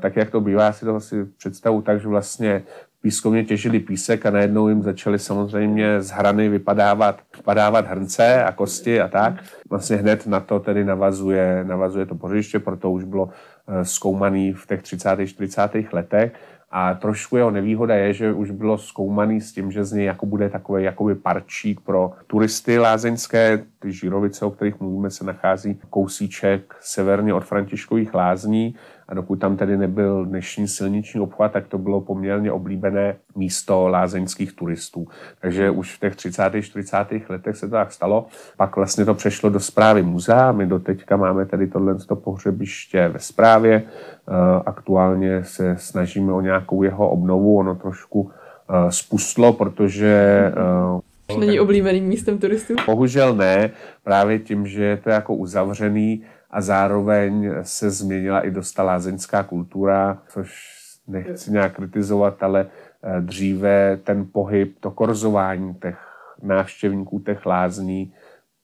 tak 0.00 0.16
jak 0.16 0.30
to 0.30 0.40
bývá, 0.40 0.72
si 0.72 0.84
to 0.84 0.96
asi 0.96 1.24
představu 1.24 1.82
tak, 1.82 2.00
že 2.00 2.08
vlastně 2.08 2.62
pískovně 3.02 3.44
těžili 3.44 3.80
písek 3.80 4.26
a 4.26 4.30
najednou 4.30 4.68
jim 4.68 4.82
začaly 4.82 5.18
samozřejmě 5.18 6.02
z 6.02 6.10
hrany 6.10 6.48
vypadávat, 6.48 7.20
vypadávat 7.36 7.86
hrnce 7.86 8.44
a 8.44 8.52
kosti 8.52 9.00
a 9.00 9.08
tak. 9.08 9.34
Vlastně 9.70 9.96
hned 9.96 10.26
na 10.26 10.40
to 10.40 10.60
tedy 10.60 10.84
navazuje, 10.84 11.64
navazuje 11.64 12.06
to 12.06 12.14
pořiště, 12.14 12.58
proto 12.58 12.90
už 12.90 13.04
bylo 13.04 13.30
e, 13.68 13.84
zkoumaný 13.84 14.52
v 14.52 14.66
těch 14.66 14.82
30. 14.82 15.26
40. 15.26 15.70
letech 15.92 16.32
a 16.70 16.94
trošku 16.94 17.36
jeho 17.36 17.50
nevýhoda 17.50 17.94
je, 17.94 18.12
že 18.12 18.32
už 18.32 18.50
bylo 18.50 18.78
zkoumaný 18.78 19.40
s 19.40 19.52
tím, 19.52 19.72
že 19.72 19.84
z 19.84 19.92
něj 19.92 20.04
jako 20.04 20.26
bude 20.26 20.48
takový 20.48 20.84
jakoby 20.84 21.14
parčík 21.14 21.80
pro 21.80 22.12
turisty 22.26 22.78
lázeňské. 22.78 23.64
Ty 23.78 23.92
žírovice, 23.92 24.44
o 24.44 24.50
kterých 24.50 24.80
mluvíme, 24.80 25.10
se 25.10 25.24
nachází 25.24 25.80
kousíček 25.90 26.74
severně 26.80 27.34
od 27.34 27.44
Františkových 27.44 28.14
lázní 28.14 28.74
a 29.10 29.14
dokud 29.14 29.36
tam 29.36 29.56
tedy 29.56 29.76
nebyl 29.76 30.24
dnešní 30.24 30.68
silniční 30.68 31.20
obchvat, 31.20 31.52
tak 31.52 31.66
to 31.68 31.78
bylo 31.78 32.00
poměrně 32.00 32.52
oblíbené 32.52 33.16
místo 33.36 33.88
lázeňských 33.88 34.52
turistů. 34.52 35.06
Takže 35.40 35.70
už 35.70 35.96
v 35.96 36.00
těch 36.00 36.16
30. 36.16 36.42
40. 36.60 36.96
letech 37.28 37.56
se 37.56 37.66
to 37.66 37.72
tak 37.72 37.92
stalo. 37.92 38.26
Pak 38.56 38.76
vlastně 38.76 39.04
to 39.04 39.14
přešlo 39.14 39.50
do 39.50 39.60
zprávy 39.60 40.02
muzea. 40.02 40.52
My 40.52 40.66
do 40.66 40.78
teďka 40.78 41.16
máme 41.16 41.46
tedy 41.46 41.66
tohle 41.66 41.96
pohřebiště 42.14 43.08
ve 43.08 43.18
správě. 43.18 43.82
Eh, 43.82 44.32
aktuálně 44.66 45.44
se 45.44 45.76
snažíme 45.78 46.32
o 46.32 46.40
nějakou 46.40 46.82
jeho 46.82 47.10
obnovu. 47.10 47.58
Ono 47.58 47.74
trošku 47.74 48.30
eh, 48.30 48.92
spustlo, 48.92 49.52
protože 49.52 50.52
eh, 50.56 51.38
Není 51.38 51.60
oblíbeným 51.60 52.04
místem 52.04 52.38
turistů? 52.38 52.74
Bohužel 52.86 53.34
ne, 53.36 53.70
právě 54.04 54.38
tím, 54.38 54.66
že 54.66 54.84
je 54.84 54.96
to 54.96 55.10
jako 55.10 55.34
uzavřený, 55.34 56.22
a 56.50 56.60
zároveň 56.60 57.54
se 57.62 57.90
změnila 57.90 58.40
i 58.40 58.50
dost 58.50 58.72
ta 58.72 58.82
lázeňská 58.82 59.42
kultura, 59.42 60.22
což 60.28 60.76
nechci 61.06 61.52
nějak 61.52 61.76
kritizovat, 61.76 62.42
ale 62.42 62.66
eh, 63.02 63.20
dříve 63.20 63.96
ten 63.96 64.26
pohyb, 64.32 64.76
to 64.80 64.90
korzování 64.90 65.74
těch 65.74 65.98
návštěvníků 66.42 67.20
těch 67.20 67.46
lázní 67.46 68.14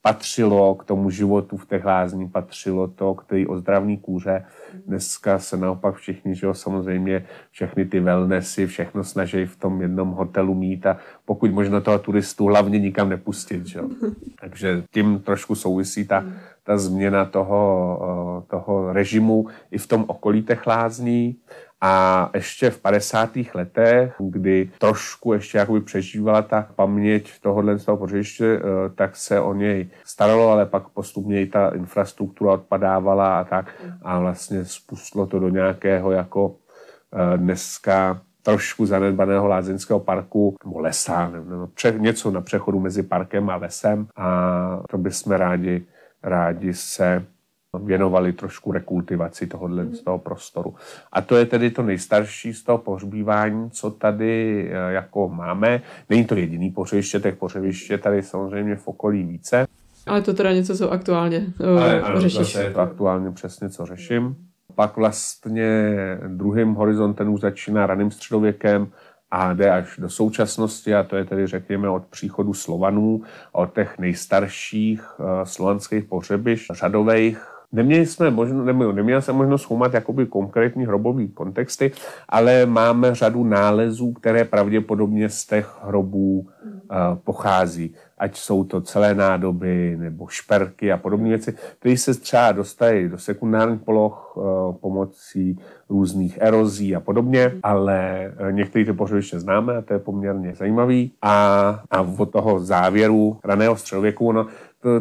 patřilo 0.07 0.75
k 0.75 0.85
tomu 0.85 1.11
životu 1.11 1.57
v 1.57 1.67
těch 1.67 1.85
lázní, 1.85 2.29
patřilo 2.29 2.89
to 2.89 3.15
k 3.15 3.25
té 3.25 3.47
ozdravní 3.47 3.97
kůře. 3.97 4.45
Dneska 4.87 5.39
se 5.39 5.57
naopak 5.57 5.95
všichni, 5.95 6.35
že 6.35 6.47
jo, 6.47 6.55
samozřejmě 6.55 7.27
všechny 7.51 7.85
ty 7.85 8.01
wellnessy, 8.01 8.67
všechno 8.67 9.05
snaží 9.05 9.47
v 9.47 9.57
tom 9.57 9.83
jednom 9.83 10.11
hotelu 10.11 10.55
mít 10.55 10.87
a 10.87 10.97
pokud 11.25 11.51
možno 11.51 11.81
toho 11.81 11.99
turistu 11.99 12.47
hlavně 12.47 12.79
nikam 12.79 13.09
nepustit, 13.09 13.67
že 13.67 13.79
jo. 13.79 13.89
Takže 14.41 14.83
tím 14.91 15.19
trošku 15.19 15.55
souvisí 15.55 16.07
ta, 16.07 16.25
ta 16.65 16.79
změna 16.79 17.25
toho, 17.25 18.45
toho 18.51 18.93
režimu 18.93 19.47
i 19.71 19.79
v 19.79 19.87
tom 19.87 20.05
okolí 20.07 20.43
těch 20.43 20.67
lázní. 20.67 21.37
A 21.87 22.31
ještě 22.35 22.71
v 22.71 22.81
50. 22.81 23.31
letech, 23.55 24.15
kdy 24.19 24.71
trošku 24.79 25.33
ještě 25.33 25.59
jakoby 25.59 25.81
přežívala 25.81 26.43
ta 26.43 26.67
paměť 26.77 27.41
tohohle 27.41 27.79
z 27.79 27.85
toho 27.85 27.97
pořiště, 27.97 28.47
eh, 28.47 28.61
tak 28.95 29.17
se 29.17 29.41
o 29.41 29.55
něj 29.55 29.91
staralo, 30.05 30.49
ale 30.51 30.67
pak 30.67 30.89
postupně 30.89 31.43
i 31.43 31.47
ta 31.47 31.69
infrastruktura 31.69 32.53
odpadávala 32.53 33.41
a 33.41 33.45
tak. 33.45 33.75
A 34.03 34.19
vlastně 34.19 34.65
spustilo 34.65 35.27
to 35.27 35.39
do 35.39 35.49
nějakého 35.49 36.11
jako 36.11 36.55
eh, 37.15 37.39
dneska 37.39 38.21
trošku 38.43 38.87
zanedbaného 38.87 39.49
lázeňského 39.49 40.01
parku, 40.01 40.57
nebo 40.65 40.81
lesa, 40.81 41.31
nebo 41.31 41.67
pře, 41.67 41.95
něco 41.99 42.31
na 42.31 42.41
přechodu 42.41 42.81
mezi 42.81 43.03
parkem 43.03 43.51
a 43.51 43.57
lesem. 43.57 44.07
A 44.17 44.83
to 44.91 44.99
bychom 44.99 45.33
rádi, 45.33 45.87
rádi 46.23 46.75
se 46.75 47.27
věnovali 47.85 48.33
trošku 48.33 48.73
rekultivaci 48.73 49.47
tohohle 49.47 49.87
z 49.87 50.03
toho 50.03 50.19
prostoru. 50.19 50.75
A 51.13 51.21
to 51.21 51.37
je 51.37 51.47
tedy 51.47 51.71
to 51.71 51.83
nejstarší 51.83 52.55
z 52.55 52.63
toho 52.63 52.79
pohřbívání, 52.79 53.71
co 53.71 53.91
tady 53.91 54.67
eh, 54.71 54.93
jako 54.93 55.29
máme. 55.29 55.83
Není 56.11 56.25
to 56.25 56.35
jediný 56.35 56.71
pohřebiště, 56.71 57.21
těch 57.21 57.37
pohřebiště 57.37 57.99
tady 57.99 58.23
samozřejmě 58.23 58.77
v 58.77 58.89
okolí 58.89 59.23
více. 59.23 59.67
Ale 60.07 60.23
to 60.23 60.35
teda 60.35 60.53
něco, 60.53 60.77
co 60.77 60.93
aktuálně 60.93 61.47
uh, 61.61 61.83
Ale, 61.83 62.01
ano, 62.01 62.21
řešíš. 62.21 62.55
je 62.55 62.71
to 62.71 62.81
aktuálně 62.81 63.31
přesně, 63.31 63.69
co 63.69 63.87
řeším. 63.87 64.37
Pak 64.75 64.97
vlastně 64.97 65.91
druhým 66.27 66.75
horizontem 66.75 67.33
už 67.33 67.41
začíná 67.41 67.87
raným 67.87 68.11
středověkem, 68.11 68.89
a 69.31 69.53
jde 69.53 69.71
až 69.71 69.97
do 69.99 70.09
současnosti, 70.09 70.95
a 70.95 71.03
to 71.03 71.17
je 71.17 71.25
tedy 71.25 71.47
řekněme 71.47 71.89
od 71.89 72.07
příchodu 72.07 72.55
Slovanů, 72.55 73.23
od 73.53 73.75
těch 73.75 73.99
nejstarších 73.99 75.21
uh, 75.21 75.27
slovanských 75.45 76.05
pohřebišť, 76.05 76.71
řadových, 76.73 77.56
Neměli 77.77 78.07
jsme 78.07 78.31
možno, 78.31 78.65
neměl, 78.65 78.93
neměl 78.93 79.23
jsem 79.23 79.37
možnost 79.37 79.63
zkoumat 79.63 79.95
jakoby 79.95 80.27
konkrétní 80.27 80.87
hrobové 80.87 81.27
kontexty, 81.27 81.93
ale 82.29 82.67
máme 82.67 83.15
řadu 83.15 83.45
nálezů, 83.45 84.13
které 84.13 84.45
pravděpodobně 84.45 85.29
z 85.29 85.47
těch 85.47 85.79
hrobů 85.83 86.39
uh, 86.39 86.47
pochází. 87.25 87.95
Ať 88.19 88.37
jsou 88.37 88.65
to 88.65 88.81
celé 88.81 89.15
nádoby 89.15 89.97
nebo 90.01 90.27
šperky 90.29 90.93
a 90.93 90.97
podobné 90.97 91.29
věci, 91.29 91.55
které 91.79 91.97
se 91.97 92.15
třeba 92.15 92.53
dostají 92.53 93.09
do 93.09 93.19
sekundárních 93.19 93.81
poloh 93.81 94.37
uh, 94.37 94.43
pomocí 94.81 95.59
různých 95.89 96.39
erozí 96.41 96.97
a 96.97 97.01
podobně, 97.01 97.53
ale 97.63 98.33
uh, 98.41 98.53
některé 98.53 98.85
ty 98.85 98.93
pořadiště 98.93 99.41
známe 99.41 99.77
a 99.77 99.83
to 99.83 99.93
je 99.93 99.99
poměrně 99.99 100.55
zajímavý. 100.55 101.13
A, 101.23 101.37
a 101.91 102.01
od 102.19 102.31
toho 102.31 102.61
závěru 102.61 103.37
raného 103.45 103.77
středověku, 103.77 104.33
no, 104.33 104.47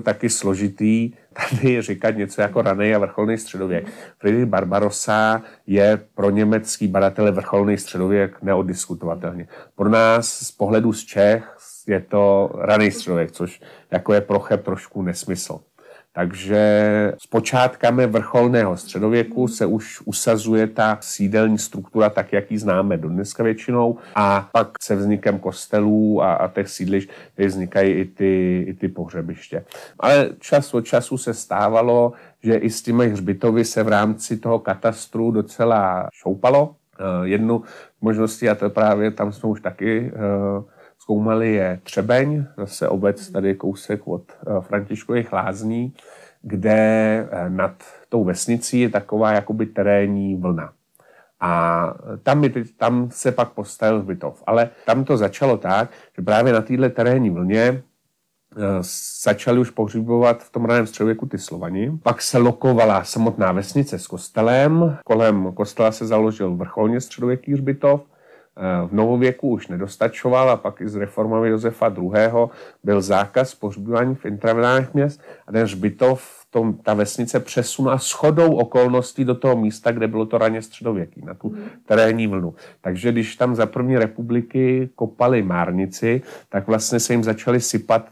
taky 0.04 0.30
složitý, 0.30 1.12
tady 1.34 1.82
říkat 1.82 2.18
něco 2.18 2.42
jako 2.42 2.62
raný 2.62 2.96
a 2.96 3.00
vrcholný 3.00 3.38
středověk. 3.38 3.88
Friedrich 4.20 4.46
Barbarossa 4.46 5.42
je 5.68 6.02
pro 6.16 6.30
německý 6.30 6.88
badatele 6.88 7.32
vrcholný 7.32 7.78
středověk 7.78 8.42
neodiskutovatelně. 8.42 9.48
Pro 9.76 9.90
nás 9.90 10.28
z 10.28 10.52
pohledu 10.52 10.94
z 10.94 11.04
Čech 11.04 11.58
je 11.88 12.00
to 12.00 12.52
raný 12.58 12.92
středověk, 12.92 13.32
což 13.32 13.62
jako 13.92 14.14
je 14.14 14.22
pro 14.22 14.40
Cheb 14.40 14.66
trošku 14.66 15.02
nesmysl. 15.02 15.60
Takže 16.16 16.64
s 17.18 17.28
počátkami 17.28 18.08
vrcholného 18.08 18.78
středověku 18.78 19.48
se 19.48 19.66
už 19.66 20.02
usazuje 20.06 20.68
ta 20.68 20.98
sídelní 21.02 21.58
struktura 21.58 22.10
tak, 22.10 22.34
jak 22.34 22.52
ji 22.52 22.58
známe 22.58 22.98
do 22.98 23.10
dneska 23.10 23.44
většinou 23.44 23.98
a 24.16 24.50
pak 24.52 24.68
se 24.82 24.96
vznikem 24.96 25.40
kostelů 25.40 26.24
a, 26.24 26.34
a 26.34 26.48
těch 26.48 26.70
sídlišť 26.70 27.10
vznikají 27.38 27.94
i 27.94 28.06
ty, 28.06 28.66
i 28.68 28.74
ty 28.74 28.88
pohřebiště. 28.88 29.66
Ale 30.00 30.30
čas 30.40 30.74
od 30.74 30.82
času 30.82 31.18
se 31.18 31.34
stávalo, 31.34 32.14
že 32.44 32.56
i 32.56 32.70
s 32.70 32.82
těmi 32.82 33.10
hřbitovy 33.10 33.66
se 33.66 33.84
v 33.84 33.88
rámci 33.88 34.38
toho 34.38 34.60
katastru 34.60 35.32
docela 35.32 36.10
šoupalo. 36.14 36.76
Uh, 37.00 37.28
jednu 37.28 37.64
možností, 38.02 38.50
a 38.50 38.56
to 38.56 38.70
právě, 38.70 39.12
tam 39.12 39.32
jsme 39.32 39.50
už 39.50 39.62
taky 39.62 40.12
uh, 40.12 40.64
zkoumali, 41.06 41.54
je 41.54 41.80
Třebeň, 41.84 42.46
zase 42.58 42.90
obec 42.90 43.30
tady 43.30 43.56
kousek 43.56 44.08
od 44.08 44.24
eh, 44.32 44.62
Františkových 44.62 45.34
lázní, 45.34 45.94
kde 46.42 46.78
eh, 47.32 47.50
nad 47.50 47.84
tou 48.10 48.24
vesnicí 48.24 48.80
je 48.80 48.90
taková 48.90 49.32
jakoby 49.32 49.66
terénní 49.66 50.36
vlna. 50.36 50.74
A 51.40 51.94
tam, 52.24 52.44
je, 52.44 52.52
tam 52.78 53.10
se 53.12 53.32
pak 53.32 53.50
postavil 53.50 54.00
hřbitov. 54.00 54.44
Ale 54.48 54.70
tam 54.86 55.04
to 55.04 55.18
začalo 55.18 55.58
tak, 55.58 55.90
že 56.16 56.22
právě 56.22 56.54
na 56.54 56.62
této 56.62 56.90
terénní 56.90 57.30
vlně 57.30 57.62
eh, 57.62 57.82
začali 59.24 59.60
už 59.60 59.70
pohřibovat 59.70 60.44
v 60.44 60.52
tom 60.52 60.66
raném 60.66 60.88
středověku 60.88 61.26
ty 61.26 61.38
Slovani. 61.38 62.00
Pak 62.04 62.22
se 62.22 62.38
lokovala 62.38 63.04
samotná 63.04 63.52
vesnice 63.52 64.00
s 64.00 64.08
kostelem. 64.08 64.98
Kolem 65.06 65.54
kostela 65.54 65.92
se 65.92 66.08
založil 66.08 66.56
vrcholně 66.56 67.02
středověký 67.02 67.54
hřbitov 67.54 68.02
v 68.88 68.94
novověku 68.94 69.50
už 69.50 69.68
nedostačoval 69.68 70.50
a 70.50 70.58
pak 70.58 70.82
i 70.82 70.90
z 70.90 70.96
reformami 70.96 71.50
Josefa 71.50 71.94
II. 71.98 72.50
byl 72.84 73.02
zákaz 73.02 73.56
pohřbívání 73.56 74.16
v 74.16 74.26
intravenálních 74.26 74.94
měst 74.94 75.22
a 75.48 75.52
ten 75.52 75.64
hřbitov 75.64 76.46
tom, 76.56 76.74
ta 76.74 76.94
vesnice 76.94 77.40
přesunula 77.40 77.98
shodou 77.98 78.56
okolností 78.56 79.26
do 79.26 79.36
toho 79.36 79.56
místa, 79.56 79.92
kde 79.92 80.08
bylo 80.08 80.26
to 80.26 80.38
raně 80.38 80.62
středověký, 80.62 81.22
na 81.26 81.34
tu 81.34 81.56
terénní 81.86 82.28
vlnu. 82.28 82.56
Takže 82.82 83.12
když 83.12 83.36
tam 83.36 83.56
za 83.56 83.66
první 83.66 83.98
republiky 83.98 84.90
kopali 84.96 85.42
márnici, 85.42 86.22
tak 86.50 86.68
vlastně 86.68 87.00
se 87.00 87.14
jim 87.14 87.24
začaly 87.24 87.60
sypat 87.60 88.10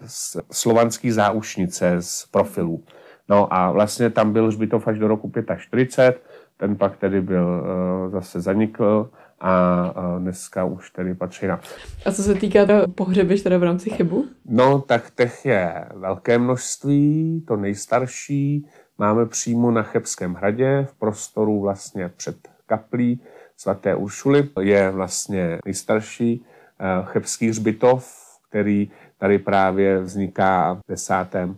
slovanský 0.52 1.12
záušnice 1.12 1.96
z 2.00 2.28
profilů. 2.32 2.84
No 3.30 3.54
a 3.54 3.72
vlastně 3.72 4.10
tam 4.10 4.34
byl 4.34 4.48
hřbitov 4.48 4.88
až 4.88 5.00
do 5.00 5.08
roku 5.08 5.32
45, 5.58 6.24
ten 6.58 6.76
pak 6.76 6.98
tedy 6.98 7.22
byl 7.22 7.46
uh, 7.46 8.12
zase 8.12 8.42
zanikl 8.42 9.10
a 9.44 9.94
dneska 10.20 10.64
už 10.64 10.92
tedy 10.92 11.16
patří 11.16 11.48
na. 11.48 11.60
A 12.06 12.12
co 12.12 12.24
se 12.24 12.36
týká 12.36 12.60
pohřebiš 12.96 13.42
teda 13.42 13.58
v 13.58 13.64
rámci 13.64 13.90
chybu? 13.90 14.26
No, 14.46 14.82
tak 14.82 15.12
těch 15.16 15.46
je 15.46 15.86
velké 15.96 16.38
množství, 16.38 17.44
to 17.48 17.56
nejstarší 17.56 18.68
máme 18.98 19.26
přímo 19.26 19.72
na 19.72 19.84
Chebském 19.84 20.34
hradě, 20.34 20.88
v 20.90 20.96
prostoru 20.96 21.62
vlastně 21.62 22.10
před 22.18 22.36
kaplí 22.66 23.22
svaté 23.58 23.96
Uršuly. 23.96 24.50
Je 24.62 24.90
vlastně 24.90 25.60
nejstarší 25.66 26.46
eh, 26.80 26.86
chebský 27.04 27.50
hřbitov, 27.50 28.14
který 28.50 28.92
tady 29.18 29.40
právě 29.40 30.00
vzniká 30.00 30.74
v 30.74 30.80
desátém 30.88 31.58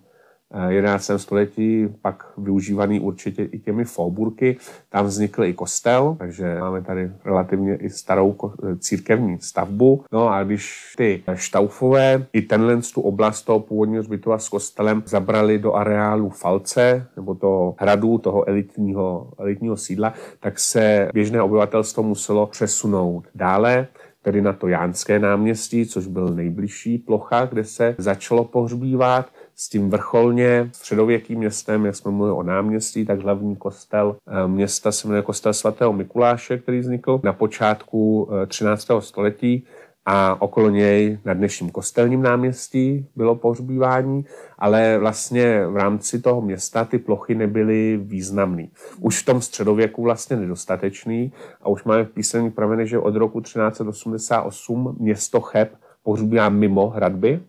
11. 0.70 1.12
století, 1.18 1.88
pak 2.02 2.34
využívaný 2.38 3.00
určitě 3.00 3.44
i 3.44 3.60
těmi 3.60 3.86
Fauburky. 3.86 4.58
Tam 4.90 5.06
vznikl 5.06 5.44
i 5.44 5.54
kostel, 5.54 6.16
takže 6.20 6.58
máme 6.60 6.82
tady 6.82 7.12
relativně 7.26 7.76
i 7.76 7.90
starou 7.90 8.36
církevní 8.80 9.40
stavbu. 9.40 10.04
No 10.12 10.30
a 10.30 10.44
když 10.44 10.94
ty 10.98 11.24
štaufové 11.34 12.26
i 12.34 12.42
tenhle 12.42 12.82
tu 12.94 13.02
oblast 13.02 13.42
toho 13.42 13.60
původního 13.60 14.04
zbytova 14.04 14.40
s 14.40 14.50
kostelem 14.50 15.04
zabrali 15.06 15.60
do 15.60 15.74
areálu 15.74 16.30
Falce, 16.30 17.08
nebo 17.16 17.36
toho 17.36 17.76
hradu, 17.80 18.18
toho 18.18 18.50
elitního, 18.50 19.32
elitního 19.38 19.78
sídla, 19.78 20.14
tak 20.40 20.60
se 20.60 21.10
běžné 21.14 21.42
obyvatelstvo 21.42 22.04
muselo 22.04 22.48
přesunout 22.48 23.28
dále 23.36 23.88
tedy 24.26 24.42
na 24.42 24.54
to 24.54 24.68
Jánské 24.68 25.20
náměstí, 25.20 25.86
což 25.86 26.08
byl 26.08 26.28
nejbližší 26.28 26.98
plocha, 26.98 27.46
kde 27.46 27.64
se 27.64 27.96
začalo 27.98 28.44
pohřbívat 28.44 29.30
s 29.56 29.70
tím 29.70 29.90
vrcholně 29.90 30.70
středověkým 30.74 31.40
městem, 31.40 31.86
jak 31.86 31.96
jsme 31.96 32.12
mluvili 32.12 32.38
o 32.38 32.44
náměstí, 32.44 33.06
tak 33.06 33.20
hlavní 33.20 33.56
kostel 33.56 34.16
eh, 34.28 34.48
města 34.48 34.92
se 34.92 35.08
jmenuje 35.08 35.22
kostel 35.22 35.54
svatého 35.54 35.94
Mikuláše, 35.94 36.58
který 36.58 36.80
vznikl 36.80 37.22
na 37.24 37.34
počátku 37.34 38.30
13. 38.48 38.92
Eh, 38.92 39.02
století 39.02 39.66
a 40.06 40.42
okolo 40.42 40.70
něj 40.70 41.20
na 41.26 41.34
dnešním 41.34 41.70
kostelním 41.70 42.22
náměstí 42.22 43.08
bylo 43.16 43.36
pohřbívání, 43.36 44.26
ale 44.60 44.98
vlastně 44.98 45.68
v 45.68 45.78
rámci 45.78 46.22
toho 46.22 46.42
města 46.42 46.86
ty 46.86 46.98
plochy 46.98 47.36
nebyly 47.36 48.00
významné. 48.04 48.68
Už 49.00 49.22
v 49.22 49.26
tom 49.26 49.42
středověku 49.42 50.04
vlastně 50.04 50.36
nedostatečný 50.36 51.32
a 51.62 51.70
už 51.70 51.84
máme 51.84 52.04
v 52.04 52.10
písemných 52.10 52.54
prameny, 52.54 52.88
že 52.88 53.00
od 53.00 53.16
roku 53.16 53.42
1388 53.42 54.96
město 55.00 55.42
Cheb 55.42 55.76
pohřbívá 56.04 56.50
mimo 56.50 56.90
hradby, 56.90 57.40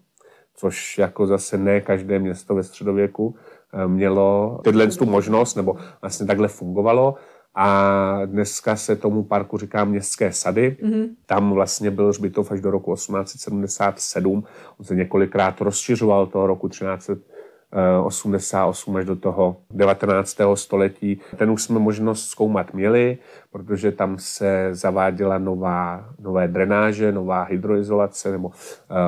což 0.57 0.99
jako 0.99 1.27
zase 1.27 1.59
ne 1.59 1.81
každé 1.81 2.19
město 2.19 2.55
ve 2.55 2.63
středověku 2.63 3.35
eh, 3.73 3.89
mělo 3.89 4.61
tyhle 4.65 4.87
tu 4.87 5.07
možnost, 5.07 5.55
nebo 5.55 5.77
vlastně 6.01 6.27
takhle 6.27 6.49
fungovalo. 6.49 7.15
a 7.59 8.21
dneska 8.27 8.77
se 8.77 8.97
tomu 8.97 9.23
parku 9.23 9.59
říká 9.59 9.85
Městské 9.85 10.33
sady. 10.33 10.77
Mm-hmm. 10.83 11.09
Tam 11.27 11.53
vlastně 11.53 11.91
byl 11.91 12.09
hřbitov 12.09 12.53
až 12.53 12.61
do 12.61 12.71
roku 12.71 12.95
1877. 12.95 14.45
On 14.81 14.87
se 14.87 14.95
několikrát 14.95 15.61
rozšiřoval 15.61 16.27
toho 16.27 16.47
roku 16.47 16.69
1388 16.69 18.97
až 18.97 19.05
do 19.05 19.17
toho 19.17 19.57
19. 19.71 20.37
století. 20.55 21.21
Ten 21.37 21.51
už 21.51 21.63
jsme 21.63 21.79
možnost 21.79 22.29
zkoumat 22.29 22.75
měli, 22.75 23.19
protože 23.53 23.93
tam 23.93 24.19
se 24.19 24.69
zaváděla 24.73 25.39
nová, 25.39 26.09
nové 26.19 26.49
drenáže, 26.49 27.13
nová 27.13 27.43
hydroizolace 27.43 28.33
nebo 28.33 28.51
eh, 28.51 28.55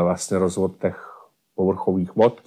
vlastně 0.03 0.38
rozvod 0.38 0.78
těch 0.80 1.07
povrchových 1.59 2.14
vod 2.16 2.38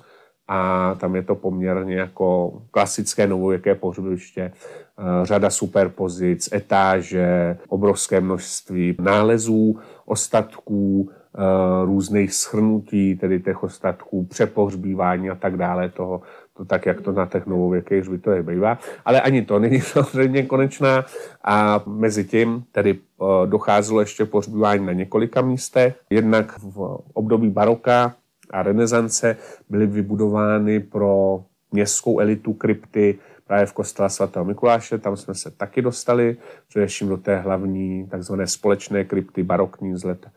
a 0.48 0.96
tam 1.00 1.16
je 1.16 1.24
to 1.24 1.36
poměrně 1.36 1.96
jako 1.96 2.62
klasické 2.72 3.28
novověké 3.28 3.76
pohřebiště. 3.76 4.52
Eh, 4.52 5.26
řada 5.26 5.50
superpozic, 5.50 6.54
etáže, 6.54 7.58
obrovské 7.68 8.22
množství 8.22 8.96
nálezů, 9.00 9.80
ostatků, 10.06 11.10
eh, 11.12 11.86
různých 11.86 12.34
schrnutí, 12.34 13.16
tedy 13.16 13.40
těch 13.40 13.64
ostatků, 13.64 14.26
přepohřbívání 14.26 15.30
a 15.30 15.36
tak 15.36 15.58
dále 15.58 15.90
toho, 15.90 16.22
to 16.58 16.66
tak, 16.66 16.86
jak 16.86 17.02
to 17.02 17.12
na 17.12 17.26
těch 17.26 17.46
novověkých 17.48 18.00
hřbitovech 18.00 18.44
bývá. 18.44 18.78
Ale 19.06 19.22
ani 19.22 19.42
to 19.42 19.60
není 19.60 19.82
samozřejmě 19.96 20.44
konečná 20.44 21.06
a 21.44 21.84
mezi 21.88 22.24
tím 22.24 22.64
tedy 22.72 23.00
eh, 23.00 23.48
docházelo 23.48 24.00
ještě 24.00 24.26
pohřbívání 24.26 24.86
na 24.86 24.94
několika 24.94 25.42
místech. 25.42 25.96
Jednak 26.10 26.60
v 26.60 27.00
období 27.14 27.50
baroka 27.50 28.16
a 28.52 28.64
renesance 28.64 29.38
byly 29.70 29.88
vybudovány 29.88 30.80
pro 30.80 31.44
městskou 31.72 32.20
elitu 32.20 32.54
krypty 32.54 33.20
právě 33.48 33.66
v 33.66 33.74
kostele 33.74 34.10
svatého 34.10 34.46
Mikuláše. 34.46 34.98
Tam 34.98 35.18
jsme 35.18 35.36
se 35.36 35.52
taky 35.52 35.82
dostali, 35.82 36.38
především 36.68 37.10
do 37.10 37.18
té 37.18 37.38
hlavní 37.38 38.08
takzvané 38.08 38.48
společné 38.48 39.04
krypty 39.04 39.44
barokní 39.44 39.98
z 39.98 40.04
let 40.04 40.28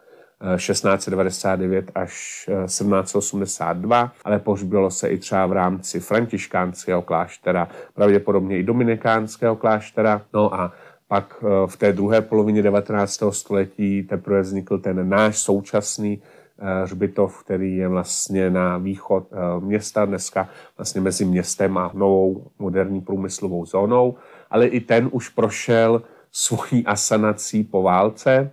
1699 0.57 1.91
až 1.95 2.45
1782, 2.67 4.05
eh, 4.05 4.21
ale 4.25 4.39
pohřbilo 4.39 4.91
se 4.91 5.09
i 5.09 5.19
třeba 5.19 5.47
v 5.47 5.53
rámci 5.53 6.01
františkánského 6.01 7.03
kláštera, 7.03 7.69
pravděpodobně 7.95 8.59
i 8.59 8.63
dominikánského 8.63 9.57
kláštera. 9.57 10.23
No 10.33 10.55
a 10.55 10.73
pak 11.09 11.37
eh, 11.43 11.67
v 11.67 11.77
té 11.77 11.93
druhé 11.93 12.21
polovině 12.21 12.63
19. 12.63 13.23
století 13.31 14.03
teprve 14.03 14.41
vznikl 14.41 14.79
ten 14.79 15.09
náš 15.09 15.39
současný 15.39 16.23
Eh, 16.23 16.44
hřbitov, 16.59 17.45
který 17.45 17.77
je 17.77 17.89
vlastně 17.89 18.51
na 18.51 18.79
východ 18.79 19.27
eh, 19.33 19.61
města, 19.61 20.05
dneska 20.05 20.49
vlastně 20.79 21.01
mezi 21.01 21.25
městem 21.25 21.79
a 21.79 21.91
novou 21.95 22.51
moderní 22.59 23.01
průmyslovou 23.01 23.67
zónou, 23.67 24.15
ale 24.51 24.67
i 24.67 24.81
ten 24.81 25.09
už 25.13 25.29
prošel 25.29 26.03
svojí 26.33 26.87
asanací 26.87 27.65
po 27.65 27.83
válce 27.83 28.51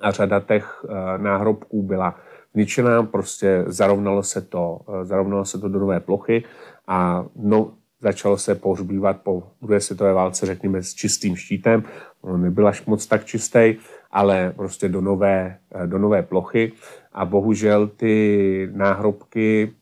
a 0.00 0.10
řada 0.10 0.40
těch 0.40 0.84
eh, 0.88 1.18
náhrobků 1.18 1.82
byla 1.82 2.16
zničená, 2.52 3.02
prostě 3.02 3.64
zarovnalo 3.66 4.22
se 4.22 4.40
to, 4.40 4.80
zarovnalo 5.02 5.44
se 5.44 5.58
to 5.58 5.68
do 5.68 5.78
nové 5.78 6.00
plochy 6.00 6.44
a 6.86 7.24
no, 7.36 7.72
začalo 8.04 8.38
se 8.38 8.54
pohřbívat 8.54 9.20
po 9.22 9.42
druhé 9.62 9.80
světové 9.80 10.12
válce, 10.12 10.46
řekněme, 10.46 10.82
s 10.82 10.94
čistým 10.94 11.36
štítem. 11.36 11.84
On 12.20 12.42
nebyl 12.42 12.68
až 12.68 12.86
moc 12.86 13.06
tak 13.06 13.24
čistý, 13.24 13.74
ale 14.14 14.52
prostě 14.56 14.88
do 14.88 15.00
nové, 15.00 15.58
do 15.86 15.98
nové 15.98 16.22
plochy 16.22 16.72
a 17.12 17.24
bohužel 17.24 17.86
ty 17.86 18.68
náhrobky 18.72 19.72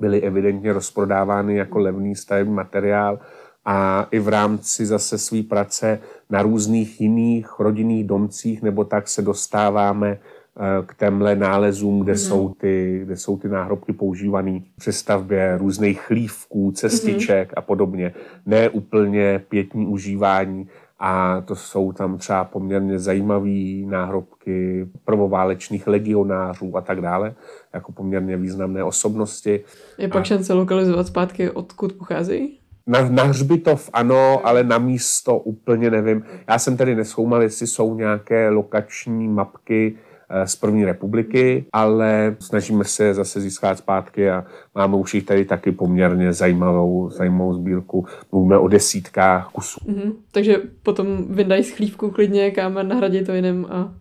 byly 0.00 0.22
evidentně 0.22 0.72
rozprodávány 0.72 1.56
jako 1.56 1.78
levný 1.78 2.16
stavební 2.16 2.54
materiál 2.54 3.18
a 3.64 4.08
i 4.10 4.18
v 4.18 4.28
rámci 4.28 4.86
zase 4.86 5.18
své 5.18 5.42
prace 5.42 5.98
na 6.30 6.42
různých 6.42 7.00
jiných 7.00 7.58
rodinných 7.58 8.06
domcích 8.06 8.62
nebo 8.62 8.84
tak 8.84 9.08
se 9.08 9.22
dostáváme 9.22 10.08
eh, 10.10 10.86
k 10.86 10.94
temhle 10.94 11.36
nálezům, 11.36 12.00
kde, 12.00 12.12
mm. 12.12 12.18
jsou 12.18 12.54
ty, 12.54 13.00
kde 13.04 13.16
jsou 13.16 13.38
ty 13.38 13.48
náhrobky 13.48 13.92
používané 13.92 14.60
při 14.78 14.92
stavbě 14.92 15.58
různých 15.58 16.00
chlívků, 16.00 16.72
cestiček 16.72 17.48
mm. 17.48 17.54
a 17.56 17.60
podobně. 17.60 18.14
Ne 18.46 18.68
úplně 18.68 19.42
pětní 19.48 19.86
užívání, 19.86 20.68
a 21.00 21.40
to 21.40 21.56
jsou 21.56 21.92
tam 21.92 22.18
třeba 22.18 22.44
poměrně 22.44 22.98
zajímavé 22.98 23.86
náhrobky 23.86 24.88
prvoválečných 25.04 25.86
legionářů 25.86 26.76
a 26.76 26.80
tak 26.80 27.00
dále, 27.00 27.34
jako 27.74 27.92
poměrně 27.92 28.36
významné 28.36 28.84
osobnosti. 28.84 29.64
Je 29.98 30.08
pak 30.08 30.20
a... 30.20 30.24
šance 30.24 30.52
lokalizovat 30.52 31.06
zpátky, 31.06 31.50
odkud 31.50 31.92
pocházejí? 31.92 32.58
Na, 32.86 33.08
na 33.08 33.22
hřbitov 33.22 33.90
ano, 33.92 34.46
ale 34.46 34.64
na 34.64 34.78
místo 34.78 35.38
úplně 35.38 35.90
nevím. 35.90 36.22
Já 36.48 36.58
jsem 36.58 36.76
tedy 36.76 36.94
neskoumal, 36.94 37.42
jestli 37.42 37.66
jsou 37.66 37.94
nějaké 37.94 38.50
lokační 38.50 39.28
mapky, 39.28 39.96
z 40.44 40.56
první 40.56 40.84
republiky, 40.84 41.64
ale 41.72 42.36
snažíme 42.38 42.84
se 42.84 43.14
zase 43.14 43.40
získat 43.40 43.78
zpátky 43.78 44.30
a 44.30 44.44
máme 44.74 44.96
už 44.96 45.14
jich 45.14 45.24
tady 45.24 45.44
taky 45.44 45.72
poměrně 45.72 46.32
zajímavou, 46.32 47.10
zajímavou 47.10 47.54
sbírku. 47.54 48.06
Mluvíme 48.32 48.58
o 48.58 48.68
desítkách 48.68 49.48
kusů. 49.52 49.80
Mm-hmm. 49.88 50.12
Takže 50.32 50.56
potom 50.82 51.24
vyndají 51.28 51.64
schlívku 51.64 52.10
klidně, 52.10 52.50
kámen 52.50 52.88
nahradí 52.88 53.24
to 53.24 53.32
jiným 53.32 53.66
a 53.70 53.92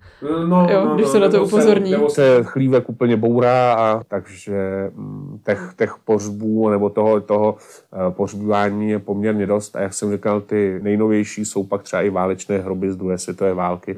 no, 0.48 0.68
jo, 0.72 0.86
no, 0.86 0.96
když 0.96 1.06
no, 1.06 1.12
se 1.12 1.20
na 1.20 1.30
to 1.30 1.44
upozorní. 1.46 1.92
Se, 1.92 1.98
nebo 1.98 2.10
se 2.10 2.44
chlívek 2.44 2.90
úplně 2.90 3.18
bourá 3.18 3.74
a 3.74 4.04
takže 4.08 4.92
mm, 4.96 5.40
těch, 5.46 5.74
těch 5.78 5.96
pořbů 6.06 6.70
nebo 6.70 6.90
toho, 6.90 7.22
toho 7.22 7.56
eh, 7.94 8.12
pořbívání 8.12 8.90
je 8.90 9.00
poměrně 9.00 9.46
dost 9.46 9.76
a 9.76 9.82
jak 9.82 9.94
jsem 9.94 10.12
říkal, 10.12 10.42
ty 10.42 10.80
nejnovější 10.84 11.46
jsou 11.46 11.64
pak 11.64 11.84
třeba 11.84 12.02
i 12.02 12.10
válečné 12.10 12.58
hroby 12.58 12.92
z 12.92 12.96
druhé 12.96 13.18
světové 13.18 13.54
války. 13.54 13.98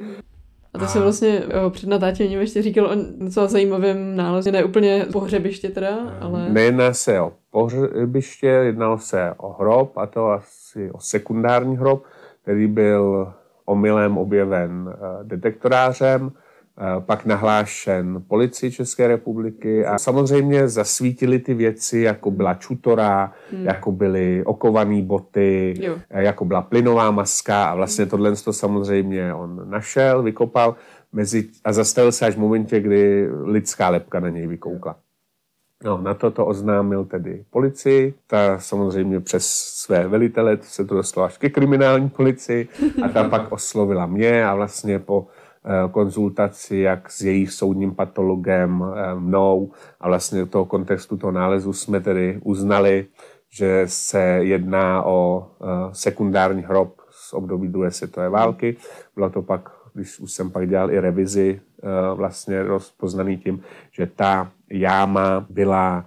A 0.74 0.78
to 0.78 0.88
jsem 0.88 1.02
vlastně 1.02 1.44
o, 1.66 1.70
před 1.70 1.90
natáčením 1.90 2.40
ještě 2.40 2.62
říkal 2.62 2.86
o 2.86 2.96
docela 3.26 3.48
zajímavém 3.48 4.16
nálezu. 4.16 4.52
Ne 4.52 4.64
úplně 4.64 5.06
pohřebiště 5.12 5.70
teda, 5.70 5.98
ale... 6.22 6.50
Nejedná 6.50 6.94
se 6.94 7.22
o 7.22 7.34
pohřebiště, 7.52 8.48
jednalo 8.48 8.98
se 8.98 9.34
o 9.38 9.54
hrob, 9.54 9.98
a 9.98 10.06
to 10.06 10.28
asi 10.28 10.92
o 10.92 11.00
sekundární 11.00 11.78
hrob, 11.78 12.04
který 12.44 12.68
byl 12.68 13.34
omylem 13.66 14.18
objeven 14.18 14.94
eh, 14.94 15.24
detektorářem 15.24 16.32
pak 17.00 17.26
nahlášen 17.26 18.24
policii 18.28 18.72
České 18.72 19.08
republiky 19.08 19.86
a 19.86 19.98
samozřejmě 19.98 20.68
zasvítili 20.68 21.40
ty 21.40 21.54
věci, 21.54 22.00
jako 22.00 22.32
byla 22.32 22.54
čutora, 22.54 23.34
hmm. 23.52 23.66
jako 23.66 23.92
byly 23.92 24.44
okované 24.46 25.02
boty, 25.02 25.74
jo. 25.80 25.98
Eh, 26.10 26.24
jako 26.24 26.46
byla 26.46 26.62
plynová 26.62 27.12
maska 27.12 27.66
a 27.66 27.76
vlastně 27.76 28.06
tohle 28.06 28.36
to 28.36 28.54
samozřejmě 28.54 29.34
on 29.34 29.70
našel, 29.70 30.24
vykopal 30.24 30.76
mezi, 31.14 31.48
a 31.64 31.74
zastavil 31.74 32.12
se 32.12 32.26
až 32.26 32.36
v 32.36 32.40
momentě, 32.40 32.80
kdy 32.80 33.30
lidská 33.44 33.90
lepka 33.90 34.20
na 34.20 34.30
něj 34.30 34.48
vykoukla. 34.48 34.96
No, 35.84 36.02
na 36.02 36.14
to 36.14 36.32
to 36.32 36.46
oznámil 36.46 37.06
tedy 37.06 37.44
policii. 37.50 38.14
Ta 38.28 38.60
samozřejmě 38.60 39.20
přes 39.20 39.48
své 39.50 40.08
velitele 40.08 40.58
se 40.62 40.86
to 40.86 40.96
dostalo 40.96 41.26
až 41.26 41.38
ke 41.38 41.50
kriminální 41.50 42.10
policii 42.10 42.68
a 43.04 43.10
ta 43.10 43.30
pak 43.30 43.52
oslovila 43.52 44.06
mě 44.06 44.46
a 44.46 44.56
vlastně 44.56 45.00
po 45.00 45.28
Eh, 45.28 45.41
konzultaci 45.92 46.78
jak 46.78 47.12
s 47.12 47.22
jejich 47.22 47.52
soudním 47.52 47.96
patologem, 47.96 48.84
eh, 48.84 49.16
mnou 49.16 49.72
a 50.00 50.08
vlastně 50.08 50.40
do 50.40 50.46
toho 50.46 50.66
kontextu 50.66 51.18
toho 51.18 51.32
nálezu 51.32 51.74
jsme 51.74 52.02
tedy 52.02 52.40
uznali, 52.44 53.06
že 53.50 53.84
se 53.86 54.22
jedná 54.22 55.04
o 55.06 55.48
eh, 55.62 55.66
sekundární 55.92 56.62
hrob 56.62 57.02
z 57.10 57.34
období 57.34 57.68
druhé 57.68 57.92
světové 57.92 58.30
války. 58.30 58.78
Bylo 59.16 59.30
to 59.30 59.42
pak, 59.42 59.70
když 59.94 60.20
už 60.20 60.32
jsem 60.32 60.52
pak 60.52 60.70
dělal 60.70 60.92
i 60.92 61.00
revizi, 61.00 61.62
vlastně 62.16 62.64
rozpoznaný 62.64 63.38
tím, 63.38 63.62
že 63.92 64.06
ta 64.06 64.52
jáma 64.70 65.46
byla 65.50 66.06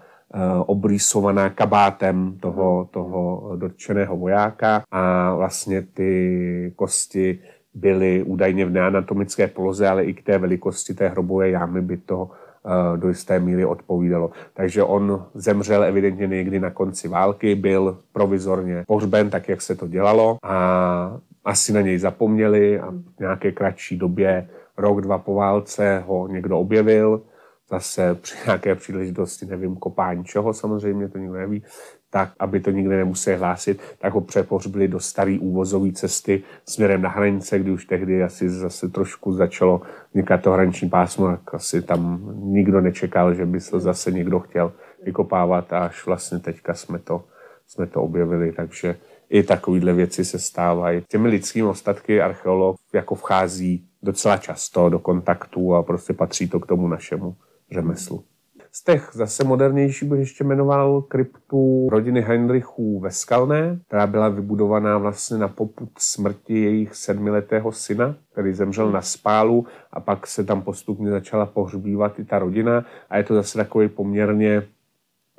obrýsovaná 0.66 1.50
kabátem 1.50 2.38
toho, 2.40 2.88
toho 2.90 3.52
dotčeného 3.57 4.16
vojáka 4.16 4.82
a 4.90 5.34
vlastně 5.34 5.82
ty 5.82 6.72
kosti 6.76 7.38
byly 7.74 8.22
údajně 8.22 8.66
v 8.66 8.70
neanatomické 8.70 9.46
poloze, 9.46 9.88
ale 9.88 10.04
i 10.04 10.14
k 10.14 10.22
té 10.22 10.38
velikosti 10.38 10.94
té 10.94 11.08
hrobové 11.08 11.50
jámy 11.50 11.80
by 11.80 11.96
to 11.96 12.30
eh, 12.30 12.98
do 12.98 13.08
jisté 13.08 13.40
míry 13.40 13.64
odpovídalo. 13.64 14.30
Takže 14.54 14.82
on 14.82 15.26
zemřel 15.34 15.84
evidentně 15.84 16.26
někdy 16.26 16.60
na 16.60 16.70
konci 16.70 17.08
války, 17.08 17.54
byl 17.54 17.98
provizorně 18.12 18.84
pohřben, 18.86 19.30
tak 19.30 19.48
jak 19.48 19.62
se 19.62 19.74
to 19.74 19.88
dělalo 19.88 20.38
a 20.42 21.20
asi 21.44 21.72
na 21.72 21.80
něj 21.80 21.98
zapomněli 21.98 22.80
a 22.80 22.90
v 22.90 23.20
nějaké 23.20 23.52
kratší 23.52 23.96
době, 23.96 24.48
rok, 24.76 25.00
dva 25.00 25.18
po 25.18 25.34
válce 25.34 26.02
ho 26.06 26.28
někdo 26.28 26.58
objevil, 26.58 27.22
zase 27.70 28.14
při 28.14 28.34
nějaké 28.46 28.74
příležitosti, 28.74 29.46
nevím, 29.46 29.76
kopání 29.76 30.24
čeho 30.24 30.54
samozřejmě, 30.54 31.08
to 31.08 31.18
nikdo 31.18 31.34
neví, 31.34 31.62
tak 32.14 32.32
aby 32.38 32.60
to 32.60 32.70
nikde 32.70 32.96
nemuseli 32.96 33.36
hlásit, 33.36 33.80
tak 33.98 34.14
ho 34.14 34.20
přepořbili 34.20 34.88
do 34.88 35.00
staré 35.00 35.38
úvozové 35.40 35.92
cesty 35.92 36.42
směrem 36.68 37.02
na 37.02 37.08
hranice, 37.08 37.58
kdy 37.58 37.70
už 37.70 37.86
tehdy 37.86 38.22
asi 38.22 38.48
zase 38.48 38.88
trošku 38.88 39.32
začalo 39.32 39.82
vznikat 40.10 40.42
to 40.42 40.50
hraniční 40.50 40.90
pásmo, 40.90 41.26
tak 41.26 41.54
asi 41.54 41.82
tam 41.82 42.32
nikdo 42.36 42.80
nečekal, 42.80 43.34
že 43.34 43.46
by 43.46 43.60
se 43.60 43.80
zase 43.80 44.12
někdo 44.12 44.40
chtěl 44.40 44.72
vykopávat 45.02 45.72
a 45.72 45.78
až 45.78 46.06
vlastně 46.06 46.38
teďka 46.38 46.74
jsme 46.74 46.98
to, 46.98 47.24
jsme 47.66 47.86
to 47.86 48.02
objevili, 48.02 48.52
takže 48.52 48.96
i 49.30 49.42
takovéhle 49.42 49.92
věci 49.92 50.24
se 50.24 50.38
stávají. 50.38 51.02
Těmi 51.08 51.28
lidskými 51.28 51.68
ostatky 51.68 52.20
archeolog 52.20 52.76
jako 52.92 53.14
vchází 53.14 53.86
docela 54.02 54.36
často 54.36 54.88
do 54.88 54.98
kontaktu 54.98 55.74
a 55.74 55.82
prostě 55.82 56.12
patří 56.12 56.48
to 56.48 56.60
k 56.60 56.66
tomu 56.66 56.88
našemu 56.88 57.36
řemeslu. 57.70 58.24
Z 58.76 58.84
těch 58.84 59.10
zase 59.12 59.44
modernější 59.44 60.06
bych 60.06 60.18
ještě 60.18 60.44
jmenoval 60.44 61.02
kryptu 61.02 61.88
rodiny 61.90 62.20
Heinrichů 62.20 63.00
ve 63.00 63.10
Skalné, 63.10 63.80
která 63.86 64.06
byla 64.06 64.28
vybudovaná 64.28 64.98
vlastně 64.98 65.38
na 65.38 65.48
poput 65.48 65.90
smrti 65.98 66.62
jejich 66.62 66.94
sedmiletého 66.94 67.72
syna, 67.72 68.14
který 68.32 68.52
zemřel 68.52 68.90
na 68.92 69.02
spálu 69.02 69.66
a 69.92 70.00
pak 70.00 70.26
se 70.26 70.44
tam 70.44 70.62
postupně 70.62 71.10
začala 71.10 71.46
pohřbívat 71.46 72.18
i 72.18 72.24
ta 72.24 72.38
rodina 72.38 72.84
a 73.10 73.16
je 73.16 73.24
to 73.24 73.34
zase 73.34 73.58
takový 73.58 73.88
poměrně 73.88 74.62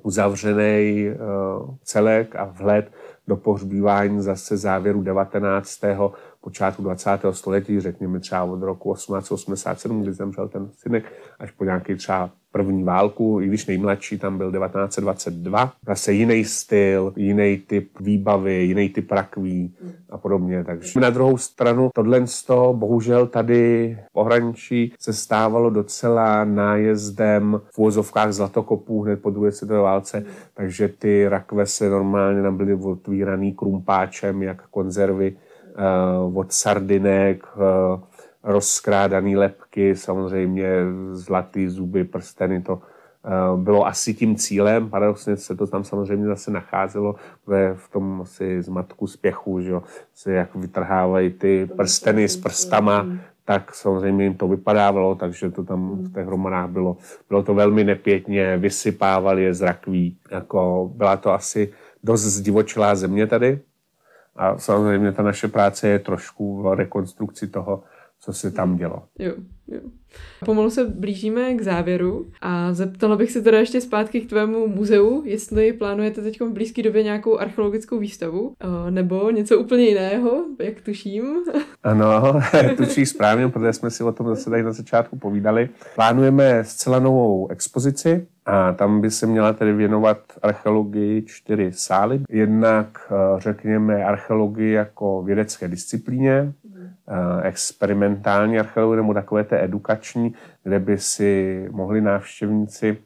uzavřený 0.03 1.09
uh, 1.09 1.75
celek 1.83 2.36
a 2.36 2.45
vhled 2.45 2.91
do 3.27 3.36
pohřbívání 3.38 4.21
zase 4.21 4.57
závěru 4.57 5.01
19. 5.01 5.81
počátku 6.46 6.84
20. 6.84 7.10
století, 7.32 7.80
řekněme 7.80 8.20
třeba 8.20 8.43
od 8.43 8.62
roku 8.62 8.93
1887, 8.93 10.02
kdy 10.02 10.14
zemřel 10.14 10.48
ten 10.48 10.70
synek, 10.78 11.14
až 11.39 11.52
po 11.52 11.66
nějaký 11.66 11.96
třeba 11.96 12.30
první 12.52 12.84
válku, 12.84 13.41
i 13.41 13.48
když 13.48 13.66
nejmladší 13.66 14.20
tam 14.20 14.38
byl 14.38 14.52
1922. 14.52 15.74
Zase 15.88 16.14
jiný 16.14 16.46
styl, 16.46 17.14
jiný 17.16 17.58
typ 17.58 18.00
výbavy, 18.00 18.64
jiný 18.64 18.89
typ 18.89 19.12
rakví 19.12 19.76
a 20.10 20.18
podobně. 20.18 20.64
Takže 20.64 21.00
na 21.00 21.10
druhou 21.10 21.38
stranu 21.38 21.89
tohle 21.93 22.28
z 22.28 22.43
toho 22.43 22.74
bohužel 22.74 23.28
tady 23.28 23.98
v 24.10 24.14
pohraničí 24.14 24.93
se 25.00 25.14
stávalo 25.14 25.70
docela 25.70 26.43
nájezdem 26.43 27.62
v 27.74 27.78
úvozovkách 27.78 28.34
zlatokopů 28.34 29.02
hned 29.02 29.22
po 29.22 29.30
druhé 29.30 29.52
světové 29.52 29.80
válce, 29.80 30.26
takže 30.54 30.88
ty 30.88 31.28
rakve 31.28 31.66
se 31.66 31.89
normálně 31.89 32.41
tam 32.41 32.58
byly 32.58 32.74
otvíraný 32.74 33.54
krumpáčem, 33.54 34.43
jak 34.43 34.68
konzervy 34.68 35.36
od 36.34 36.51
sardinek, 36.51 37.47
uh, 37.55 37.99
rozkrádaný 38.43 39.38
lepky, 39.38 39.95
samozřejmě 39.95 40.69
zlatý 41.11 41.67
zuby, 41.67 42.03
prsteny, 42.03 42.61
to 42.61 42.73
uh, 42.73 43.59
bylo 43.59 43.88
asi 43.88 44.13
tím 44.13 44.36
cílem, 44.36 44.89
paradoxně 44.89 45.38
se 45.38 45.55
to 45.55 45.67
tam 45.67 45.84
samozřejmě 45.84 46.28
zase 46.28 46.51
nacházelo 46.51 47.15
ve, 47.47 47.73
v 47.73 47.89
tom 47.89 48.21
asi 48.21 48.61
zmatku 48.61 49.07
spěchu, 49.07 49.61
že 49.61 49.69
jo, 49.69 49.84
se 50.13 50.32
jak 50.32 50.55
vytrhávají 50.55 51.30
ty 51.30 51.69
prsteny 51.78 52.30
s 52.30 52.38
prstama, 52.38 53.07
tak 53.45 53.76
samozřejmě 53.76 54.23
jim 54.23 54.34
to 54.34 54.47
vypadávalo, 54.47 55.15
takže 55.15 55.51
to 55.51 55.63
tam 55.63 55.89
v 55.91 56.13
těch 56.13 56.26
hromadách 56.26 56.69
bylo, 56.69 56.97
bylo 57.30 57.43
to 57.43 57.53
velmi 57.53 57.84
nepěkně, 57.84 58.57
vysypávali 58.57 59.43
je 59.43 59.53
z 59.53 59.61
rakví, 59.61 60.17
jako 60.32 60.91
byla 60.95 61.17
to 61.17 61.34
asi 61.34 61.73
dost 62.03 62.21
zdivočilá 62.21 62.95
země 62.95 63.28
tady 63.28 63.59
a 64.36 64.57
samozřejmě 64.57 65.11
ta 65.11 65.23
naše 65.23 65.47
práce 65.47 65.88
je 65.88 65.99
trošku 65.99 66.61
v 66.61 66.75
rekonstrukci 66.75 67.47
toho, 67.47 67.83
co 68.19 68.33
se 68.33 68.51
tam 68.51 68.75
dělo. 68.75 69.03
Jo, 69.19 69.33
jo. 69.67 69.79
Pomalu 70.45 70.69
se 70.69 70.86
blížíme 70.86 71.53
k 71.53 71.61
závěru 71.61 72.25
a 72.41 72.73
zeptala 72.73 73.15
bych 73.15 73.31
se 73.31 73.41
teda 73.41 73.59
ještě 73.59 73.81
zpátky 73.81 74.21
k 74.21 74.29
tvému 74.29 74.67
muzeu, 74.67 75.23
jestli 75.25 75.73
plánujete 75.73 76.21
teď 76.21 76.41
v 76.41 76.49
blízké 76.49 76.83
době 76.83 77.03
nějakou 77.03 77.38
archeologickou 77.38 77.99
výstavu 77.99 78.53
nebo 78.89 79.31
něco 79.31 79.59
úplně 79.59 79.83
jiného, 79.83 80.45
jak 80.59 80.81
tuším. 80.81 81.43
Ano, 81.83 82.41
tuší 82.77 83.05
správně, 83.05 83.49
protože 83.49 83.73
jsme 83.73 83.89
si 83.89 84.03
o 84.03 84.11
tom 84.11 84.27
zase 84.27 84.49
tady 84.49 84.63
na 84.63 84.71
začátku 84.71 85.17
povídali. 85.17 85.69
Plánujeme 85.95 86.63
zcela 86.63 86.99
novou 86.99 87.47
expozici, 87.51 88.27
a 88.46 88.72
tam 88.72 89.02
by 89.02 89.12
se 89.12 89.28
měla 89.28 89.54
tedy 89.54 89.74
věnovat 89.74 90.18
archeologii 90.41 91.22
čtyři 91.22 91.72
sály. 91.72 92.22
Jednak 92.30 93.12
řekněme 93.38 94.04
archeologii 94.04 94.72
jako 94.72 95.24
vědecké 95.24 95.68
disciplíně, 95.68 96.54
Eh, 97.08 97.48
experimentální 97.48 98.60
archeologii 98.60 98.98
nebo 98.98 99.14
takové 99.14 99.43
té 99.43 99.64
edukační, 99.64 100.34
kde 100.64 100.80
by 100.80 100.98
si 100.98 101.68
mohli 101.72 102.02
návštěvníci 102.02 102.98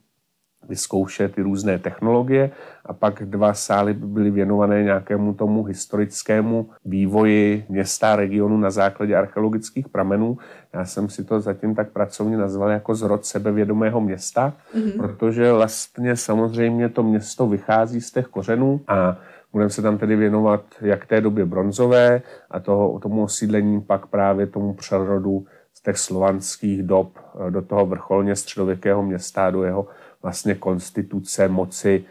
vyzkoušet 0.70 1.36
ty 1.36 1.41
různé 1.41 1.80
technologie 1.80 2.51
a 2.86 2.93
pak 2.93 3.24
dva 3.26 3.53
sály 3.53 3.93
by 3.93 4.05
byly 4.05 4.32
věnované 4.32 4.84
nějakému 4.84 5.34
tomu 5.34 5.63
historickému 5.63 6.70
vývoji 6.86 7.65
města 7.70 8.13
a 8.13 8.15
regionu 8.15 8.57
na 8.57 8.70
základě 8.70 9.15
archeologických 9.15 9.89
pramenů. 9.89 10.38
Já 10.74 10.86
jsem 10.86 11.09
si 11.09 11.24
to 11.24 11.41
zatím 11.41 11.76
tak 11.76 11.91
pracovně 11.91 12.38
nazval 12.38 12.70
jako 12.70 12.95
zrod 12.95 13.26
sebevědomého 13.26 14.01
města, 14.01 14.53
mm-hmm. 14.76 14.97
protože 14.97 15.51
vlastně 15.51 16.15
samozřejmě 16.15 16.89
to 16.89 17.03
město 17.03 17.47
vychází 17.47 18.01
z 18.01 18.11
těch 18.11 18.26
kořenů 18.26 18.82
a 18.88 19.17
Budeme 19.51 19.70
se 19.70 19.82
tam 19.82 19.97
tedy 19.97 20.15
věnovat 20.15 20.61
jak 20.82 21.05
té 21.05 21.22
době 21.22 21.45
bronzové 21.45 22.22
a 22.51 22.59
toho, 22.59 22.99
tomu 22.99 23.24
osídlení, 23.24 23.82
pak 23.82 24.05
právě 24.05 24.47
tomu 24.47 24.74
přerodu 24.74 25.45
z 25.74 25.82
těch 25.82 25.97
slovanských 25.97 26.84
dob 26.84 27.17
eh, 27.17 27.51
do 27.51 27.61
toho 27.61 27.86
vrcholně 27.86 28.36
středověkého 28.36 29.03
města, 29.03 29.51
do 29.51 29.63
jeho 29.63 29.88
vlastně 30.24 30.55
konstituce, 30.55 31.47
moci, 31.47 32.05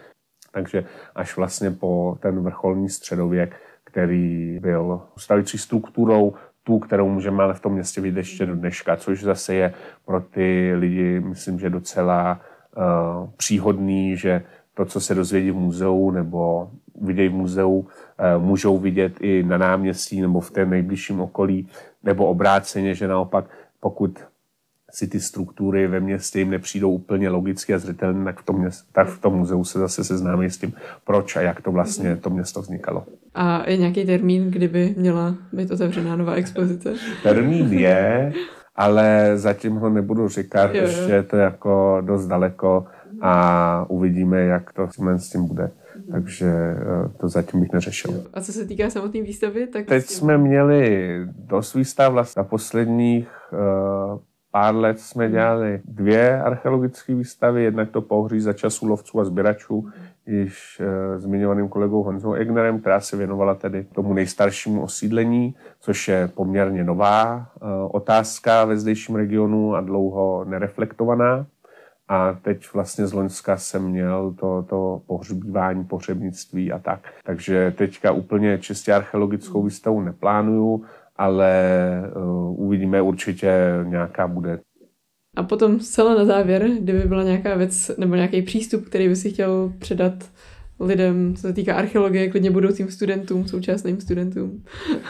takže 0.52 0.84
až 1.14 1.36
vlastně 1.36 1.70
po 1.70 2.18
ten 2.20 2.40
vrcholní 2.42 2.88
středověk, 2.88 3.56
který 3.84 4.58
byl 4.60 5.00
ustavující 5.16 5.58
strukturou 5.58 6.34
tu, 6.62 6.78
kterou 6.78 7.08
můžeme 7.08 7.42
ale 7.42 7.54
v 7.54 7.60
tom 7.60 7.72
městě 7.72 8.00
vidět 8.00 8.18
ještě 8.18 8.46
do 8.46 8.54
dneška, 8.54 8.96
což 8.96 9.22
zase 9.22 9.54
je 9.54 9.74
pro 10.04 10.20
ty 10.20 10.74
lidi, 10.76 11.20
myslím, 11.20 11.58
že 11.58 11.70
docela 11.70 12.40
uh, 12.76 13.30
příhodný, 13.36 14.16
že 14.16 14.42
to, 14.74 14.84
co 14.84 15.00
se 15.00 15.14
dozvědí 15.14 15.50
v 15.50 15.56
muzeu 15.56 16.10
nebo 16.10 16.70
vidějí 17.00 17.28
v 17.28 17.32
muzeu, 17.32 17.86
eh, 18.18 18.38
můžou 18.38 18.78
vidět 18.78 19.20
i 19.20 19.42
na 19.42 19.58
náměstí 19.58 20.20
nebo 20.20 20.40
v 20.40 20.50
té 20.50 20.66
nejbližším 20.66 21.20
okolí, 21.20 21.68
nebo 22.02 22.26
obráceně, 22.26 22.94
že 22.94 23.08
naopak, 23.08 23.44
pokud 23.80 24.18
si 24.90 25.08
ty 25.08 25.20
struktury 25.20 25.86
ve 25.86 26.00
městě 26.00 26.38
jim 26.38 26.50
nepřijdou 26.50 26.90
úplně 26.90 27.28
logicky 27.28 27.74
a 27.74 27.78
zřetelně, 27.78 28.24
tak 28.24 28.40
v 28.40 28.44
tom, 28.44 28.58
měst, 28.58 28.86
tak 28.92 29.08
v 29.08 29.20
tom 29.20 29.34
muzeu 29.34 29.64
se 29.64 29.78
zase 29.78 30.04
seznámí 30.04 30.50
s 30.50 30.58
tím, 30.58 30.72
proč 31.04 31.36
a 31.36 31.40
jak 31.40 31.60
to 31.60 31.72
vlastně 31.72 32.16
to 32.16 32.30
město 32.30 32.60
vznikalo. 32.60 33.04
A 33.34 33.70
je 33.70 33.76
nějaký 33.76 34.06
termín, 34.06 34.50
kdyby 34.50 34.94
měla 34.96 35.34
být 35.52 35.70
otevřená 35.70 36.16
nová 36.16 36.34
expozice? 36.34 36.94
Termín 37.22 37.72
je, 37.72 38.32
ale 38.76 39.32
zatím 39.34 39.74
ho 39.74 39.90
nebudu 39.90 40.28
říkat, 40.28 40.74
jo, 40.74 40.82
jo. 40.82 40.88
ještě 40.88 41.22
to 41.22 41.36
je 41.36 41.42
jako 41.42 42.02
dost 42.06 42.26
daleko 42.26 42.86
a 43.20 43.86
uvidíme, 43.88 44.40
jak 44.40 44.72
to 44.72 44.88
s 45.16 45.30
tím 45.30 45.46
bude 45.46 45.70
takže 46.12 46.46
eh, 46.46 47.08
to 47.20 47.28
zatím 47.28 47.60
bych 47.60 47.72
neřešil. 47.72 48.24
A 48.34 48.40
co 48.40 48.52
se 48.52 48.64
týká 48.64 48.90
samotné 48.90 49.22
výstavy, 49.22 49.66
tak... 49.66 49.86
Teď 49.86 50.04
jsme 50.04 50.38
měli 50.38 51.20
dost 51.28 51.74
výstav, 51.74 52.12
vlastně 52.12 52.40
na 52.40 52.44
posledních 52.44 53.28
uh, 53.52 54.18
pár 54.50 54.74
let 54.74 55.00
jsme 55.00 55.24
hmm. 55.24 55.32
dělali 55.32 55.80
dvě 55.84 56.42
archeologické 56.42 57.14
výstavy, 57.14 57.64
jednak 57.64 57.90
to 57.90 58.02
pohří 58.02 58.40
za 58.40 58.52
času 58.52 58.86
lovců 58.86 59.20
a 59.20 59.24
sběračů, 59.24 59.88
již 60.26 60.80
uh, 60.80 61.18
zmiňovaným 61.18 61.68
kolegou 61.68 62.02
Honzou 62.02 62.32
Egnerem, 62.32 62.80
která 62.80 63.00
se 63.00 63.16
věnovala 63.16 63.54
tedy 63.54 63.86
tomu 63.94 64.14
nejstaršímu 64.14 64.82
osídlení, 64.82 65.54
což 65.80 66.08
je 66.08 66.28
poměrně 66.34 66.84
nová 66.84 67.36
uh, 67.36 67.68
otázka 67.92 68.64
ve 68.64 68.78
zdejším 68.78 69.14
regionu 69.14 69.74
a 69.74 69.80
dlouho 69.80 70.44
nereflektovaná. 70.44 71.46
A 72.10 72.32
teď 72.42 72.72
vlastně 72.74 73.06
z 73.06 73.12
Loňska 73.12 73.56
jsem 73.56 73.88
měl 73.88 74.34
to, 74.40 74.62
to 74.68 75.02
pohřbívání, 75.06 75.84
pohřebnictví 75.84 76.72
a 76.72 76.78
tak. 76.78 77.00
Takže 77.24 77.74
teďka 77.76 78.12
úplně 78.12 78.58
čistě 78.58 78.92
archeologickou 78.92 79.62
výstavu 79.62 80.00
neplánuju, 80.00 80.84
ale 81.18 81.52
uh, 82.16 82.66
uvidíme 82.66 83.02
určitě 83.02 83.52
nějaká 83.84 84.28
bude. 84.28 84.60
A 85.36 85.42
potom 85.42 85.80
zcela 85.80 86.14
na 86.14 86.24
závěr, 86.24 86.68
kdyby 86.80 86.98
byla 86.98 87.22
nějaká 87.22 87.54
věc 87.54 87.90
nebo 87.98 88.14
nějaký 88.14 88.42
přístup, 88.42 88.86
který 88.86 89.08
by 89.08 89.16
si 89.16 89.30
chtěl 89.30 89.72
předat 89.78 90.14
lidem, 90.80 91.34
co 91.34 91.40
se 91.40 91.52
týká 91.52 91.74
archeologie, 91.74 92.30
klidně 92.30 92.50
budoucím 92.50 92.90
studentům, 92.90 93.48
současným 93.48 94.00
studentům. 94.00 94.64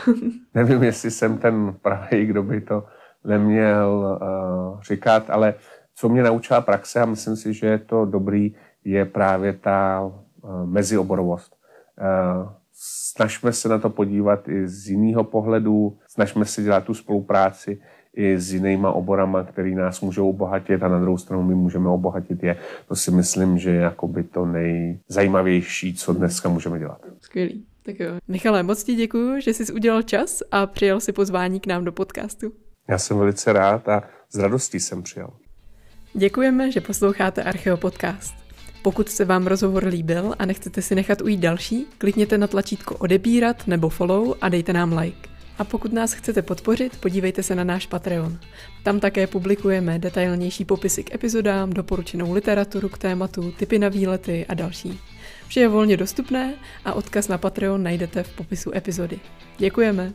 Nevím, 0.55 0.83
jestli 0.83 1.11
jsem 1.11 1.39
ten 1.39 1.75
pravý, 1.83 2.27
kdo 2.27 2.43
by 2.43 2.61
to 2.61 2.85
neměl 3.25 4.19
uh, 4.23 4.81
říkat, 4.83 5.31
ale 5.31 5.55
co 5.95 6.09
mě 6.09 6.23
naučila 6.23 6.61
praxe 6.61 7.01
a 7.01 7.07
myslím 7.07 7.37
si, 7.37 7.55
že 7.55 7.67
je 7.67 7.79
to 7.79 8.05
dobrý, 8.05 8.55
je 8.85 9.05
právě 9.05 9.53
ta 9.53 10.01
uh, 10.01 10.67
mezioborovost. 10.67 11.57
Uh, 12.01 12.53
snažme 12.81 13.53
se 13.53 13.69
na 13.69 13.79
to 13.79 13.91
podívat 13.91 14.49
i 14.49 14.69
z 14.69 14.89
jiného 14.89 15.25
pohledu, 15.25 15.99
snažme 16.09 16.45
se 16.45 16.63
dělat 16.63 16.85
tu 16.85 16.95
spolupráci 16.95 17.81
i 18.15 18.39
s 18.39 18.53
jinýma 18.53 18.93
oborama, 18.93 19.45
který 19.45 19.75
nás 19.75 20.01
můžou 20.01 20.31
obohatit 20.31 20.83
a 20.83 20.89
na 20.89 21.01
druhou 21.01 21.19
stranu 21.19 21.43
my 21.43 21.55
můžeme 21.55 21.89
obohatit 21.89 22.43
je. 22.43 22.57
To 22.89 22.97
si 22.97 23.11
myslím, 23.11 23.59
že 23.59 23.71
je 23.71 23.81
jakoby 23.81 24.25
to 24.25 24.47
nejzajímavější, 24.47 25.95
co 25.95 26.13
dneska 26.13 26.49
můžeme 26.49 26.79
dělat. 26.79 27.07
Skvělý. 27.21 27.67
Tak 27.83 28.01
jo. 28.01 28.11
Michale, 28.29 28.63
moc 28.63 28.85
ti 28.85 28.95
děkuji, 28.95 29.41
že 29.41 29.55
jsi 29.55 29.73
udělal 29.73 30.03
čas 30.03 30.43
a 30.51 30.67
přijal 30.67 31.01
si 31.01 31.13
pozvání 31.13 31.61
k 31.61 31.67
nám 31.67 31.85
do 31.85 31.93
podcastu. 31.93 32.53
Já 32.89 32.99
jsem 32.99 33.19
velice 33.19 33.53
rád 33.53 33.89
a 33.89 34.03
s 34.31 34.39
radostí 34.39 34.81
jsem 34.81 35.03
přijal. 35.03 35.33
Děkujeme, 36.15 36.73
že 36.73 36.81
posloucháte 36.81 37.43
Archeo 37.43 37.77
Podcast. 37.77 38.48
Pokud 38.89 39.09
se 39.09 39.25
vám 39.25 39.47
rozhovor 39.47 39.85
líbil 39.85 40.35
a 40.39 40.47
nechcete 40.47 40.83
si 40.83 40.95
nechat 40.95 41.21
ujít 41.21 41.41
další, 41.41 41.87
klikněte 41.99 42.39
na 42.39 42.47
tlačítko 42.47 42.97
odebírat 42.97 43.67
nebo 43.67 43.89
follow 43.89 44.35
a 44.41 44.49
dejte 44.49 44.73
nám 44.73 44.99
like. 44.99 45.29
A 45.59 45.65
pokud 45.65 45.93
nás 45.93 46.13
chcete 46.13 46.43
podpořit, 46.43 46.97
podívejte 47.01 47.43
se 47.43 47.55
na 47.55 47.65
náš 47.65 47.87
Patreon. 47.87 48.39
Tam 48.83 49.01
také 49.01 49.27
publikujeme 49.27 49.99
detailnější 49.99 50.65
popisy 50.65 51.05
k 51.05 51.15
epizodám, 51.15 51.71
doporučenou 51.71 52.33
literaturu 52.33 52.89
k 52.89 52.99
tématu, 52.99 53.53
typy 53.53 53.79
na 53.79 53.89
výlety 53.89 54.47
a 54.49 54.55
další. 54.55 55.01
Vše 55.49 55.61
je 55.61 55.69
volně 55.69 55.97
dostupné 55.97 56.55
a 56.85 56.93
odkaz 56.93 57.29
na 57.29 57.39
Patreon 57.39 57.83
najdete 57.83 58.23
v 58.23 58.37
popisu 58.37 58.77
epizody. 58.77 59.19
Děkujeme! 59.59 60.13